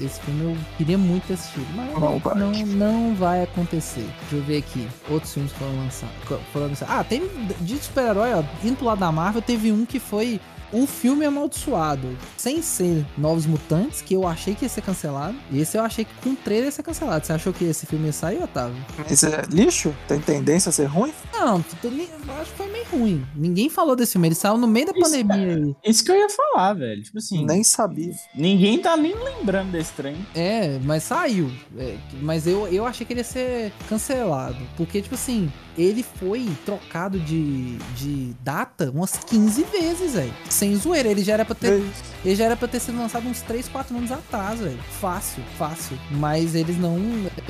Esse 0.00 0.20
filme 0.22 0.42
eu 0.52 0.56
queria 0.76 0.98
muito 0.98 1.28
ter 1.28 1.34
assistido, 1.34 1.66
mas 1.76 1.92
Não 1.92 2.18
vai. 2.18 2.34
não, 2.34 2.50
não 2.50 3.14
vai 3.14 3.44
acontecer. 3.44 4.04
Deixa 4.22 4.36
eu 4.36 4.42
ver 4.42 4.56
aqui. 4.58 4.88
Outros 5.08 5.32
filmes 5.32 5.52
foram 5.52 5.76
lançados. 5.76 6.14
Foram 6.52 6.66
lançados. 6.66 6.92
Ah, 6.94 7.04
tem 7.04 7.22
de 7.60 7.78
super-herói, 7.78 8.32
ó. 8.34 8.42
Indo 8.66 8.76
pro 8.76 8.86
lado 8.86 8.98
da 8.98 9.12
Marvel, 9.12 9.40
teve 9.40 9.70
um 9.70 9.86
que 9.86 10.00
foi 10.00 10.40
o 10.72 10.86
filme 10.86 11.24
amaldiçoado. 11.24 12.16
Sem 12.36 12.62
ser 12.62 13.04
Novos 13.16 13.46
Mutantes, 13.46 14.00
que 14.00 14.14
eu 14.14 14.26
achei 14.26 14.54
que 14.54 14.64
ia 14.64 14.68
ser 14.68 14.82
cancelado. 14.82 15.36
E 15.50 15.60
esse 15.60 15.76
eu 15.76 15.82
achei 15.82 16.04
que 16.04 16.14
com 16.22 16.30
o 16.30 16.36
trailer 16.36 16.66
ia 16.66 16.70
ser 16.72 16.82
cancelado. 16.82 17.24
Você 17.26 17.32
achou 17.32 17.52
que 17.52 17.64
esse 17.64 17.86
filme 17.86 18.06
ia 18.06 18.12
sair, 18.12 18.42
Otávio? 18.42 18.76
Isso 19.10 19.26
é 19.26 19.42
lixo? 19.50 19.94
Tem 20.08 20.20
tendência 20.20 20.70
a 20.70 20.72
ser 20.72 20.86
ruim? 20.86 21.12
Não, 21.32 21.60
tu- 21.62 21.90
nem- 21.90 22.08
eu 22.26 22.34
acho 22.40 22.50
que 22.52 22.56
foi 22.56 22.70
meio 22.70 22.86
ruim. 22.92 23.26
Ninguém 23.34 23.68
falou 23.68 23.94
desse 23.96 24.12
filme. 24.12 24.28
Ele 24.28 24.34
saiu 24.34 24.56
no 24.56 24.66
meio 24.66 24.86
da 24.86 24.92
Isso, 24.92 25.00
pandemia 25.00 25.56
aí. 25.56 25.76
Isso 25.84 26.04
que 26.04 26.10
eu 26.10 26.16
ia 26.16 26.28
falar, 26.30 26.74
velho. 26.74 27.02
Tipo 27.02 27.18
assim, 27.18 27.44
Nem 27.44 27.62
sabia. 27.64 28.12
ninguém 28.34 28.78
tá 28.80 28.96
nem 28.96 29.14
lembrando 29.14 29.72
desse 29.72 29.92
trem. 29.92 30.16
É, 30.34 30.78
mas 30.84 31.02
saiu. 31.04 31.50
É, 31.76 31.96
mas 32.20 32.46
eu, 32.46 32.66
eu 32.68 32.86
achei 32.86 33.06
que 33.06 33.12
ele 33.12 33.20
ia 33.20 33.24
ser 33.24 33.72
cancelado. 33.88 34.56
Porque, 34.76 35.02
tipo 35.02 35.14
assim, 35.14 35.50
ele 35.76 36.02
foi 36.02 36.48
trocado 36.64 37.18
de, 37.20 37.76
de 37.96 38.34
data 38.42 38.90
umas 38.90 39.12
15 39.16 39.62
vezes, 39.64 40.12
velho. 40.14 40.32
Sem 40.62 40.76
zoeira. 40.76 41.08
Ele 41.08 41.24
já 41.24 41.32
era 41.34 41.44
pra 41.44 41.54
ter. 41.54 41.82
Ele 42.24 42.36
já 42.36 42.44
era 42.44 42.56
pra 42.56 42.68
ter 42.68 42.78
sido 42.78 42.96
lançado 42.98 43.26
uns 43.28 43.40
3, 43.42 43.68
4 43.68 43.96
anos 43.96 44.12
atrás, 44.12 44.60
velho. 44.60 44.78
Fácil, 45.00 45.42
fácil. 45.58 45.98
Mas 46.10 46.54
eles 46.54 46.78
não. 46.78 46.96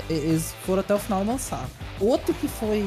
Eles 0.08 0.54
foram 0.64 0.80
até 0.80 0.94
o 0.94 0.98
final 0.98 1.22
e 1.22 1.26
lançaram. 1.26 1.66
Outro 2.00 2.32
que 2.34 2.48
foi 2.48 2.82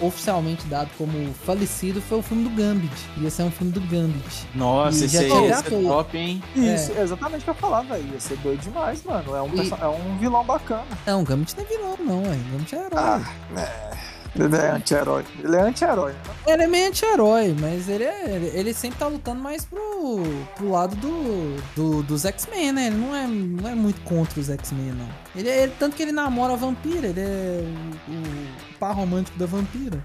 oficialmente 0.00 0.64
dado 0.66 0.88
como 0.96 1.34
falecido 1.44 2.00
foi 2.00 2.18
o 2.18 2.22
filme 2.22 2.44
do 2.44 2.50
Gambit. 2.50 2.92
Ia 3.18 3.30
ser 3.30 3.42
um 3.42 3.50
filme 3.50 3.72
do 3.72 3.80
Gambit. 3.80 4.46
Nossa, 4.54 5.02
E 5.02 5.04
esse 5.06 5.18
aí 5.18 5.28
ia 5.48 5.56
ser 5.58 5.82
top, 5.82 6.16
hein? 6.16 6.42
Isso, 6.54 6.92
é 6.96 7.02
exatamente 7.02 7.40
o 7.40 7.44
que 7.44 7.50
eu 7.50 7.54
ia 7.54 7.60
falar, 7.60 7.82
velho. 7.82 8.08
Ia 8.12 8.20
ser 8.20 8.36
doido 8.38 8.60
demais, 8.60 9.02
mano. 9.04 9.34
É 9.34 9.42
um, 9.42 9.54
E- 9.54 9.70
é 9.80 9.86
um 9.88 10.16
vilão 10.18 10.44
bacana. 10.44 10.84
Não, 11.04 11.20
o 11.22 11.24
Gambit 11.24 11.56
não 11.56 11.64
é 11.64 11.66
vilão, 11.66 11.96
não, 12.00 12.22
velho. 12.22 12.40
O 12.40 12.52
Gambit 12.52 12.74
é 12.74 12.78
herói. 12.78 12.90
Ah, 12.98 13.20
é. 13.56 14.13
Ele 14.36 14.56
é 14.56 14.70
anti-herói. 14.70 15.24
Ele 15.42 15.56
é 15.56 15.60
anti-herói. 15.60 16.12
né? 16.12 16.18
Ele 16.46 16.62
é 16.62 16.66
meio 16.66 16.88
anti-herói, 16.88 17.54
mas 17.60 17.88
ele 17.88 18.04
é. 18.04 18.24
Ele, 18.34 18.46
ele 18.58 18.74
sempre 18.74 18.98
tá 18.98 19.06
lutando 19.06 19.40
mais 19.40 19.64
pro, 19.64 20.22
pro 20.56 20.70
lado 20.70 20.96
do, 20.96 21.56
do- 21.76 22.02
dos 22.02 22.24
X-Men, 22.24 22.72
né? 22.72 22.86
Ele 22.88 22.96
não 22.96 23.14
é, 23.14 23.26
não 23.26 23.68
é 23.70 23.74
muito 23.74 24.00
contra 24.02 24.40
os 24.40 24.50
X-Men, 24.50 24.92
não. 24.92 25.08
Ele, 25.36 25.48
é- 25.48 25.62
ele- 25.64 25.72
tanto 25.78 25.96
que 25.96 26.02
ele 26.02 26.12
namora 26.12 26.52
a 26.54 26.56
vampira, 26.56 27.06
ele 27.08 27.20
é 27.20 27.64
o, 28.08 28.12
o 28.12 28.78
par 28.78 28.94
romântico 28.94 29.38
da 29.38 29.46
vampira. 29.46 30.04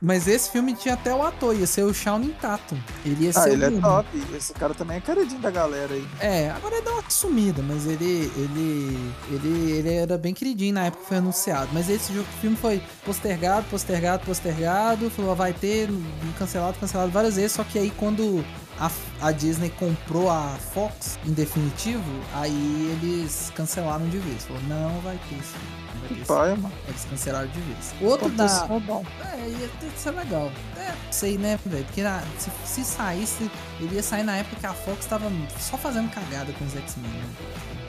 Mas 0.00 0.28
esse 0.28 0.50
filme 0.50 0.74
tinha 0.74 0.94
até 0.94 1.14
o 1.14 1.22
ator, 1.22 1.56
ia 1.56 1.66
ser 1.66 1.82
o 1.84 1.94
Shawn 1.94 2.28
Tatum. 2.40 2.76
Ele 3.04 3.24
ia 3.24 3.30
Ah, 3.30 3.42
ser 3.42 3.52
ele 3.52 3.64
é 3.64 3.68
o- 3.68 3.80
top. 3.80 4.08
Esse 4.36 4.52
cara 4.52 4.74
também 4.74 4.98
é 4.98 5.00
queridinho 5.00 5.40
da 5.40 5.50
galera 5.50 5.92
aí. 5.94 6.06
É, 6.20 6.50
agora 6.50 6.74
ele 6.76 6.84
deu 6.84 6.92
uma 6.92 7.10
sumida, 7.10 7.62
mas 7.62 7.86
ele, 7.86 8.30
ele, 8.36 9.12
ele, 9.30 9.72
ele 9.72 9.94
era 9.94 10.18
bem 10.18 10.34
queridinho 10.34 10.74
na 10.74 10.84
época 10.86 11.02
que 11.02 11.08
foi 11.08 11.16
anunciado. 11.16 11.70
Mas 11.72 11.88
esse 11.88 12.12
jogo, 12.12 12.26
filme 12.40 12.56
foi 12.56 12.82
postergado, 13.04 13.53
postergado, 13.62 14.24
postergado, 14.26 15.08
falou 15.10 15.34
vai 15.36 15.52
ter, 15.52 15.88
cancelado, 16.38 16.76
cancelado 16.78 17.10
várias 17.10 17.36
vezes, 17.36 17.52
só 17.52 17.62
que 17.64 17.78
aí 17.78 17.90
quando 17.96 18.44
a, 18.78 18.90
a 19.20 19.30
Disney 19.32 19.70
comprou 19.70 20.28
a 20.30 20.56
Fox 20.72 21.18
em 21.24 21.32
definitivo, 21.32 22.02
aí 22.34 22.98
eles 23.00 23.52
cancelaram 23.54 24.08
de 24.08 24.18
vez. 24.18 24.44
Falou, 24.44 24.60
não 24.64 25.00
vai 25.00 25.18
ter 25.28 25.36
isso. 25.36 25.54
Não 25.94 26.00
vai 26.00 26.08
ter 26.08 26.14
isso. 26.16 26.26
Pai, 26.26 26.50
mano. 26.56 26.72
Eles 26.88 27.04
cancelaram 27.08 27.48
de 27.48 27.60
vez. 27.60 27.94
Outro 28.00 28.28
da. 28.30 28.44
Aconteceu, 28.46 28.80
bom. 28.80 29.04
É, 29.32 29.48
ia 29.48 29.68
ter 29.80 29.90
que 29.90 29.98
ser 30.00 30.10
legal. 30.10 30.50
É, 30.76 30.92
sei, 31.10 31.38
né, 31.38 31.58
velho? 31.64 31.84
Porque 31.84 32.02
na- 32.02 32.22
se, 32.38 32.50
se 32.64 32.84
saísse, 32.84 33.48
ele 33.80 33.94
ia 33.94 34.02
sair 34.02 34.24
na 34.24 34.36
época 34.36 34.56
que 34.58 34.66
a 34.66 34.74
Fox 34.74 35.06
tava 35.06 35.30
só 35.60 35.76
fazendo 35.76 36.10
cagada 36.10 36.52
com 36.54 36.64
os 36.64 36.74
X-Men, 36.74 37.10
né? 37.10 37.24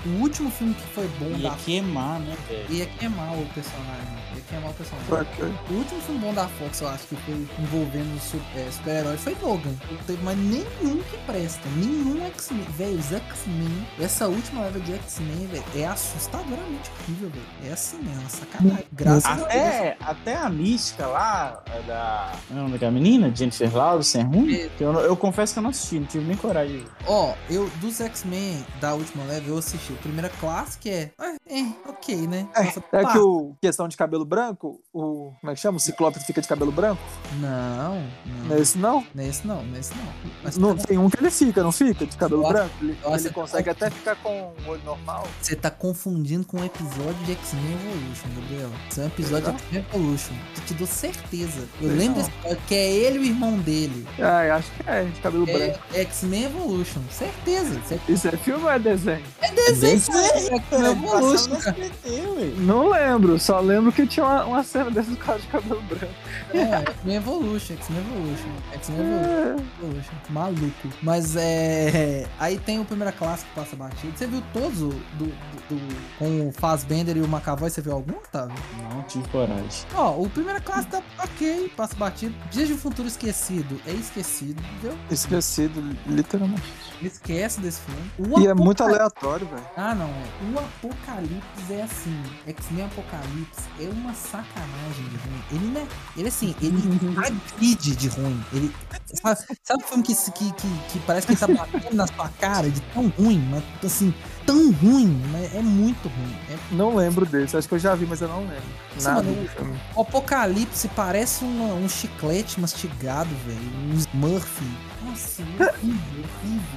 O 0.06 0.22
último 0.22 0.52
filme 0.52 0.74
que 0.76 0.88
foi 0.94 1.08
bom 1.20 1.36
Ia 1.38 1.50
da 1.50 1.56
queimar, 1.56 2.20
né, 2.20 2.36
velho? 2.48 2.66
ia 2.72 2.86
queimar 2.86 3.34
o 3.34 3.46
personagem. 3.54 4.16
Ia 4.36 4.42
queimar 4.50 4.70
o 4.70 4.74
personagem. 4.74 5.56
O 5.70 5.74
último 5.74 6.02
filme 6.02 6.20
bom 6.22 6.34
da 6.34 6.48
Fox, 6.48 6.82
eu 6.82 6.88
acho 6.90 7.08
que 7.08 7.16
foi 7.16 7.48
envolvendo 7.60 8.20
su- 8.22 8.40
é, 8.56 8.70
super-heróis 8.72 9.22
foi 9.22 9.36
Logan. 9.42 9.74
Não 9.90 9.98
teve 10.06 10.24
mais 10.24 10.38
nenhum 10.38 11.02
que 11.10 11.18
presta. 11.26 11.68
Nenhum 11.78 12.24
X-Men. 12.28 12.66
Velho, 12.78 13.00
os 13.00 13.12
X-Men. 13.12 13.88
Essa 14.00 14.28
última 14.28 14.62
leva 14.62 14.80
de 14.80 14.94
X-Men, 14.94 15.48
velho, 15.48 15.64
é 15.76 15.86
assustadoramente 15.88 16.92
horrível, 17.00 17.30
velho. 17.30 17.46
É 17.70 17.74
assim 17.74 17.98
mesmo, 17.98 18.22
é 18.26 18.30
sacanagem. 18.30 18.86
Graças 18.92 19.26
a 19.26 19.34
Deus. 19.36 19.46
Até, 19.48 19.98
até 20.02 20.36
a 20.36 20.50
mística 20.50 21.08
lá, 21.08 21.64
da. 21.88 22.32
Não 22.52 22.68
é 22.68 22.70
daquela 22.70 22.92
menina? 22.92 23.32
Jennifer 23.36 23.76
Lawrence 23.76 24.18
é 24.18 24.22
ruim? 24.22 24.46
Que 24.78 24.84
Eu, 24.84 24.94
eu 25.00 25.16
confesso 25.18 25.54
que 25.54 25.60
eu 25.60 25.64
não 25.64 25.72
assisti, 25.72 26.00
não 26.00 26.06
tive 26.08 26.26
nem 26.26 26.38
coragem. 26.38 26.84
Ó, 27.08 27.34
eu 27.50 27.68
dos 27.82 28.00
X-Men 28.00 28.64
da 28.80 28.94
última 28.94 29.24
leve 29.24 29.50
eu 29.50 29.58
assisti. 29.58 29.95
Primeira 30.02 30.30
classe 30.30 30.78
que 30.78 30.90
é, 30.90 31.12
é, 31.20 31.60
é, 31.60 31.66
ok, 31.88 32.16
né? 32.28 32.48
Nossa, 32.56 32.84
É 32.92 33.02
pá. 33.04 33.12
que 33.12 33.18
o 33.20 33.56
questão 33.62 33.88
de 33.88 33.96
cabelo 33.98 34.26
branco, 34.26 34.80
o. 34.94 35.32
Como 35.42 35.52
é 35.52 35.56
que 35.56 35.62
chama? 35.62 35.78
O 35.78 35.80
Ciclope 35.80 36.20
fica 36.20 36.42
de 36.42 36.48
cabelo 36.48 36.72
branco? 36.72 37.02
Não, 37.40 37.96
não. 38.26 38.46
Não 38.48 38.56
é 38.56 38.60
esse 38.60 38.78
não? 38.78 39.06
Nesse 39.14 39.46
não, 39.48 39.64
nesse 39.64 39.94
não. 39.96 40.06
Mas 40.44 40.58
Não, 40.58 40.76
tá- 40.76 40.84
tem 40.88 40.98
um 40.98 41.10
que 41.10 41.18
ele 41.20 41.32
fica, 41.32 41.64
não 41.64 41.72
fica? 41.72 42.06
De 42.06 42.16
cabelo 42.18 42.44
acho- 42.44 42.54
branco? 42.54 42.72
Ele, 42.82 42.98
ele 43.08 43.30
consegue 43.32 43.70
até 43.70 43.90
ficar 43.90 44.16
com 44.18 44.30
o 44.66 44.70
olho 44.70 44.82
normal. 44.84 45.28
você 45.42 45.56
tá 45.56 45.70
confundindo 45.72 46.46
com 46.46 46.58
um 46.60 46.66
episódio 46.66 47.14
de 47.26 47.32
X-Men 47.34 47.74
Evolution, 47.74 48.28
Gabriel. 48.42 48.70
Isso 48.90 49.02
é 49.02 49.04
um 49.04 49.08
episódio 49.08 49.52
de 49.54 49.58
X-Men 49.64 49.86
Evolution. 49.90 50.34
Eu 50.58 50.64
te 50.66 50.74
dou 50.76 50.88
certeza. 50.88 51.68
Eu 51.82 51.90
Não. 51.90 51.96
lembro 51.98 52.22
desse 52.22 52.32
que 52.68 52.76
é 52.76 52.92
ele 52.92 53.18
e 53.18 53.22
o 53.22 53.26
irmão 53.26 53.58
dele. 53.60 54.06
Ah, 54.20 54.56
acho 54.56 54.72
que 54.72 54.90
é, 54.90 55.04
de 55.04 55.20
cabelo 55.22 55.46
branco. 55.46 55.80
É 55.94 56.02
X-Men 56.02 56.44
Evolution. 56.46 57.02
Certeza. 57.10 57.80
Você 57.82 58.00
Isso 58.12 58.28
é 58.28 58.32
filme 58.38 58.64
ou 58.64 58.70
é 58.70 58.80
desenho? 58.80 59.24
é 59.42 59.52
desenho, 59.52 59.85
Cara. 59.86 60.56
X-Men 60.58 60.92
Evolution, 60.92 61.50
Passava 61.50 61.64
cara. 61.64 61.78
no 61.78 61.84
SBT, 61.86 62.10
ué. 62.28 62.54
Não 62.58 62.90
lembro, 62.90 63.40
só 63.40 63.60
lembro 63.60 63.92
que 63.92 64.08
tinha 64.08 64.26
uma, 64.26 64.46
uma 64.46 64.64
cena 64.64 64.90
desse 64.92 65.16
cara 65.16 65.40
de 65.40 65.48
cabelo 65.48 65.82
branco. 65.84 66.14
É, 66.54 66.60
X-Men 66.92 67.16
Evolution, 67.18 67.74
X-Men 67.76 68.00
Evolution. 68.00 68.50
X-Men 68.74 69.00
Evolution. 69.00 69.66
Evolution. 69.82 70.14
Maluco. 70.30 70.90
Mas 71.02 71.36
é. 71.36 72.26
Aí 72.40 72.58
tem 72.58 72.80
o 72.80 72.86
primeira 72.86 73.12
classe 73.12 73.46
que 73.46 73.52
passa 73.54 73.76
batido. 73.76 74.18
Você 74.18 74.28
viu 74.28 74.42
todos 74.54 74.82
o 74.82 74.90
do, 74.90 75.26
do, 75.26 75.76
do- 75.76 75.96
com 76.18 76.48
o 76.48 76.52
Fassbender 76.52 77.18
e 77.18 77.22
o 77.22 77.26
McAvoy? 77.26 77.70
Você 77.70 77.82
viu 77.82 77.94
algum, 77.94 78.14
Otávio? 78.14 78.56
Não 78.94 79.02
tive 79.04 79.28
coragem. 79.30 79.66
Ó, 79.94 80.22
o 80.22 80.30
primeira 80.30 80.60
classe 80.60 80.88
tá 80.88 81.02
ok, 81.20 81.72
passa 81.76 81.96
batido. 81.96 82.34
Dias 82.52 82.68
de 82.68 82.74
um 82.74 82.78
Futuro 82.78 83.08
Esquecido 83.08 83.80
é 83.86 83.92
esquecido, 83.92 84.62
entendeu? 84.78 84.98
Esquecido, 85.10 85.84
literalmente. 86.08 86.64
Esquece 87.02 87.60
desse 87.60 87.82
filme. 87.82 88.36
O 88.36 88.40
E 88.40 88.48
é 88.48 88.54
muito 88.54 88.84
aleatório, 88.84 89.48
velho. 89.48 89.65
Ah, 89.78 89.94
não, 89.94 90.08
é. 90.08 90.54
O 90.54 90.60
Apocalipse 90.60 91.74
é 91.74 91.82
assim. 91.84 92.24
X-Men 92.48 92.86
Apocalipse 92.86 93.64
é 93.80 93.90
uma 93.90 94.14
sacanagem 94.14 95.10
de 95.10 95.18
ruim. 95.18 95.44
Ele 95.52 95.68
não 95.68 95.82
é. 95.82 95.88
Ele 96.16 96.28
assim, 96.28 96.56
ele 96.62 96.78
agride 97.20 97.96
de 97.96 98.08
ruim. 98.08 98.46
Ele. 98.54 98.74
Sabe, 99.22 99.40
sabe 99.64 99.84
o 99.84 99.88
filme 99.88 100.04
que, 100.04 100.14
que, 100.16 100.52
que, 100.54 100.68
que 100.92 101.00
parece 101.00 101.26
que 101.28 101.34
ele 101.34 101.40
tá 101.40 101.48
batendo 101.48 101.96
na 101.96 102.08
sua 102.08 102.30
cara 102.40 102.70
de 102.70 102.80
tão 102.94 103.08
ruim, 103.10 103.40
mas 103.50 103.64
assim, 103.84 104.14
tão 104.46 104.72
ruim, 104.74 105.22
mas 105.32 105.54
é 105.56 105.62
muito 105.62 106.08
ruim. 106.10 106.36
É 106.50 106.58
Não 106.76 106.96
lembro 106.96 107.26
desse, 107.26 107.56
acho 107.58 107.68
que 107.68 107.76
eu 107.76 107.80
já 107.80 107.96
vi, 107.96 108.06
mas 108.06 108.22
eu 108.22 108.28
não 108.28 108.42
lembro. 108.42 108.64
Sim, 108.98 109.04
Nada 109.08 109.24
mano. 109.24 109.80
O 109.96 110.02
Apocalipse 110.02 110.88
parece 110.90 111.44
uma- 111.44 111.74
um 111.76 111.88
chiclete 111.90 112.60
mastigado, 112.60 113.30
velho. 113.46 113.60
Um 113.92 113.96
Smurf. 113.96 114.64
Nossa, 115.06 115.42
horrível, 115.42 116.26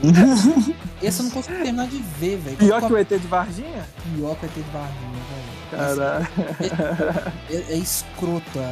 horrível. 0.05 0.75
Esse 1.03 1.21
eu 1.21 1.25
não 1.25 1.31
consigo 1.31 1.57
terminar 1.57 1.87
de 1.89 1.99
ver, 2.19 2.37
velho. 2.39 2.57
Pior 2.57 2.81
que 2.87 2.93
o 2.93 2.97
ET 2.99 3.09
de 3.09 3.27
Varginha? 3.27 3.87
Pior 4.15 4.37
que 4.37 4.45
o 4.45 4.49
ET 4.49 4.55
de 4.55 4.61
Varginha, 4.71 5.23
velho. 5.31 5.59
Caralho. 5.71 6.29
É, 7.51 7.73
é 7.73 7.77
escroto 7.77 8.59
a, 8.59 8.63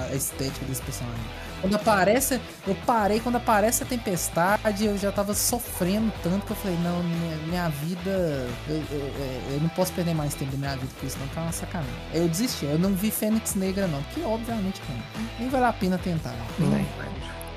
a- 0.00 0.02
a 0.10 0.14
estética 0.14 0.64
desse 0.66 0.82
personagem. 0.82 1.24
Quando 1.60 1.74
aparece, 1.74 2.40
eu 2.66 2.74
parei, 2.86 3.18
quando 3.20 3.36
aparece 3.36 3.82
a 3.82 3.86
tempestade, 3.86 4.84
eu 4.84 4.96
já 4.98 5.10
tava 5.10 5.34
sofrendo 5.34 6.12
tanto 6.22 6.44
que 6.46 6.52
eu 6.52 6.56
falei, 6.56 6.76
não, 6.82 7.02
minha, 7.02 7.36
minha 7.48 7.68
vida, 7.68 8.10
eu, 8.68 8.76
eu, 8.90 8.98
eu- 8.98 9.42
eu 9.54 9.60
não 9.60 9.68
posso 9.70 9.92
perder 9.92 10.14
mais 10.14 10.34
tempo 10.34 10.52
da 10.52 10.58
minha 10.58 10.76
vida 10.76 10.92
com 11.00 11.06
isso, 11.06 11.16
não, 11.18 11.42
é 11.42 11.46
uma 11.46 11.52
sacanagem. 11.52 11.92
Eu 12.12 12.28
desisti, 12.28 12.66
eu 12.66 12.78
não 12.78 12.92
vi 12.94 13.10
Fênix 13.10 13.54
Negra, 13.54 13.86
não, 13.86 14.02
que 14.14 14.20
obviamente 14.22 14.80
não. 14.88 15.22
Nem 15.38 15.48
vale 15.48 15.64
a 15.64 15.72
pena 15.72 15.98
tentar. 15.98 16.34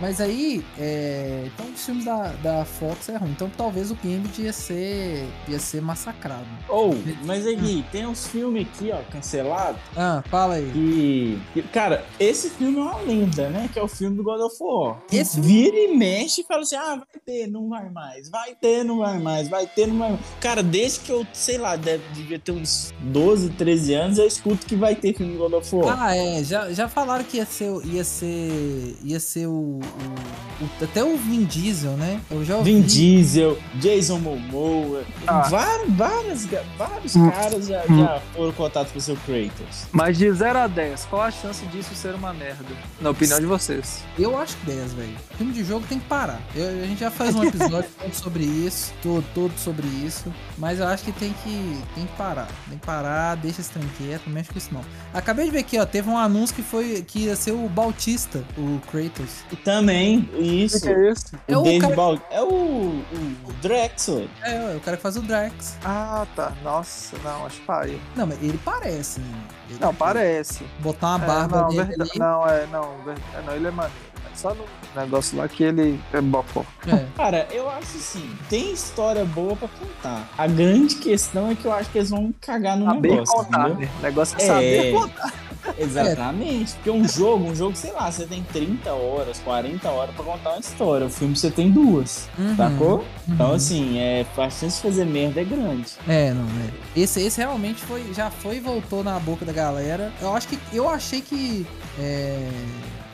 Mas 0.01 0.21
aí, 0.21 0.63
é... 0.77 1.43
então 1.47 1.65
os 1.73 1.85
filmes 1.85 2.05
da, 2.05 2.27
da 2.41 2.65
Fox 2.65 3.09
é 3.09 3.17
ruim. 3.17 3.31
Então 3.31 3.49
talvez 3.55 3.91
o 3.91 3.95
Gambit 3.95 4.41
ia 4.41 4.53
ser, 4.53 5.27
ia 5.47 5.59
ser 5.59 5.81
massacrado. 5.81 6.45
Ou, 6.67 6.95
mas 7.25 7.45
aqui, 7.45 7.83
tem 7.91 8.05
uns 8.05 8.27
filmes 8.27 8.67
aqui, 8.67 8.91
ó, 8.91 8.99
cancelados. 9.11 9.79
Ah, 9.95 10.23
fala 10.29 10.55
aí. 10.55 10.69
Que, 10.71 11.39
que- 11.53 11.63
Cara, 11.69 12.05
esse 12.19 12.49
filme 12.49 12.77
é 12.77 12.81
uma 12.81 12.99
lenda, 13.01 13.49
né? 13.49 13.69
Que 13.71 13.79
é 13.79 13.83
o 13.83 13.87
filme 13.87 14.15
do 14.15 14.23
God 14.23 14.39
of 14.41 14.55
War. 14.61 14.97
Esse- 15.11 15.39
vira 15.41 15.75
e 15.75 15.95
mexe 15.95 16.41
e 16.41 16.43
fala 16.43 16.61
assim: 16.61 16.75
ah, 16.75 16.95
vai 16.95 17.21
ter, 17.25 17.47
não 17.47 17.69
vai 17.69 17.89
mais. 17.89 18.29
Vai 18.29 18.55
ter, 18.55 18.83
não 18.83 18.99
vai 18.99 19.19
mais. 19.19 19.49
Vai 19.49 19.67
ter, 19.67 19.87
não 19.87 19.97
vai 19.97 20.11
mais. 20.11 20.21
Cara, 20.39 20.63
desde 20.63 21.01
que 21.01 21.11
eu, 21.11 21.25
sei 21.33 21.57
lá, 21.57 21.75
deve, 21.75 22.03
devia 22.13 22.39
ter 22.39 22.51
uns 22.51 22.93
12, 23.01 23.49
13 23.51 23.93
anos, 23.93 24.17
eu 24.17 24.25
escuto 24.27 24.65
que 24.65 24.75
vai 24.75 24.95
ter 24.95 25.13
filme 25.13 25.33
do 25.33 25.39
God 25.39 25.53
of 25.53 25.75
War. 25.75 26.01
Ah, 26.01 26.15
é, 26.15 26.43
já, 26.43 26.71
já 26.71 26.87
falaram 26.87 27.23
que 27.23 27.37
ia 27.37 27.45
ser, 27.45 27.71
ia 27.85 28.03
ser, 28.03 28.97
ia 29.03 29.19
ser 29.19 29.47
o, 29.47 29.79
o- 29.89 30.83
até 30.83 31.01
o 31.03 31.15
Vin 31.17 31.45
Diesel, 31.45 31.91
né? 31.93 32.19
Eu 32.29 32.43
já 32.43 32.57
ouvi. 32.57 32.73
Vin 32.73 32.81
Diesel, 32.81 33.57
Jason 33.75 34.19
Momoa, 34.19 35.03
Ah. 35.25 35.41
vários, 35.49 35.93
vários, 35.95 36.45
vários 36.77 37.15
Hum. 37.15 37.31
caras 37.31 37.67
já, 37.67 37.81
já 37.87 38.21
foram 38.35 38.51
contatos 38.51 38.91
com 38.91 38.97
o 38.99 39.01
seu 39.01 39.15
Kratos. 39.25 39.85
Mas 39.93 40.17
de 40.17 40.29
0 40.33 40.59
a 40.59 40.67
10, 40.67 41.05
qual 41.05 41.21
a 41.21 41.31
chance 41.31 41.65
disso 41.67 41.95
ser 41.95 42.13
uma 42.13 42.33
merda? 42.33 42.65
Na 42.99 43.09
opinião 43.11 43.39
de 43.39 43.45
vocês. 43.45 44.03
Eu 44.17 44.37
acho 44.37 44.57
10, 44.65 44.91
velho. 44.93 45.15
Filme 45.37 45.53
de 45.53 45.63
jogo 45.63 45.85
tem 45.87 45.97
que 45.99 46.05
parar. 46.07 46.41
Eu- 46.53 46.83
a 46.83 46.85
gente 46.87 46.99
já 46.99 47.09
faz 47.11 47.35
um 47.35 47.43
episódio 47.45 47.89
todo 47.97 48.13
sobre 48.13 48.43
isso, 48.43 48.91
todo, 49.01 49.25
todo 49.33 49.53
sobre 49.57 49.87
isso. 49.87 50.25
Mas 50.57 50.79
eu 50.79 50.87
acho 50.87 51.03
que 51.05 51.11
tem 51.13 51.33
que, 51.43 51.81
tem 51.95 52.05
que 52.05 52.13
parar. 52.17 52.47
Tem 52.67 52.77
que 52.77 52.85
parar, 52.85 53.35
deixa 53.35 53.61
esse 53.61 53.69
trem 53.71 53.87
quieto, 53.97 54.23
não 54.27 54.33
mexe 54.33 54.49
com 54.51 54.57
isso 54.57 54.69
não. 54.73 54.81
Acabei 55.13 55.45
de 55.45 55.51
ver 55.51 55.59
aqui, 55.59 55.79
ó, 55.79 55.85
teve 55.85 56.09
um 56.09 56.17
anúncio 56.17 56.53
que 56.53 56.61
foi 56.61 57.01
que 57.07 57.19
ia 57.25 57.35
ser 57.37 57.51
o 57.53 57.69
Bautista, 57.69 58.43
o 58.57 58.79
Kratos. 58.91 59.43
E 59.51 59.55
também, 59.79 60.29
isso, 60.37 60.77
O 60.77 60.81
que 60.81 60.89
é 60.89 61.11
isso? 61.11 61.25
É 61.47 61.57
o 61.57 61.61
o 61.61 61.63
Dave 61.63 61.87
cara- 61.87 62.21
é 62.31 62.41
o, 62.41 62.45
o 62.47 63.53
Drexel. 63.61 64.27
É, 64.43 64.73
é 64.73 64.75
o 64.75 64.79
cara 64.79 64.97
que 64.97 65.03
faz 65.03 65.15
o 65.17 65.21
Drax. 65.21 65.77
Ah, 65.83 66.25
tá. 66.35 66.51
Nossa, 66.63 67.15
não, 67.23 67.45
acho 67.45 67.61
pai. 67.61 67.99
Não, 68.15 68.27
mas 68.27 68.41
ele 68.41 68.59
parece. 68.63 69.19
né? 69.21 69.39
Ele- 69.69 69.79
Não, 69.79 69.93
parece. 69.93 70.63
Botar 70.79 71.15
uma 71.15 71.23
É, 71.23 71.27
barba 71.27 71.61
não, 71.61 71.67
dele 71.69 71.83
verdade- 71.83 72.09
ali. 72.11 72.19
não, 72.19 72.47
é, 72.47 72.65
não, 72.67 72.95
verdade- 73.03 73.21
é, 73.37 73.41
não, 73.45 73.55
ele 73.55 73.67
é 73.67 73.71
maneiro. 73.71 74.09
É 74.31 74.35
só 74.35 74.53
no 74.53 74.65
negócio 74.95 75.37
lá 75.37 75.47
que 75.47 75.63
ele 75.63 75.99
é 76.13 76.21
bocó. 76.21 76.63
É. 76.87 77.05
Cara, 77.15 77.47
eu 77.51 77.69
acho 77.69 77.97
assim, 77.97 78.29
tem 78.49 78.71
história 78.73 79.25
boa 79.25 79.55
pra 79.55 79.67
contar. 79.67 80.27
A 80.37 80.47
grande 80.47 80.95
questão 80.95 81.49
é 81.51 81.55
que 81.55 81.65
eu 81.65 81.73
acho 81.73 81.89
que 81.89 81.97
eles 81.97 82.09
vão 82.09 82.33
cagar 82.39 82.77
no 82.77 82.85
Saber 82.85 83.09
negócio, 83.11 83.35
contar, 83.35 83.69
né? 83.69 83.89
O 83.97 84.01
negócio 84.01 84.37
é 84.39 84.43
É. 84.43 84.47
saber 84.47 84.91
contar. 84.93 85.33
Exatamente. 85.77 86.73
Porque 86.75 86.89
um 86.89 87.07
jogo, 87.07 87.45
um 87.45 87.55
jogo, 87.55 87.75
sei 87.75 87.91
lá, 87.91 88.11
você 88.11 88.25
tem 88.25 88.43
30 88.43 88.91
horas, 88.91 89.39
40 89.39 89.89
horas 89.89 90.15
pra 90.15 90.23
contar 90.25 90.51
uma 90.51 90.59
história. 90.59 91.07
O 91.07 91.09
filme 91.09 91.35
você 91.35 91.49
tem 91.51 91.69
duas, 91.71 92.27
Uhum, 92.37 92.55
sacou? 92.55 93.05
Então, 93.27 93.49
uhum. 93.49 93.55
assim, 93.55 93.99
é, 93.99 94.25
a 94.37 94.49
chance 94.49 94.77
de 94.77 94.81
fazer 94.81 95.05
merda 95.05 95.41
é 95.41 95.43
grande. 95.43 95.87
É, 96.07 96.31
não, 96.33 96.43
é. 96.45 96.99
Esse, 96.99 97.21
esse 97.21 97.39
realmente 97.39 97.81
foi, 97.81 98.13
já 98.13 98.29
foi 98.29 98.57
e 98.57 98.59
voltou 98.59 99.03
na 99.03 99.19
boca 99.19 99.45
da 99.45 99.53
galera. 99.53 100.11
Eu 100.21 100.33
acho 100.35 100.47
que. 100.47 100.59
Eu 100.73 100.89
achei 100.89 101.21
que. 101.21 101.65
é, 101.99 102.49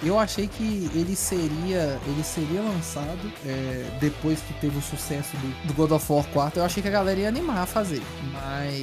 eu 0.03 0.19
achei 0.19 0.47
que 0.47 0.89
ele 0.93 1.15
seria. 1.15 1.99
Ele 2.07 2.23
seria 2.23 2.61
lançado 2.61 3.31
é, 3.45 3.85
depois 3.99 4.39
que 4.41 4.53
teve 4.55 4.77
o 4.77 4.81
sucesso 4.81 5.35
do, 5.37 5.67
do 5.67 5.73
God 5.73 5.91
of 5.91 6.11
War 6.11 6.25
4. 6.33 6.59
Eu 6.59 6.65
achei 6.65 6.81
que 6.81 6.89
a 6.89 6.91
galera 6.91 7.19
ia 7.19 7.27
animar 7.27 7.59
a 7.63 7.65
fazer. 7.65 8.01
Mas 8.31 8.73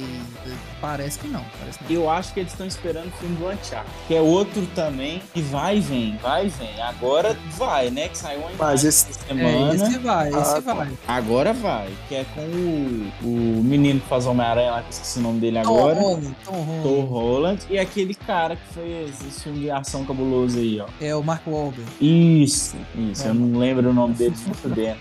é, 0.47 0.55
parece 0.81 1.19
que 1.19 1.27
não. 1.27 1.43
Parece 1.59 1.79
que 1.79 1.93
não. 1.93 2.01
Eu 2.01 2.09
acho 2.09 2.33
que 2.33 2.39
eles 2.39 2.51
estão 2.51 2.65
esperando 2.67 3.07
o 3.07 3.11
filme 3.11 3.35
do 3.35 3.47
Uncharted, 3.49 3.91
que 4.07 4.15
é 4.15 4.21
outro 4.21 4.65
também, 4.75 5.21
que 5.33 5.41
vai 5.41 5.77
e 5.77 5.81
vem, 5.81 6.17
vai 6.17 6.47
e 6.47 6.49
vem. 6.49 6.81
Agora 6.81 7.37
vai, 7.57 7.89
né? 7.89 8.09
Que 8.09 8.17
saiu 8.17 8.39
uma 8.41 8.49
Mas 8.57 8.83
esse- 8.83 9.09
essa 9.11 9.19
É, 9.23 9.27
semana. 9.27 9.75
esse 9.75 9.97
vai, 9.99 10.29
esse 10.29 10.37
Ah, 10.57 10.61
tá. 10.61 10.73
vai. 10.73 10.91
Agora 11.07 11.53
vai, 11.53 11.89
que 12.07 12.15
é 12.15 12.25
com 12.35 12.41
o, 12.41 13.11
o 13.59 13.63
menino 13.63 13.99
que 13.99 14.07
faz 14.07 14.25
Homem-Aranha 14.25 14.71
lá, 14.71 14.81
que 14.81 14.87
eu 14.87 14.91
esqueci 14.91 15.19
o 15.19 15.21
nome 15.21 15.39
dele 15.39 15.61
Tom 15.61 15.77
agora. 15.77 15.99
Holland, 15.99 16.35
Tom 16.45 16.51
Holland. 16.51 16.83
Tom 16.83 17.01
Holland. 17.05 17.61
E 17.69 17.79
aquele 17.79 18.13
cara 18.15 18.55
que 18.55 18.73
fez 18.73 19.09
esse 19.27 19.41
filme 19.43 19.59
de 19.59 19.71
ação 19.71 20.03
cabuloso 20.05 20.57
aí, 20.57 20.79
ó. 20.81 20.85
É 21.05 21.15
o 21.15 21.23
Mark 21.23 21.45
Wahlberg. 21.47 21.83
Isso, 21.99 22.75
isso. 23.11 23.25
É. 23.25 23.29
Eu 23.29 23.33
não 23.33 23.59
lembro 23.59 23.89
o 23.89 23.93
nome 23.93 24.13
dele 24.13 24.35
muito 24.45 24.69
bem. 24.69 24.95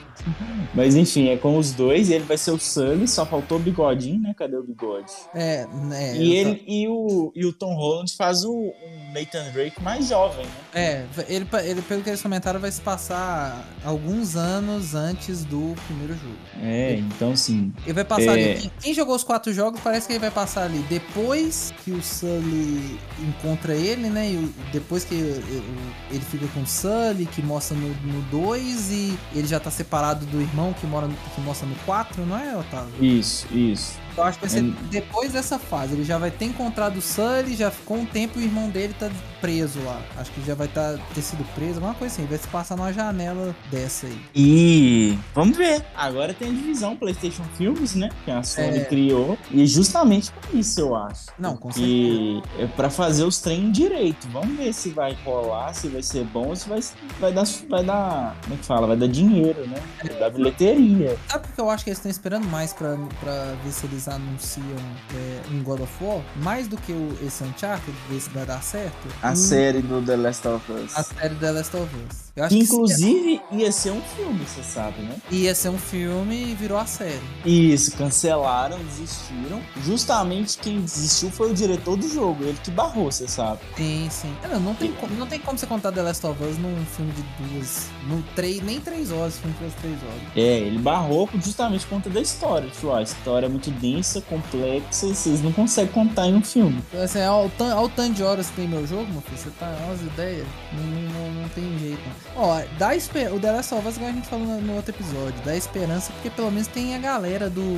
Mas 0.75 0.95
enfim, 0.95 1.29
é 1.31 1.37
com 1.37 1.59
os 1.59 1.73
dois. 1.73 2.11
Ele 2.11 2.25
vai 2.25 2.39
ser 2.39 2.53
o 2.53 2.59
Sully, 2.59 3.09
só 3.09 3.27
faltou 3.27 3.59
o 3.59 3.61
bigodinho, 3.61 4.21
né? 4.21 4.35
Cadê 4.37 4.57
o 4.57 4.63
bigode? 4.63 5.13
É, 5.35 5.67
né. 5.67 6.17
e 6.17 6.35
ele 6.35 6.63
e 6.67 6.87
o, 6.89 7.33
e 7.35 7.45
o 7.45 7.53
Tom 7.53 7.75
Holland 7.75 8.15
faz 8.17 8.45
o, 8.45 8.53
o 8.53 8.75
Nathan 9.13 9.51
Drake 9.53 9.83
mais 9.83 10.09
jovem, 10.09 10.45
né? 10.47 10.53
É, 10.75 11.05
ele, 11.29 11.47
ele, 11.65 11.83
pelo 11.83 12.03
que 12.03 12.09
eles 12.11 12.23
comentaram, 12.23 12.61
vai 12.61 12.71
se 12.71 12.81
passar 12.81 13.69
alguns 13.85 14.37
anos 14.37 14.95
antes 14.95 15.45
do 15.45 15.75
primeiro 15.87 16.15
jogo. 16.15 16.37
É, 16.63 16.95
então 16.95 17.33
assim. 17.33 17.73
Ele 17.85 17.93
vai 17.95 18.05
passar 18.05 18.39
É. 18.39 18.53
ali. 18.55 18.71
Quem, 18.81 18.95
jogou 18.95 19.17
os 19.17 19.25
quatro 19.25 19.53
jogos 19.53 19.81
parece 19.81 20.07
que 20.07 20.13
ele 20.13 20.21
vai 20.21 20.31
passar 20.31 20.65
ali 20.65 20.79
depois 20.89 21.75
que 21.85 21.91
o 21.91 22.01
Sully 22.03 22.99
encontra 23.21 23.75
ele, 23.75 24.09
né? 24.09 24.31
E 24.31 24.53
depois 24.73 25.05
que 25.05 25.15
o- 25.17 25.92
ele 26.11 26.21
fica 26.21 26.47
com 26.49 26.61
o 26.61 26.67
Sully, 26.67 27.27
que 27.27 27.43
mostra 27.43 27.77
no 27.77 28.23
2, 28.31 28.91
e 28.91 29.19
ele 29.35 29.47
já 29.47 29.59
tá 29.59 29.71
separado 29.71 30.27
do 30.27 30.41
irmão 30.41 30.73
que, 30.73 30.87
mora 30.87 31.09
que 31.35 31.41
mostra 31.41 31.67
no 31.67 31.75
4, 31.85 32.27
não 32.27 32.39
é, 32.39 32.57
Otávio? 32.57 32.93
Isso, 33.01 33.47
isso. 33.53 33.99
Eu 34.17 34.25
acho 34.25 34.39
que 34.39 34.47
vai 34.47 34.51
ser 34.51 34.65
É. 34.65 34.73
depois 34.91 35.33
dessa 35.33 35.59
fase. 35.59 35.95
Ele 35.95 36.05
já 36.05 36.19
vai 36.19 36.31
ter 36.31 36.45
encontrado 36.47 36.97
o 36.99 37.03
Sully, 37.03 37.57
já 37.57 37.71
ficou 37.71 37.97
um 37.99 38.05
tempo 38.07 38.39
e 38.39 38.43
o 38.43 38.45
irmão 38.45 38.69
dele 38.69 38.95
tá 38.99 39.11
preso 39.41 39.81
lá. 39.85 40.01
Acho 40.17 40.31
que 40.33 40.45
já 40.45 40.55
vai 40.55 40.69
tá, 40.69 40.97
ter 41.15 41.23
sido 41.23 41.45
preso, 41.55 41.75
alguma 41.75 41.95
coisa 41.95 42.15
assim. 42.15 42.27
Vai 42.27 42.39
se 42.39 42.47
passar 42.49 42.77
numa 42.77 42.93
janela 42.93 43.55
dessa 43.71 44.07
aí. 44.07 44.21
E 44.35 45.19
vamos 45.35 45.57
ver. 45.57 45.85
Agora 45.97 46.33
tem 46.35 46.49
a 46.49 46.53
divisão 46.53 46.97
PlayStation 46.97 47.43
Filmes, 47.57 47.95
né? 47.95 48.09
Que 48.25 48.31
a 48.31 48.43
Sony 48.43 48.79
É. 48.79 48.85
criou. 48.85 49.37
E 49.51 49.67
justamente 49.67 50.31
pra 50.31 50.59
isso, 50.59 50.81
eu 50.81 50.95
acho. 50.95 51.27
Não, 51.39 51.57
com 51.57 51.71
E 51.77 52.43
é 52.59 52.67
pra 52.67 52.91
fazer 52.91 53.25
os 53.25 53.41
treinos 53.41 53.73
direito. 53.77 54.29
Vamos 54.29 54.57
ver 54.57 54.73
se 54.73 54.91
vai 54.91 55.17
rolar, 55.25 55.73
se 55.75 55.89
vai 55.89 56.03
ser 56.03 56.25
bom, 56.25 56.55
se 56.55 56.69
vai, 56.69 56.81
vai 57.19 57.33
dar. 57.33 57.45
Vai 57.69 57.85
dar. 57.85 58.37
Como 58.43 58.55
é 58.55 58.59
que 58.59 58.65
fala? 58.65 58.87
Vai 58.87 58.97
dar 58.97 59.09
dinheiro, 59.09 59.67
né? 59.67 59.81
Vai 60.05 60.19
dar 60.21 60.31
bilheteria. 60.31 61.17
Sabe 61.29 61.49
o 61.49 61.53
que 61.53 61.61
eu 61.61 61.71
acho 61.71 61.83
que 61.85 61.91
eles 61.91 61.99
estão 61.99 62.11
esperando 62.11 62.47
mais 62.49 62.73
pra, 62.73 62.97
pra 63.21 63.55
ver 63.65 63.73
se 63.73 63.87
eles 63.87 64.02
anunciam 64.11 64.77
é, 65.15 65.43
um 65.51 65.63
God 65.63 65.81
of 65.81 66.05
War? 66.05 66.23
Mais 66.37 66.69
do 66.69 66.77
que 66.77 66.93
o, 66.93 67.17
esse 67.23 67.43
Uncharted, 67.45 67.97
ver 68.09 68.21
se 68.21 68.31
vai 68.31 68.45
dar 68.47 68.63
certo? 68.63 69.09
A 69.23 69.35
Hum, 69.35 69.35
série 69.35 69.83
do 69.83 70.03
The 70.05 70.17
Last 70.17 70.47
of 70.49 70.73
Us. 70.73 70.93
A 70.95 71.03
série 71.03 71.35
The 71.37 71.51
Last 71.53 71.75
of 71.77 71.89
Us. 72.07 72.32
Acho 72.35 72.49
Que 72.49 72.63
inclusive 72.63 73.41
ia 73.53 73.71
ser 73.71 73.91
um 73.91 74.01
filme, 74.01 74.41
você 74.47 74.63
sabe, 74.63 75.03
né? 75.03 75.17
ia 75.31 75.55
ser 75.55 75.69
um 75.69 75.77
filme 75.79 76.53
e 76.53 76.55
virou 76.55 76.79
a 76.79 76.87
série. 76.87 77.21
Isso, 77.45 77.95
cancelaram, 77.97 78.79
desistiram. 78.85 79.61
Justamente 79.85 80.57
quem 80.59 80.81
desistiu 80.81 81.31
foi 81.31 81.51
o 81.51 81.55
diretor 81.55 81.97
do 81.97 82.09
jogo, 82.09 82.43
ele 82.45 82.57
que 82.65 82.71
barrou, 82.71 83.13
você 83.13 83.29
sabe. 83.29 83.61
Sim, 83.77 84.09
sim. 84.11 84.35
Não, 84.51 84.59
não, 84.61 84.75
tem, 84.75 84.93
como, 84.93 85.15
não 85.15 85.27
tem 85.27 85.39
como 85.41 85.59
você 85.59 85.67
contar 85.67 85.93
The 85.93 86.01
Last 86.03 86.27
of 86.27 86.43
Us 86.43 86.57
num 86.59 86.85
filme 86.87 87.13
de 87.13 87.23
duas. 87.45 87.89
Num 88.09 88.23
três, 88.35 88.63
nem 88.63 88.81
três 88.81 89.11
horas, 89.13 89.39
filme 89.39 89.55
de 89.55 89.75
três 89.77 89.97
horas. 90.03 90.23
É, 90.35 90.59
ele 90.61 90.79
barrou 90.79 91.29
justamente 91.43 91.85
por 91.87 91.97
conta 91.97 92.09
da 92.09 92.21
história. 92.21 92.69
Tipo, 92.71 92.89
ó, 92.89 92.97
a 92.97 93.03
história 93.03 93.45
é 93.47 93.49
muito 93.49 93.71
densa, 93.73 94.23
complexa, 94.23 95.07
vocês 95.09 95.43
não 95.43 95.53
conseguem 95.53 95.93
contar 95.93 96.29
em 96.29 96.35
um 96.35 96.43
filme. 96.43 96.83
Assim, 97.03 97.21
ao, 97.23 97.51
tan- 97.51 97.75
ao 97.75 97.89
tanto 97.91 98.15
de 98.15 98.23
horas 98.23 98.49
que 98.49 98.57
tem 98.57 98.69
meu 98.69 98.87
jogo, 98.87 99.05
meu 99.13 99.21
filho, 99.21 99.37
você 99.37 99.51
tá 99.59 99.67
umas 99.85 100.01
ideias, 100.01 100.47
não, 100.73 100.83
não, 100.85 101.43
não 101.43 101.49
tem 101.51 101.79
jeito. 101.79 102.22
Ó, 102.37 102.63
dá 102.79 102.97
esper... 102.97 103.33
o 103.35 103.39
The 103.39 103.53
Last 103.53 103.75
of 103.75 103.87
Us, 103.87 103.97
igual 103.97 104.11
a 104.11 104.15
gente 104.15 104.29
falou 104.29 104.47
no, 104.47 104.75
outro 104.75 104.95
episódio, 104.95 105.35
dá 105.45 105.55
esperança 105.55 106.13
porque 106.13 106.31
pelo 106.31 106.51
menos 106.51 106.67
tem 106.67 106.95
a 106.95 106.99
galera 106.99 107.51
do, 107.51 107.77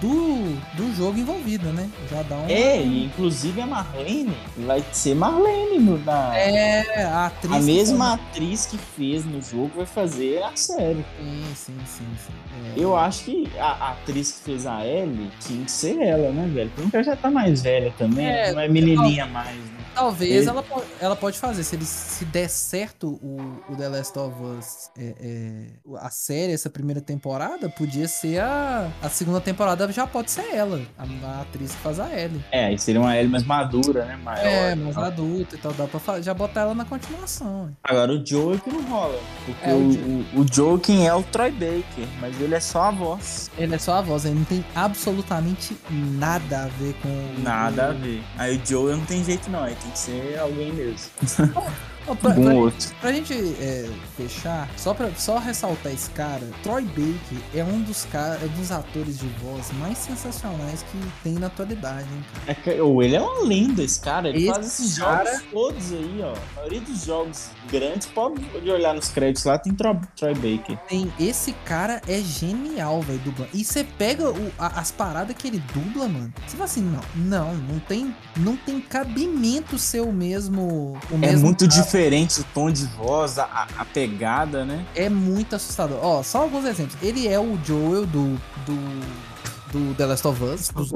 do, 0.00 0.56
do 0.74 0.94
jogo 0.96 1.18
envolvida, 1.18 1.70
né? 1.72 1.88
Já 2.10 2.22
dá 2.22 2.36
um. 2.36 2.48
É, 2.48 2.80
e 2.80 3.04
inclusive 3.04 3.60
a 3.60 3.66
Marlene 3.66 4.36
vai 4.56 4.82
ser 4.92 5.14
Marlene 5.14 5.78
no, 5.78 5.98
na. 5.98 6.36
É, 6.36 7.04
a 7.04 7.26
atriz. 7.26 7.54
a 7.54 7.60
mesma 7.60 8.14
atriz 8.14 8.66
que 8.66 8.78
fez 8.78 9.24
no 9.24 9.42
jogo 9.42 9.70
vai 9.76 9.86
fazer 9.86 10.42
a 10.42 10.56
série. 10.56 11.04
Sim, 11.18 11.44
sim, 11.54 11.76
sim, 11.86 12.06
sim. 12.26 12.32
É. 12.76 12.80
Eu 12.82 12.96
acho 12.96 13.24
que 13.24 13.50
a, 13.58 13.66
a 13.66 13.90
atriz 13.92 14.32
que 14.32 14.44
fez 14.44 14.66
a 14.66 14.84
Ellie 14.84 15.30
tinha 15.40 15.64
que 15.64 15.70
ser 15.70 16.00
ela, 16.00 16.30
né, 16.30 16.50
velho? 16.52 16.70
Porque 16.74 16.96
ela 16.96 17.04
já 17.04 17.16
tá 17.16 17.30
mais 17.30 17.62
velha 17.62 17.92
também, 17.98 18.26
É, 18.26 18.52
não 18.52 18.60
é 18.60 18.68
menininha 18.68 19.26
mais, 19.26 19.56
né? 19.56 19.79
Talvez 20.00 20.32
Ele- 20.46 20.48
ela, 20.48 20.64
ela 21.00 21.16
pode 21.16 21.38
fazer. 21.38 21.62
Se, 21.64 21.76
ele, 21.76 21.84
se 21.84 22.24
der 22.24 22.48
certo 22.48 23.18
o, 23.22 23.62
o 23.68 23.76
The 23.76 23.88
Last 23.88 24.18
of 24.18 24.34
Us, 24.42 24.90
é, 24.98 25.14
é, 25.20 25.66
a 25.98 26.10
série, 26.10 26.52
essa 26.52 26.70
primeira 26.70 27.00
temporada, 27.00 27.68
podia 27.68 28.08
ser 28.08 28.40
a, 28.40 28.90
a 29.02 29.08
segunda 29.08 29.40
temporada, 29.40 29.90
já 29.92 30.06
pode 30.06 30.30
ser 30.30 30.46
ela, 30.54 30.80
a, 30.98 31.04
a 31.26 31.40
atriz 31.42 31.72
que 31.72 31.78
faz 31.82 32.00
a 32.00 32.08
Ellie. 32.18 32.44
É, 32.50 32.66
aí 32.66 32.78
seria 32.78 33.00
uma 33.00 33.16
Ellie 33.16 33.30
mais 33.30 33.44
madura, 33.44 34.04
né? 34.04 34.16
Maior. 34.16 34.44
É, 34.46 34.74
mais 34.74 34.96
adulta 34.96 35.54
e 35.54 35.58
tal, 35.58 35.72
dá 35.72 35.86
pra 35.86 36.20
já 36.20 36.32
botar 36.34 36.62
ela 36.62 36.74
na 36.74 36.84
continuação. 36.84 37.70
Agora 37.84 38.12
o 38.12 38.24
Joe 38.24 38.56
é 38.56 38.58
que 38.58 38.70
não 38.70 38.82
rola. 38.88 39.18
Porque 39.44 39.68
É, 39.68 39.72
o 39.74 39.78
o, 39.88 39.92
Joe. 39.92 40.26
o, 40.34 40.40
o 40.40 40.46
Joe 40.52 40.80
quem 40.80 41.06
é 41.06 41.14
o 41.14 41.22
Troy 41.22 41.50
Baker, 41.50 42.06
mas 42.20 42.40
ele 42.40 42.54
é 42.54 42.60
só 42.60 42.82
a 42.84 42.90
voz. 42.90 43.50
Ele 43.58 43.74
é 43.74 43.78
só 43.78 43.94
a 43.94 44.00
voz, 44.00 44.24
ele 44.24 44.34
não 44.36 44.44
tem 44.44 44.64
absolutamente 44.74 45.76
nada 45.90 46.64
a 46.64 46.66
ver 46.68 46.94
com 47.02 47.10
Nada 47.42 47.88
a 47.88 47.92
ver. 47.92 48.22
Aí 48.38 48.56
o 48.56 48.66
Joe 48.66 48.94
não 48.96 49.04
tem 49.04 49.22
jeito 49.24 49.50
não, 49.50 49.62
aí 49.64 49.74
tem 49.74 49.89
que 49.90 49.98
ser 49.98 50.38
alguém 50.38 50.72
mesmo. 50.72 51.10
Pra, 52.16 52.34
pra- 52.34 52.54
outro. 52.54 52.90
pra 53.00 53.12
gente 53.12 53.32
é, 53.34 53.88
fechar, 54.16 54.68
só, 54.76 54.92
pra, 54.94 55.10
só 55.16 55.38
ressaltar 55.38 55.92
esse 55.92 56.10
cara, 56.10 56.42
Troy 56.62 56.82
Baker 56.84 57.38
é 57.54 57.62
um 57.64 57.80
dos, 57.82 58.06
é 58.14 58.46
dos 58.58 58.70
atores 58.72 59.18
de 59.18 59.26
voz 59.42 59.70
mais 59.78 59.98
sensacionais 59.98 60.82
que 60.82 60.98
tem 61.22 61.34
na 61.34 61.46
atualidade, 61.46 62.06
hein. 62.48 62.56
É 62.66 62.82
ou 62.82 63.02
ele 63.02 63.16
é 63.16 63.20
uma 63.20 63.44
lenda, 63.46 63.82
esse 63.82 64.00
cara. 64.00 64.28
Ele 64.28 64.38
Esse 64.38 64.46
faz 64.52 64.66
esses 64.66 64.98
cara- 64.98 65.24
jogos 65.30 65.46
todos 65.52 65.92
aí, 65.92 66.20
ó. 66.22 66.32
A 66.32 66.56
maioria 66.56 66.80
dos 66.80 67.04
jogos 67.04 67.50
grandes, 67.70 68.06
pode 68.06 68.40
olhar 68.70 68.94
nos 68.94 69.08
créditos 69.08 69.44
lá, 69.44 69.58
tem 69.58 69.72
Tro- 69.74 70.00
Troy 70.16 70.34
Baker. 70.34 70.76
Tem, 70.88 71.12
esse 71.18 71.52
cara 71.64 72.00
é 72.08 72.18
genial, 72.20 73.00
velho, 73.02 73.18
dublando. 73.20 73.50
E 73.54 73.64
você 73.64 73.84
pega 73.84 74.28
o- 74.30 74.52
a- 74.58 74.80
as 74.80 74.90
paradas 74.90 75.36
que 75.36 75.46
ele 75.48 75.62
dubla, 75.72 76.08
mano. 76.08 76.32
Você 76.46 76.56
fala 76.56 76.64
assim, 76.64 76.82
não, 76.82 77.00
não, 77.14 77.54
não 77.54 77.78
tem, 77.80 78.14
não 78.36 78.56
tem 78.56 78.80
cabimento 78.80 79.78
ser 79.78 80.00
o 80.00 80.12
mesmo. 80.12 80.98
O 81.10 81.14
É 81.14 81.18
mesmo 81.18 81.46
muito 81.46 81.68
cara. 81.68 81.82
diferente 81.82 81.99
o 82.40 82.44
tom 82.54 82.70
de 82.70 82.84
voz, 82.86 83.38
a, 83.38 83.44
a- 83.44 83.68
a 83.78 83.84
pegada, 83.84 84.64
né? 84.64 84.84
É 84.94 85.08
muito 85.08 85.54
assustador. 85.56 85.98
Ó, 86.02 86.22
só 86.22 86.42
alguns 86.42 86.64
exemplos. 86.64 86.96
Ele 87.02 87.28
é 87.28 87.38
o 87.38 87.58
Joel 87.64 88.06
do. 88.06 88.34
do. 88.66 89.30
Do 89.72 89.94
The 89.94 90.04
Last 90.04 90.26
of 90.26 90.42
Us, 90.42 90.68
dos, 90.70 90.90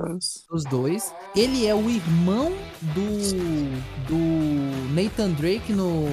dos 0.51 0.65
dois. 0.65 1.15
Ele 1.37 1.65
é 1.65 1.73
o 1.73 1.89
irmão 1.89 2.53
do. 2.83 4.09
do 4.09 4.93
Nathan 4.93 5.31
Drake 5.31 5.73
no. 5.73 6.07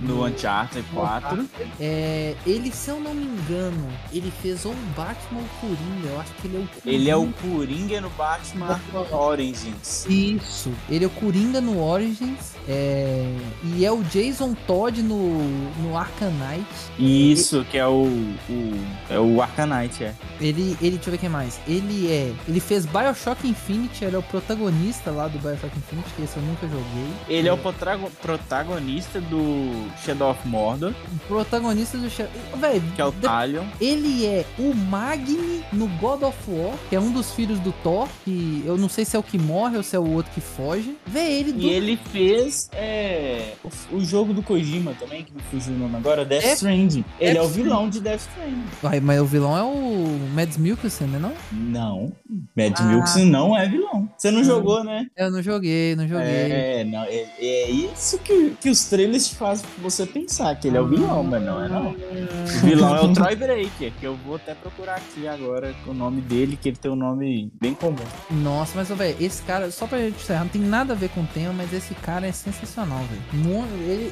No 0.00 0.24
Uncharted 0.26 0.84
4. 0.92 1.46
É, 1.80 2.34
ele, 2.46 2.70
se 2.70 2.90
eu 2.90 3.00
não 3.00 3.14
me 3.14 3.24
engano, 3.24 3.88
ele 4.12 4.30
fez 4.42 4.64
ou 4.64 4.72
o 4.72 4.76
Batman 4.96 5.40
ou 5.40 5.44
o 5.44 5.48
Coringa. 5.60 6.08
Eu 6.08 6.20
acho 6.20 6.32
que 6.34 6.46
ele 6.46 6.56
é 6.56 6.60
o 6.60 6.66
Coringa. 6.68 6.96
Ele 6.96 7.10
é 7.10 7.16
o 7.16 7.26
Coringa 7.32 8.00
no 8.00 8.10
Batman 8.10 8.78
Origins. 9.12 10.06
Isso, 10.08 10.72
ele 10.88 11.04
é 11.04 11.06
o 11.06 11.10
Coringa 11.10 11.60
no 11.60 11.82
Origins. 11.82 12.54
é, 12.68 13.34
e 13.64 13.84
é 13.84 13.90
o 13.92 14.02
Jason 14.04 14.54
Todd 14.66 15.02
no, 15.02 15.38
no 15.82 15.96
Arcanite. 15.96 16.66
Isso, 16.98 17.64
que 17.70 17.78
é 17.78 17.86
o, 17.86 18.04
o. 18.04 18.80
É 19.08 19.18
o 19.18 19.40
Arcanite, 19.40 20.04
é. 20.04 20.14
Ele, 20.40 20.76
ele, 20.82 20.96
deixa 20.96 21.08
eu 21.08 21.12
ver 21.12 21.18
quem 21.18 21.28
mais. 21.28 21.58
Ele 21.66 22.08
é. 22.10 22.32
Ele 22.48 22.60
fez 22.60 22.84
Bioshock 22.86 23.46
Infinite, 23.48 24.04
ele 24.04 24.16
é 24.16 24.18
o 24.18 24.22
protagonista 24.22 25.10
lá 25.10 25.28
do 25.28 25.38
Bioshock 25.38 25.76
Infinite, 25.78 26.08
que 26.14 26.22
esse 26.22 26.36
eu 26.36 26.42
nunca 26.42 26.66
joguei. 26.68 27.08
Ele 27.28 27.48
é 27.48 27.52
o 27.52 27.58
potrago- 27.58 28.10
protagonista 28.20 29.20
do 29.20 29.85
Shadow 30.04 30.30
of 30.30 30.48
Mordor, 30.48 30.92
O 31.14 31.18
protagonista 31.28 31.96
do. 31.98 32.08
Shadow- 32.10 32.32
Véi, 32.56 32.82
que 32.94 33.00
é 33.00 33.04
o 33.04 33.10
de- 33.10 33.20
Talion. 33.20 33.64
Ele 33.80 34.24
é 34.26 34.44
o 34.58 34.74
Magni 34.74 35.64
no 35.72 35.86
God 36.00 36.22
of 36.22 36.36
War, 36.48 36.74
que 36.88 36.96
é 36.96 37.00
um 37.00 37.10
dos 37.12 37.32
filhos 37.32 37.58
do 37.60 37.72
Thor, 37.82 38.08
que 38.24 38.62
eu 38.66 38.76
não 38.76 38.88
sei 38.88 39.04
se 39.04 39.16
é 39.16 39.18
o 39.18 39.22
que 39.22 39.38
morre 39.38 39.76
ou 39.76 39.82
se 39.82 39.94
é 39.96 39.98
o 39.98 40.10
outro 40.12 40.32
que 40.32 40.40
foge. 40.40 40.96
Vê 41.06 41.38
ele 41.38 41.52
do. 41.52 41.60
E 41.60 41.68
ele 41.70 41.96
fez 42.10 42.68
é, 42.72 43.52
o, 43.64 43.96
o 43.96 44.04
jogo 44.04 44.32
do 44.32 44.42
Kojima 44.42 44.94
também, 44.98 45.24
que 45.24 45.32
me 45.34 45.40
fugiu 45.50 45.74
o 45.74 45.78
nome 45.78 45.96
agora, 45.96 46.24
Death 46.24 46.44
É- 46.44 46.52
Stranding. 46.54 47.04
Ele 47.20 47.38
é 47.38 47.40
o 47.40 47.44
Death 47.44 47.54
vilão 47.56 47.88
de 47.90 48.00
Death 48.00 48.20
Stranding. 48.20 48.64
Ai, 48.82 49.00
mas 49.00 49.20
o 49.20 49.24
vilão 49.26 49.56
é 49.56 49.62
o 49.62 50.18
Mads 50.34 50.56
Mikkelsen, 50.56 51.06
né? 51.08 51.18
Não? 51.18 51.32
Não, 51.52 52.12
Mad 52.56 52.74
Ah. 52.78 52.82
Milkson 52.84 53.24
não 53.26 53.56
é 53.56 53.68
vilão. 53.68 54.08
Você 54.16 54.30
não 54.30 54.40
Hum. 54.40 54.44
jogou, 54.44 54.84
né? 54.84 55.06
Eu 55.16 55.30
não 55.30 55.42
joguei, 55.42 55.94
não 55.96 56.06
joguei. 56.06 56.26
É, 56.26 56.84
não, 56.84 57.02
é, 57.04 57.26
é 57.38 57.70
isso 57.70 58.18
que, 58.18 58.50
que 58.60 58.70
os 58.70 58.84
trailers 58.84 59.28
te 59.28 59.34
fazem 59.36 59.66
você 59.78 60.06
pensar, 60.06 60.54
que 60.56 60.68
ele 60.68 60.76
é 60.76 60.80
o 60.80 60.88
vilão, 60.88 61.22
mas 61.22 61.42
não 61.42 61.64
é 61.64 61.68
não. 61.68 61.90
O 61.90 62.60
vilão 62.64 62.96
é 62.96 63.00
o 63.02 63.12
Troy 63.12 63.36
Breaker, 63.36 63.92
que 63.98 64.06
eu 64.06 64.16
vou 64.16 64.36
até 64.36 64.54
procurar 64.54 64.96
aqui 64.96 65.26
agora 65.28 65.74
o 65.86 65.92
nome 65.92 66.20
dele, 66.20 66.58
que 66.60 66.70
ele 66.70 66.76
tem 66.76 66.90
um 66.90 66.96
nome 66.96 67.50
bem 67.60 67.74
comum. 67.74 67.96
Nossa, 68.30 68.72
mas, 68.76 68.88
velho, 68.88 69.16
esse 69.20 69.42
cara, 69.42 69.70
só 69.70 69.86
pra 69.86 69.98
gente 69.98 70.16
encerrar, 70.16 70.40
não 70.40 70.48
tem 70.48 70.62
nada 70.62 70.92
a 70.92 70.96
ver 70.96 71.10
com 71.10 71.20
o 71.20 71.26
tema, 71.26 71.52
mas 71.52 71.72
esse 71.72 71.94
cara 71.94 72.26
é 72.26 72.32
sensacional, 72.32 73.00
velho. 73.10 73.22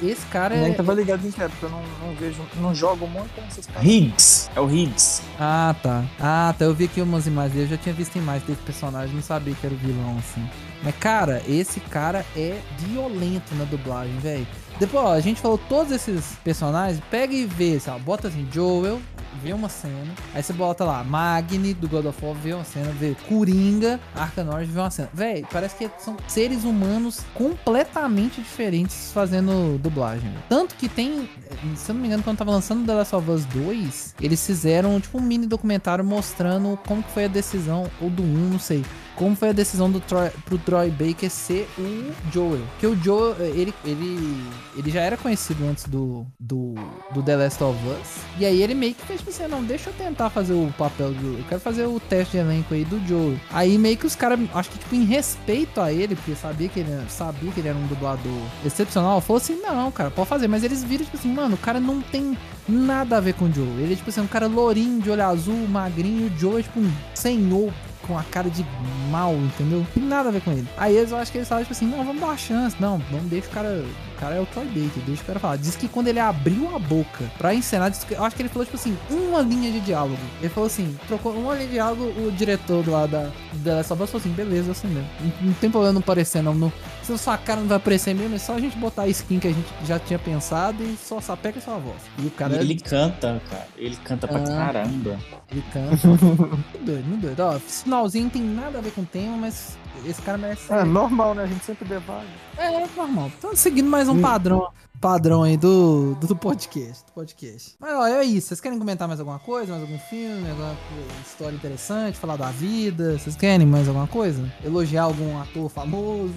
Esse 0.02 0.26
cara 0.26 0.56
Nem 0.56 0.72
é. 0.72 0.74
tava 0.74 0.94
ligado 0.94 1.26
em 1.26 1.30
que 1.30 1.42
é, 1.42 1.48
porque 1.48 1.64
eu 1.64 1.70
não, 1.70 1.82
não 2.02 2.14
vejo, 2.14 2.42
não 2.60 2.74
jogo 2.74 3.06
muito 3.06 3.34
com 3.34 3.42
essas 3.42 3.66
paradas. 3.66 3.90
Higgs, 3.90 4.50
é 4.54 4.60
o 4.60 4.70
Higgs. 4.70 5.22
Ah, 5.38 5.74
tá. 5.82 6.04
Ah, 6.20 6.54
tá. 6.58 6.64
Eu 6.64 6.74
vi 6.74 6.84
aqui 6.84 7.00
umas 7.00 7.26
imagens 7.26 7.54
eu 7.56 7.66
já 7.66 7.76
tinha 7.76 7.94
visto 7.94 8.16
imagens 8.16 8.44
desse 8.44 8.62
personagem, 8.62 9.14
não 9.14 9.22
sabia 9.22 9.54
que 9.54 9.66
era 9.66 9.74
o 9.74 9.78
vilão, 9.78 10.16
assim. 10.18 10.44
Mas, 10.82 10.94
cara, 10.96 11.42
esse 11.48 11.80
cara 11.80 12.24
é 12.36 12.60
violento 12.78 13.54
na 13.54 13.64
dublagem, 13.64 14.16
velho. 14.18 14.46
Depois, 14.84 15.02
ó, 15.02 15.12
a 15.14 15.20
gente 15.20 15.40
falou 15.40 15.56
todos 15.56 15.90
esses 15.90 16.36
personagens, 16.44 17.02
pega 17.10 17.32
e 17.32 17.46
vê, 17.46 17.80
sabe? 17.80 18.00
Bota 18.00 18.28
assim, 18.28 18.46
Joel, 18.52 19.00
vê 19.42 19.54
uma 19.54 19.70
cena. 19.70 20.12
Aí 20.34 20.42
você 20.42 20.52
bota 20.52 20.84
lá, 20.84 21.02
Magni, 21.02 21.72
do 21.72 21.88
God 21.88 22.04
of 22.04 22.22
War, 22.22 22.34
vê 22.34 22.52
uma 22.52 22.64
cena. 22.64 22.92
Vê 22.92 23.16
Coringa, 23.26 23.98
Arcanord, 24.14 24.70
vê 24.70 24.78
uma 24.78 24.90
cena. 24.90 25.08
Véi, 25.14 25.42
parece 25.50 25.74
que 25.76 25.90
são 25.96 26.18
seres 26.28 26.64
humanos 26.64 27.20
completamente 27.32 28.42
diferentes 28.42 29.10
fazendo 29.10 29.78
dublagem. 29.78 30.30
Tanto 30.50 30.74
que 30.74 30.86
tem, 30.86 31.30
se 31.76 31.90
eu 31.90 31.94
não 31.94 32.02
me 32.02 32.08
engano, 32.08 32.22
quando 32.22 32.36
tava 32.36 32.50
lançando 32.50 32.84
The 32.84 32.92
Last 32.92 33.16
of 33.16 33.30
Us 33.30 33.46
2, 33.46 34.16
eles 34.20 34.46
fizeram 34.46 35.00
tipo 35.00 35.16
um 35.16 35.22
mini 35.22 35.46
documentário 35.46 36.04
mostrando 36.04 36.78
como 36.86 37.02
que 37.02 37.10
foi 37.10 37.24
a 37.24 37.28
decisão, 37.28 37.90
ou 38.02 38.10
do 38.10 38.22
1, 38.22 38.26
não 38.26 38.58
sei. 38.58 38.84
Como 39.16 39.36
foi 39.36 39.50
a 39.50 39.52
decisão 39.52 39.90
do 39.90 40.00
Troy, 40.00 40.30
pro 40.44 40.58
Troy 40.58 40.90
Baker 40.90 41.30
ser 41.30 41.68
o 41.78 42.12
Joel? 42.32 42.62
Que 42.80 42.86
o 42.86 42.96
Joel, 42.96 43.36
ele, 43.40 43.72
ele, 43.84 44.44
ele 44.76 44.90
já 44.90 45.00
era 45.00 45.16
conhecido 45.16 45.64
antes 45.66 45.84
do, 45.84 46.26
do, 46.38 46.74
do 47.12 47.22
The 47.22 47.36
Last 47.36 47.62
of 47.62 47.78
Us. 47.86 48.22
E 48.38 48.44
aí 48.44 48.62
ele 48.62 48.74
meio 48.74 48.94
que 48.94 49.04
fez 49.06 49.22
assim, 49.26 49.48
não, 49.48 49.62
deixa 49.62 49.90
eu 49.90 49.94
tentar 49.94 50.30
fazer 50.30 50.52
o 50.52 50.72
papel 50.76 51.12
do... 51.12 51.38
Eu 51.38 51.44
quero 51.48 51.60
fazer 51.60 51.86
o 51.86 52.00
teste 52.00 52.32
de 52.32 52.38
elenco 52.38 52.74
aí 52.74 52.84
do 52.84 52.98
Joel. 53.06 53.38
Aí 53.50 53.78
meio 53.78 53.96
que 53.96 54.06
os 54.06 54.16
caras, 54.16 54.38
acho 54.52 54.70
que 54.70 54.78
tipo 54.78 54.94
em 54.94 55.04
respeito 55.04 55.80
a 55.80 55.92
ele, 55.92 56.16
porque 56.16 56.34
sabia 56.34 56.68
que 56.68 56.80
ele, 56.80 57.04
sabia 57.08 57.52
que 57.52 57.60
ele 57.60 57.68
era 57.68 57.78
um 57.78 57.86
dublador 57.86 58.32
excepcional, 58.64 59.20
falou 59.20 59.40
assim, 59.40 59.60
não, 59.60 59.90
cara, 59.92 60.10
pode 60.10 60.28
fazer. 60.28 60.48
Mas 60.48 60.64
eles 60.64 60.82
viram 60.82 61.04
tipo 61.04 61.16
assim, 61.16 61.32
mano, 61.32 61.54
o 61.54 61.58
cara 61.58 61.78
não 61.78 62.00
tem 62.00 62.36
nada 62.68 63.18
a 63.18 63.20
ver 63.20 63.34
com 63.34 63.44
o 63.44 63.52
Joel. 63.52 63.78
Ele 63.78 63.92
é 63.92 63.96
tipo 63.96 64.10
assim, 64.10 64.20
um 64.20 64.26
cara 64.26 64.46
lourinho, 64.46 65.00
de 65.00 65.10
olho 65.10 65.24
azul, 65.24 65.68
magrinho. 65.68 66.26
O 66.26 66.38
Joel 66.38 66.58
é 66.58 66.62
tipo 66.62 66.80
um 66.80 66.92
senhor 67.14 67.72
com 68.06 68.18
a 68.18 68.22
cara 68.24 68.48
de 68.50 68.64
mal, 69.10 69.34
entendeu? 69.34 69.78
Não 69.78 69.86
tem 69.86 70.02
nada 70.02 70.28
a 70.28 70.32
ver 70.32 70.42
com 70.42 70.52
ele. 70.52 70.66
Aí 70.76 70.96
eles, 70.96 71.10
eu 71.10 71.16
acho 71.16 71.32
que 71.32 71.38
eles 71.38 71.48
falaram, 71.48 71.64
tipo 71.64 71.74
assim, 71.74 71.86
não, 71.86 72.04
vamos 72.04 72.20
dar 72.20 72.26
uma 72.28 72.36
chance. 72.36 72.76
Não, 72.78 72.98
vamos 73.10 73.26
deixar 73.26 73.48
o 73.48 73.52
cara. 73.52 73.84
O 74.16 74.20
cara 74.20 74.36
é 74.36 74.40
o 74.40 74.46
Troy 74.46 74.64
Baker, 74.66 75.02
deixa 75.06 75.22
o 75.22 75.26
cara 75.26 75.38
falar. 75.40 75.56
Diz 75.56 75.76
que 75.76 75.88
quando 75.88 76.08
ele 76.08 76.20
abriu 76.20 76.74
a 76.74 76.78
boca 76.78 77.24
pra 77.36 77.54
encenar, 77.54 77.90
que- 77.92 78.14
acho 78.14 78.36
que 78.36 78.42
ele 78.42 78.48
falou, 78.48 78.64
tipo 78.64 78.76
assim, 78.76 78.96
uma 79.10 79.40
linha 79.40 79.70
de 79.72 79.80
diálogo. 79.80 80.18
Ele 80.40 80.48
falou 80.48 80.66
assim, 80.66 80.96
trocou 81.06 81.32
uma 81.32 81.54
linha 81.54 81.66
de 81.66 81.72
diálogo, 81.72 82.02
o 82.26 82.30
diretor 82.32 82.86
lá 82.88 83.06
da, 83.06 83.30
da 83.54 83.76
Last 83.76 83.92
of 83.92 84.02
Us 84.02 84.10
falou 84.10 84.20
assim, 84.20 84.32
beleza, 84.34 84.70
assim 84.72 84.86
mesmo. 84.88 85.08
Não, 85.20 85.46
não 85.48 85.52
tem 85.54 85.70
problema 85.70 85.92
não 85.94 86.00
aparecer, 86.00 86.42
não. 86.42 86.54
não 86.54 86.72
se 87.02 87.12
a 87.12 87.18
sua 87.18 87.36
cara 87.36 87.60
não 87.60 87.68
vai 87.68 87.76
aparecer 87.76 88.14
mesmo, 88.14 88.34
é 88.34 88.38
só 88.38 88.54
a 88.54 88.60
gente 88.60 88.78
botar 88.78 89.02
a 89.02 89.08
skin 89.08 89.38
que 89.38 89.48
a 89.48 89.52
gente 89.52 89.66
já 89.86 89.98
tinha 89.98 90.18
pensado 90.18 90.82
e 90.82 90.96
só 90.96 91.20
sapeca 91.20 91.60
sua 91.60 91.76
voz. 91.76 91.96
E 92.18 92.26
o 92.26 92.30
cara. 92.30 92.54
E 92.56 92.60
ele 92.60 92.76
canta, 92.80 93.42
cara. 93.50 93.66
Ele 93.76 93.96
canta 93.96 94.26
pra 94.26 94.38
Ah. 94.38 94.44
caramba. 94.66 95.18
Ele 95.52 95.62
canta. 95.72 96.06
muito 96.08 96.84
doido, 96.84 97.04
muito 97.06 97.20
doido. 97.22 97.40
Ó, 97.40 97.58
finalzinho 97.58 98.24
não 98.24 98.30
tem 98.30 98.42
nada 98.42 98.78
a 98.78 98.80
ver 98.80 98.90
com 98.92 99.02
o 99.02 99.06
tema, 99.06 99.36
mas 99.36 99.76
esse 100.06 100.20
cara 100.22 100.38
merece. 100.38 100.72
É 100.72 100.82
normal, 100.84 101.34
né? 101.34 101.42
A 101.44 101.46
gente 101.46 101.64
sempre 101.64 101.86
devaga. 101.86 102.24
É, 102.56 102.66
é 102.72 102.86
normal. 102.96 103.30
Tô 103.40 103.54
seguindo 103.54 103.88
mais 103.90 104.03
um 104.08 104.20
padrão. 104.20 104.68
Padrão 105.04 105.42
aí 105.42 105.58
do, 105.58 106.14
do, 106.14 106.28
do 106.28 106.34
podcast. 106.34 107.04
Do 107.04 107.12
podcast. 107.12 107.74
Mas 107.78 107.92
ó, 107.92 108.06
é 108.06 108.24
isso. 108.24 108.48
Vocês 108.48 108.58
querem 108.58 108.78
comentar 108.78 109.06
mais 109.06 109.20
alguma 109.20 109.38
coisa? 109.38 109.72
Mais 109.72 109.82
algum 109.82 109.98
filme? 109.98 110.48
Alguma 110.48 110.74
história 111.22 111.54
interessante? 111.54 112.16
Falar 112.16 112.36
da 112.36 112.50
vida? 112.50 113.18
Vocês 113.18 113.36
querem 113.36 113.66
mais 113.66 113.86
alguma 113.86 114.06
coisa? 114.06 114.50
Elogiar 114.64 115.02
algum 115.02 115.38
ator 115.38 115.68
famoso? 115.68 116.32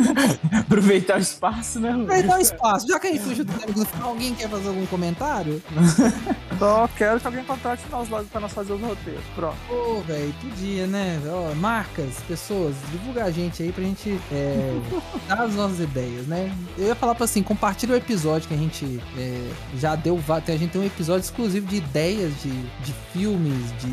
Aproveitar 0.52 1.16
o 1.16 1.22
espaço, 1.22 1.80
né? 1.80 1.90
Dar 2.26 2.36
um 2.36 2.38
espaço. 2.38 2.86
Já 2.86 3.00
que 3.00 3.06
a 3.06 3.12
gente 3.12 3.22
fugiu 3.22 3.46
do 3.46 3.52
tema, 3.54 4.04
alguém 4.04 4.34
quer 4.34 4.50
fazer 4.50 4.68
algum 4.68 4.84
comentário? 4.84 5.62
Só 6.58 6.86
quero 6.88 7.18
que 7.18 7.26
alguém 7.26 7.44
contrate 7.44 7.82
nós 7.90 8.10
logo 8.10 8.26
pra 8.26 8.42
nós 8.42 8.52
fazer 8.52 8.74
os 8.74 8.80
roteiros. 8.82 9.24
Pronto. 9.34 9.56
Pô, 9.66 10.02
velho, 10.02 10.34
podia, 10.34 10.86
né? 10.86 11.18
Ó, 11.26 11.54
marcas, 11.54 12.16
pessoas, 12.28 12.74
divulga 12.90 13.24
a 13.24 13.30
gente 13.30 13.62
aí 13.62 13.72
pra 13.72 13.82
gente 13.82 14.20
é, 14.30 14.78
dar 15.26 15.44
as 15.44 15.54
nossas 15.54 15.80
ideias, 15.80 16.26
né? 16.26 16.54
Eu 16.76 16.88
ia 16.88 16.94
falar 16.94 17.14
pra 17.14 17.24
assim, 17.24 17.42
compartilha 17.42 17.94
o 17.94 18.01
episódio 18.02 18.48
que 18.48 18.54
a 18.54 18.56
gente 18.56 19.00
é, 19.16 19.50
já 19.78 19.94
deu. 19.94 20.18
A 20.28 20.40
gente 20.56 20.70
tem 20.70 20.80
um 20.80 20.86
episódio 20.86 21.24
exclusivo 21.24 21.66
de 21.66 21.76
ideias 21.76 22.32
de, 22.42 22.50
de 22.50 22.92
filmes, 23.12 23.72
de, 23.80 23.88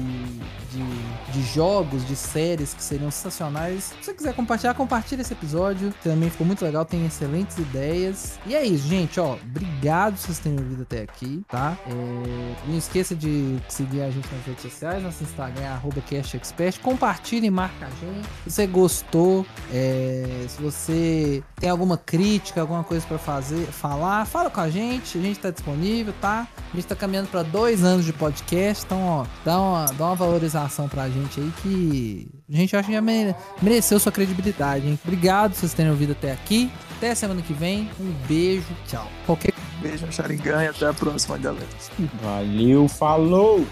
de, 0.71 1.31
de 1.31 1.41
jogos, 1.53 2.05
de 2.07 2.15
séries 2.15 2.73
que 2.73 2.83
seriam 2.83 3.11
sensacionais. 3.11 3.93
Se 4.01 4.05
você 4.05 4.13
quiser 4.13 4.33
compartilhar, 4.33 4.73
compartilha 4.73 5.21
esse 5.21 5.33
episódio. 5.33 5.93
Também 6.03 6.29
ficou 6.29 6.45
muito 6.45 6.63
legal, 6.63 6.85
tem 6.85 7.05
excelentes 7.05 7.57
ideias. 7.57 8.39
E 8.45 8.55
é 8.55 8.63
isso, 8.65 8.87
gente, 8.87 9.19
ó. 9.19 9.35
Obrigado 9.35 10.13
por 10.15 10.21
vocês 10.21 10.39
terem 10.39 10.59
ouvido 10.59 10.83
até 10.83 11.01
aqui, 11.01 11.43
tá? 11.47 11.77
É, 11.87 12.55
não 12.67 12.77
esqueça 12.77 13.15
de 13.15 13.57
seguir 13.67 14.01
a 14.01 14.11
gente 14.11 14.27
nas 14.33 14.45
redes 14.45 14.61
sociais, 14.61 15.03
nosso 15.03 15.23
Instagram 15.23 15.63
é 15.63 15.67
arroba 15.67 16.01
CastExpert. 16.01 16.79
Compartilhe 16.79 17.47
e 17.47 17.51
marca 17.51 17.85
a 17.85 17.89
gente. 17.89 18.27
Se 18.43 18.51
você 18.51 18.67
gostou, 18.67 19.45
é, 19.73 20.45
se 20.47 20.61
você 20.61 21.43
tem 21.59 21.69
alguma 21.69 21.97
crítica, 21.97 22.61
alguma 22.61 22.83
coisa 22.83 23.05
pra 23.07 23.17
fazer, 23.17 23.65
falar, 23.67 24.25
fala 24.25 24.49
com 24.49 24.61
a 24.61 24.69
gente. 24.69 25.17
A 25.17 25.21
gente 25.21 25.39
tá 25.39 25.49
disponível, 25.49 26.13
tá? 26.21 26.47
A 26.71 26.75
gente 26.75 26.87
tá 26.87 26.95
caminhando 26.95 27.27
pra 27.29 27.43
dois 27.43 27.83
anos 27.83 28.05
de 28.05 28.13
podcast, 28.13 28.85
então, 28.85 29.03
ó, 29.03 29.25
dá 29.43 29.59
uma, 29.59 29.85
dá 29.85 30.05
uma 30.05 30.15
valorização 30.15 30.58
pra 30.89 31.07
gente 31.09 31.39
aí 31.39 31.51
que 31.61 32.27
a 32.51 32.55
gente 32.57 32.75
acha 32.75 32.87
que 32.87 32.93
já 32.93 33.01
mere- 33.01 33.35
mereceu 33.61 33.99
sua 33.99 34.11
credibilidade, 34.11 34.87
hein? 34.87 34.99
Obrigado 35.03 35.51
por 35.51 35.59
vocês 35.59 35.73
terem 35.73 35.91
ouvido 35.91 36.11
até 36.13 36.31
aqui. 36.31 36.69
Até 36.97 37.15
semana 37.15 37.41
que 37.41 37.53
vem. 37.53 37.89
Um 37.99 38.11
beijo, 38.27 38.65
tchau. 38.87 39.07
Qualquer 39.25 39.53
Beijo 39.81 40.11
Sharingan 40.11 40.63
e 40.65 40.67
até 40.67 40.87
a 40.87 40.93
próxima, 40.93 41.37
galera. 41.37 41.65
Valeu, 42.21 42.89
falou! 42.89 43.65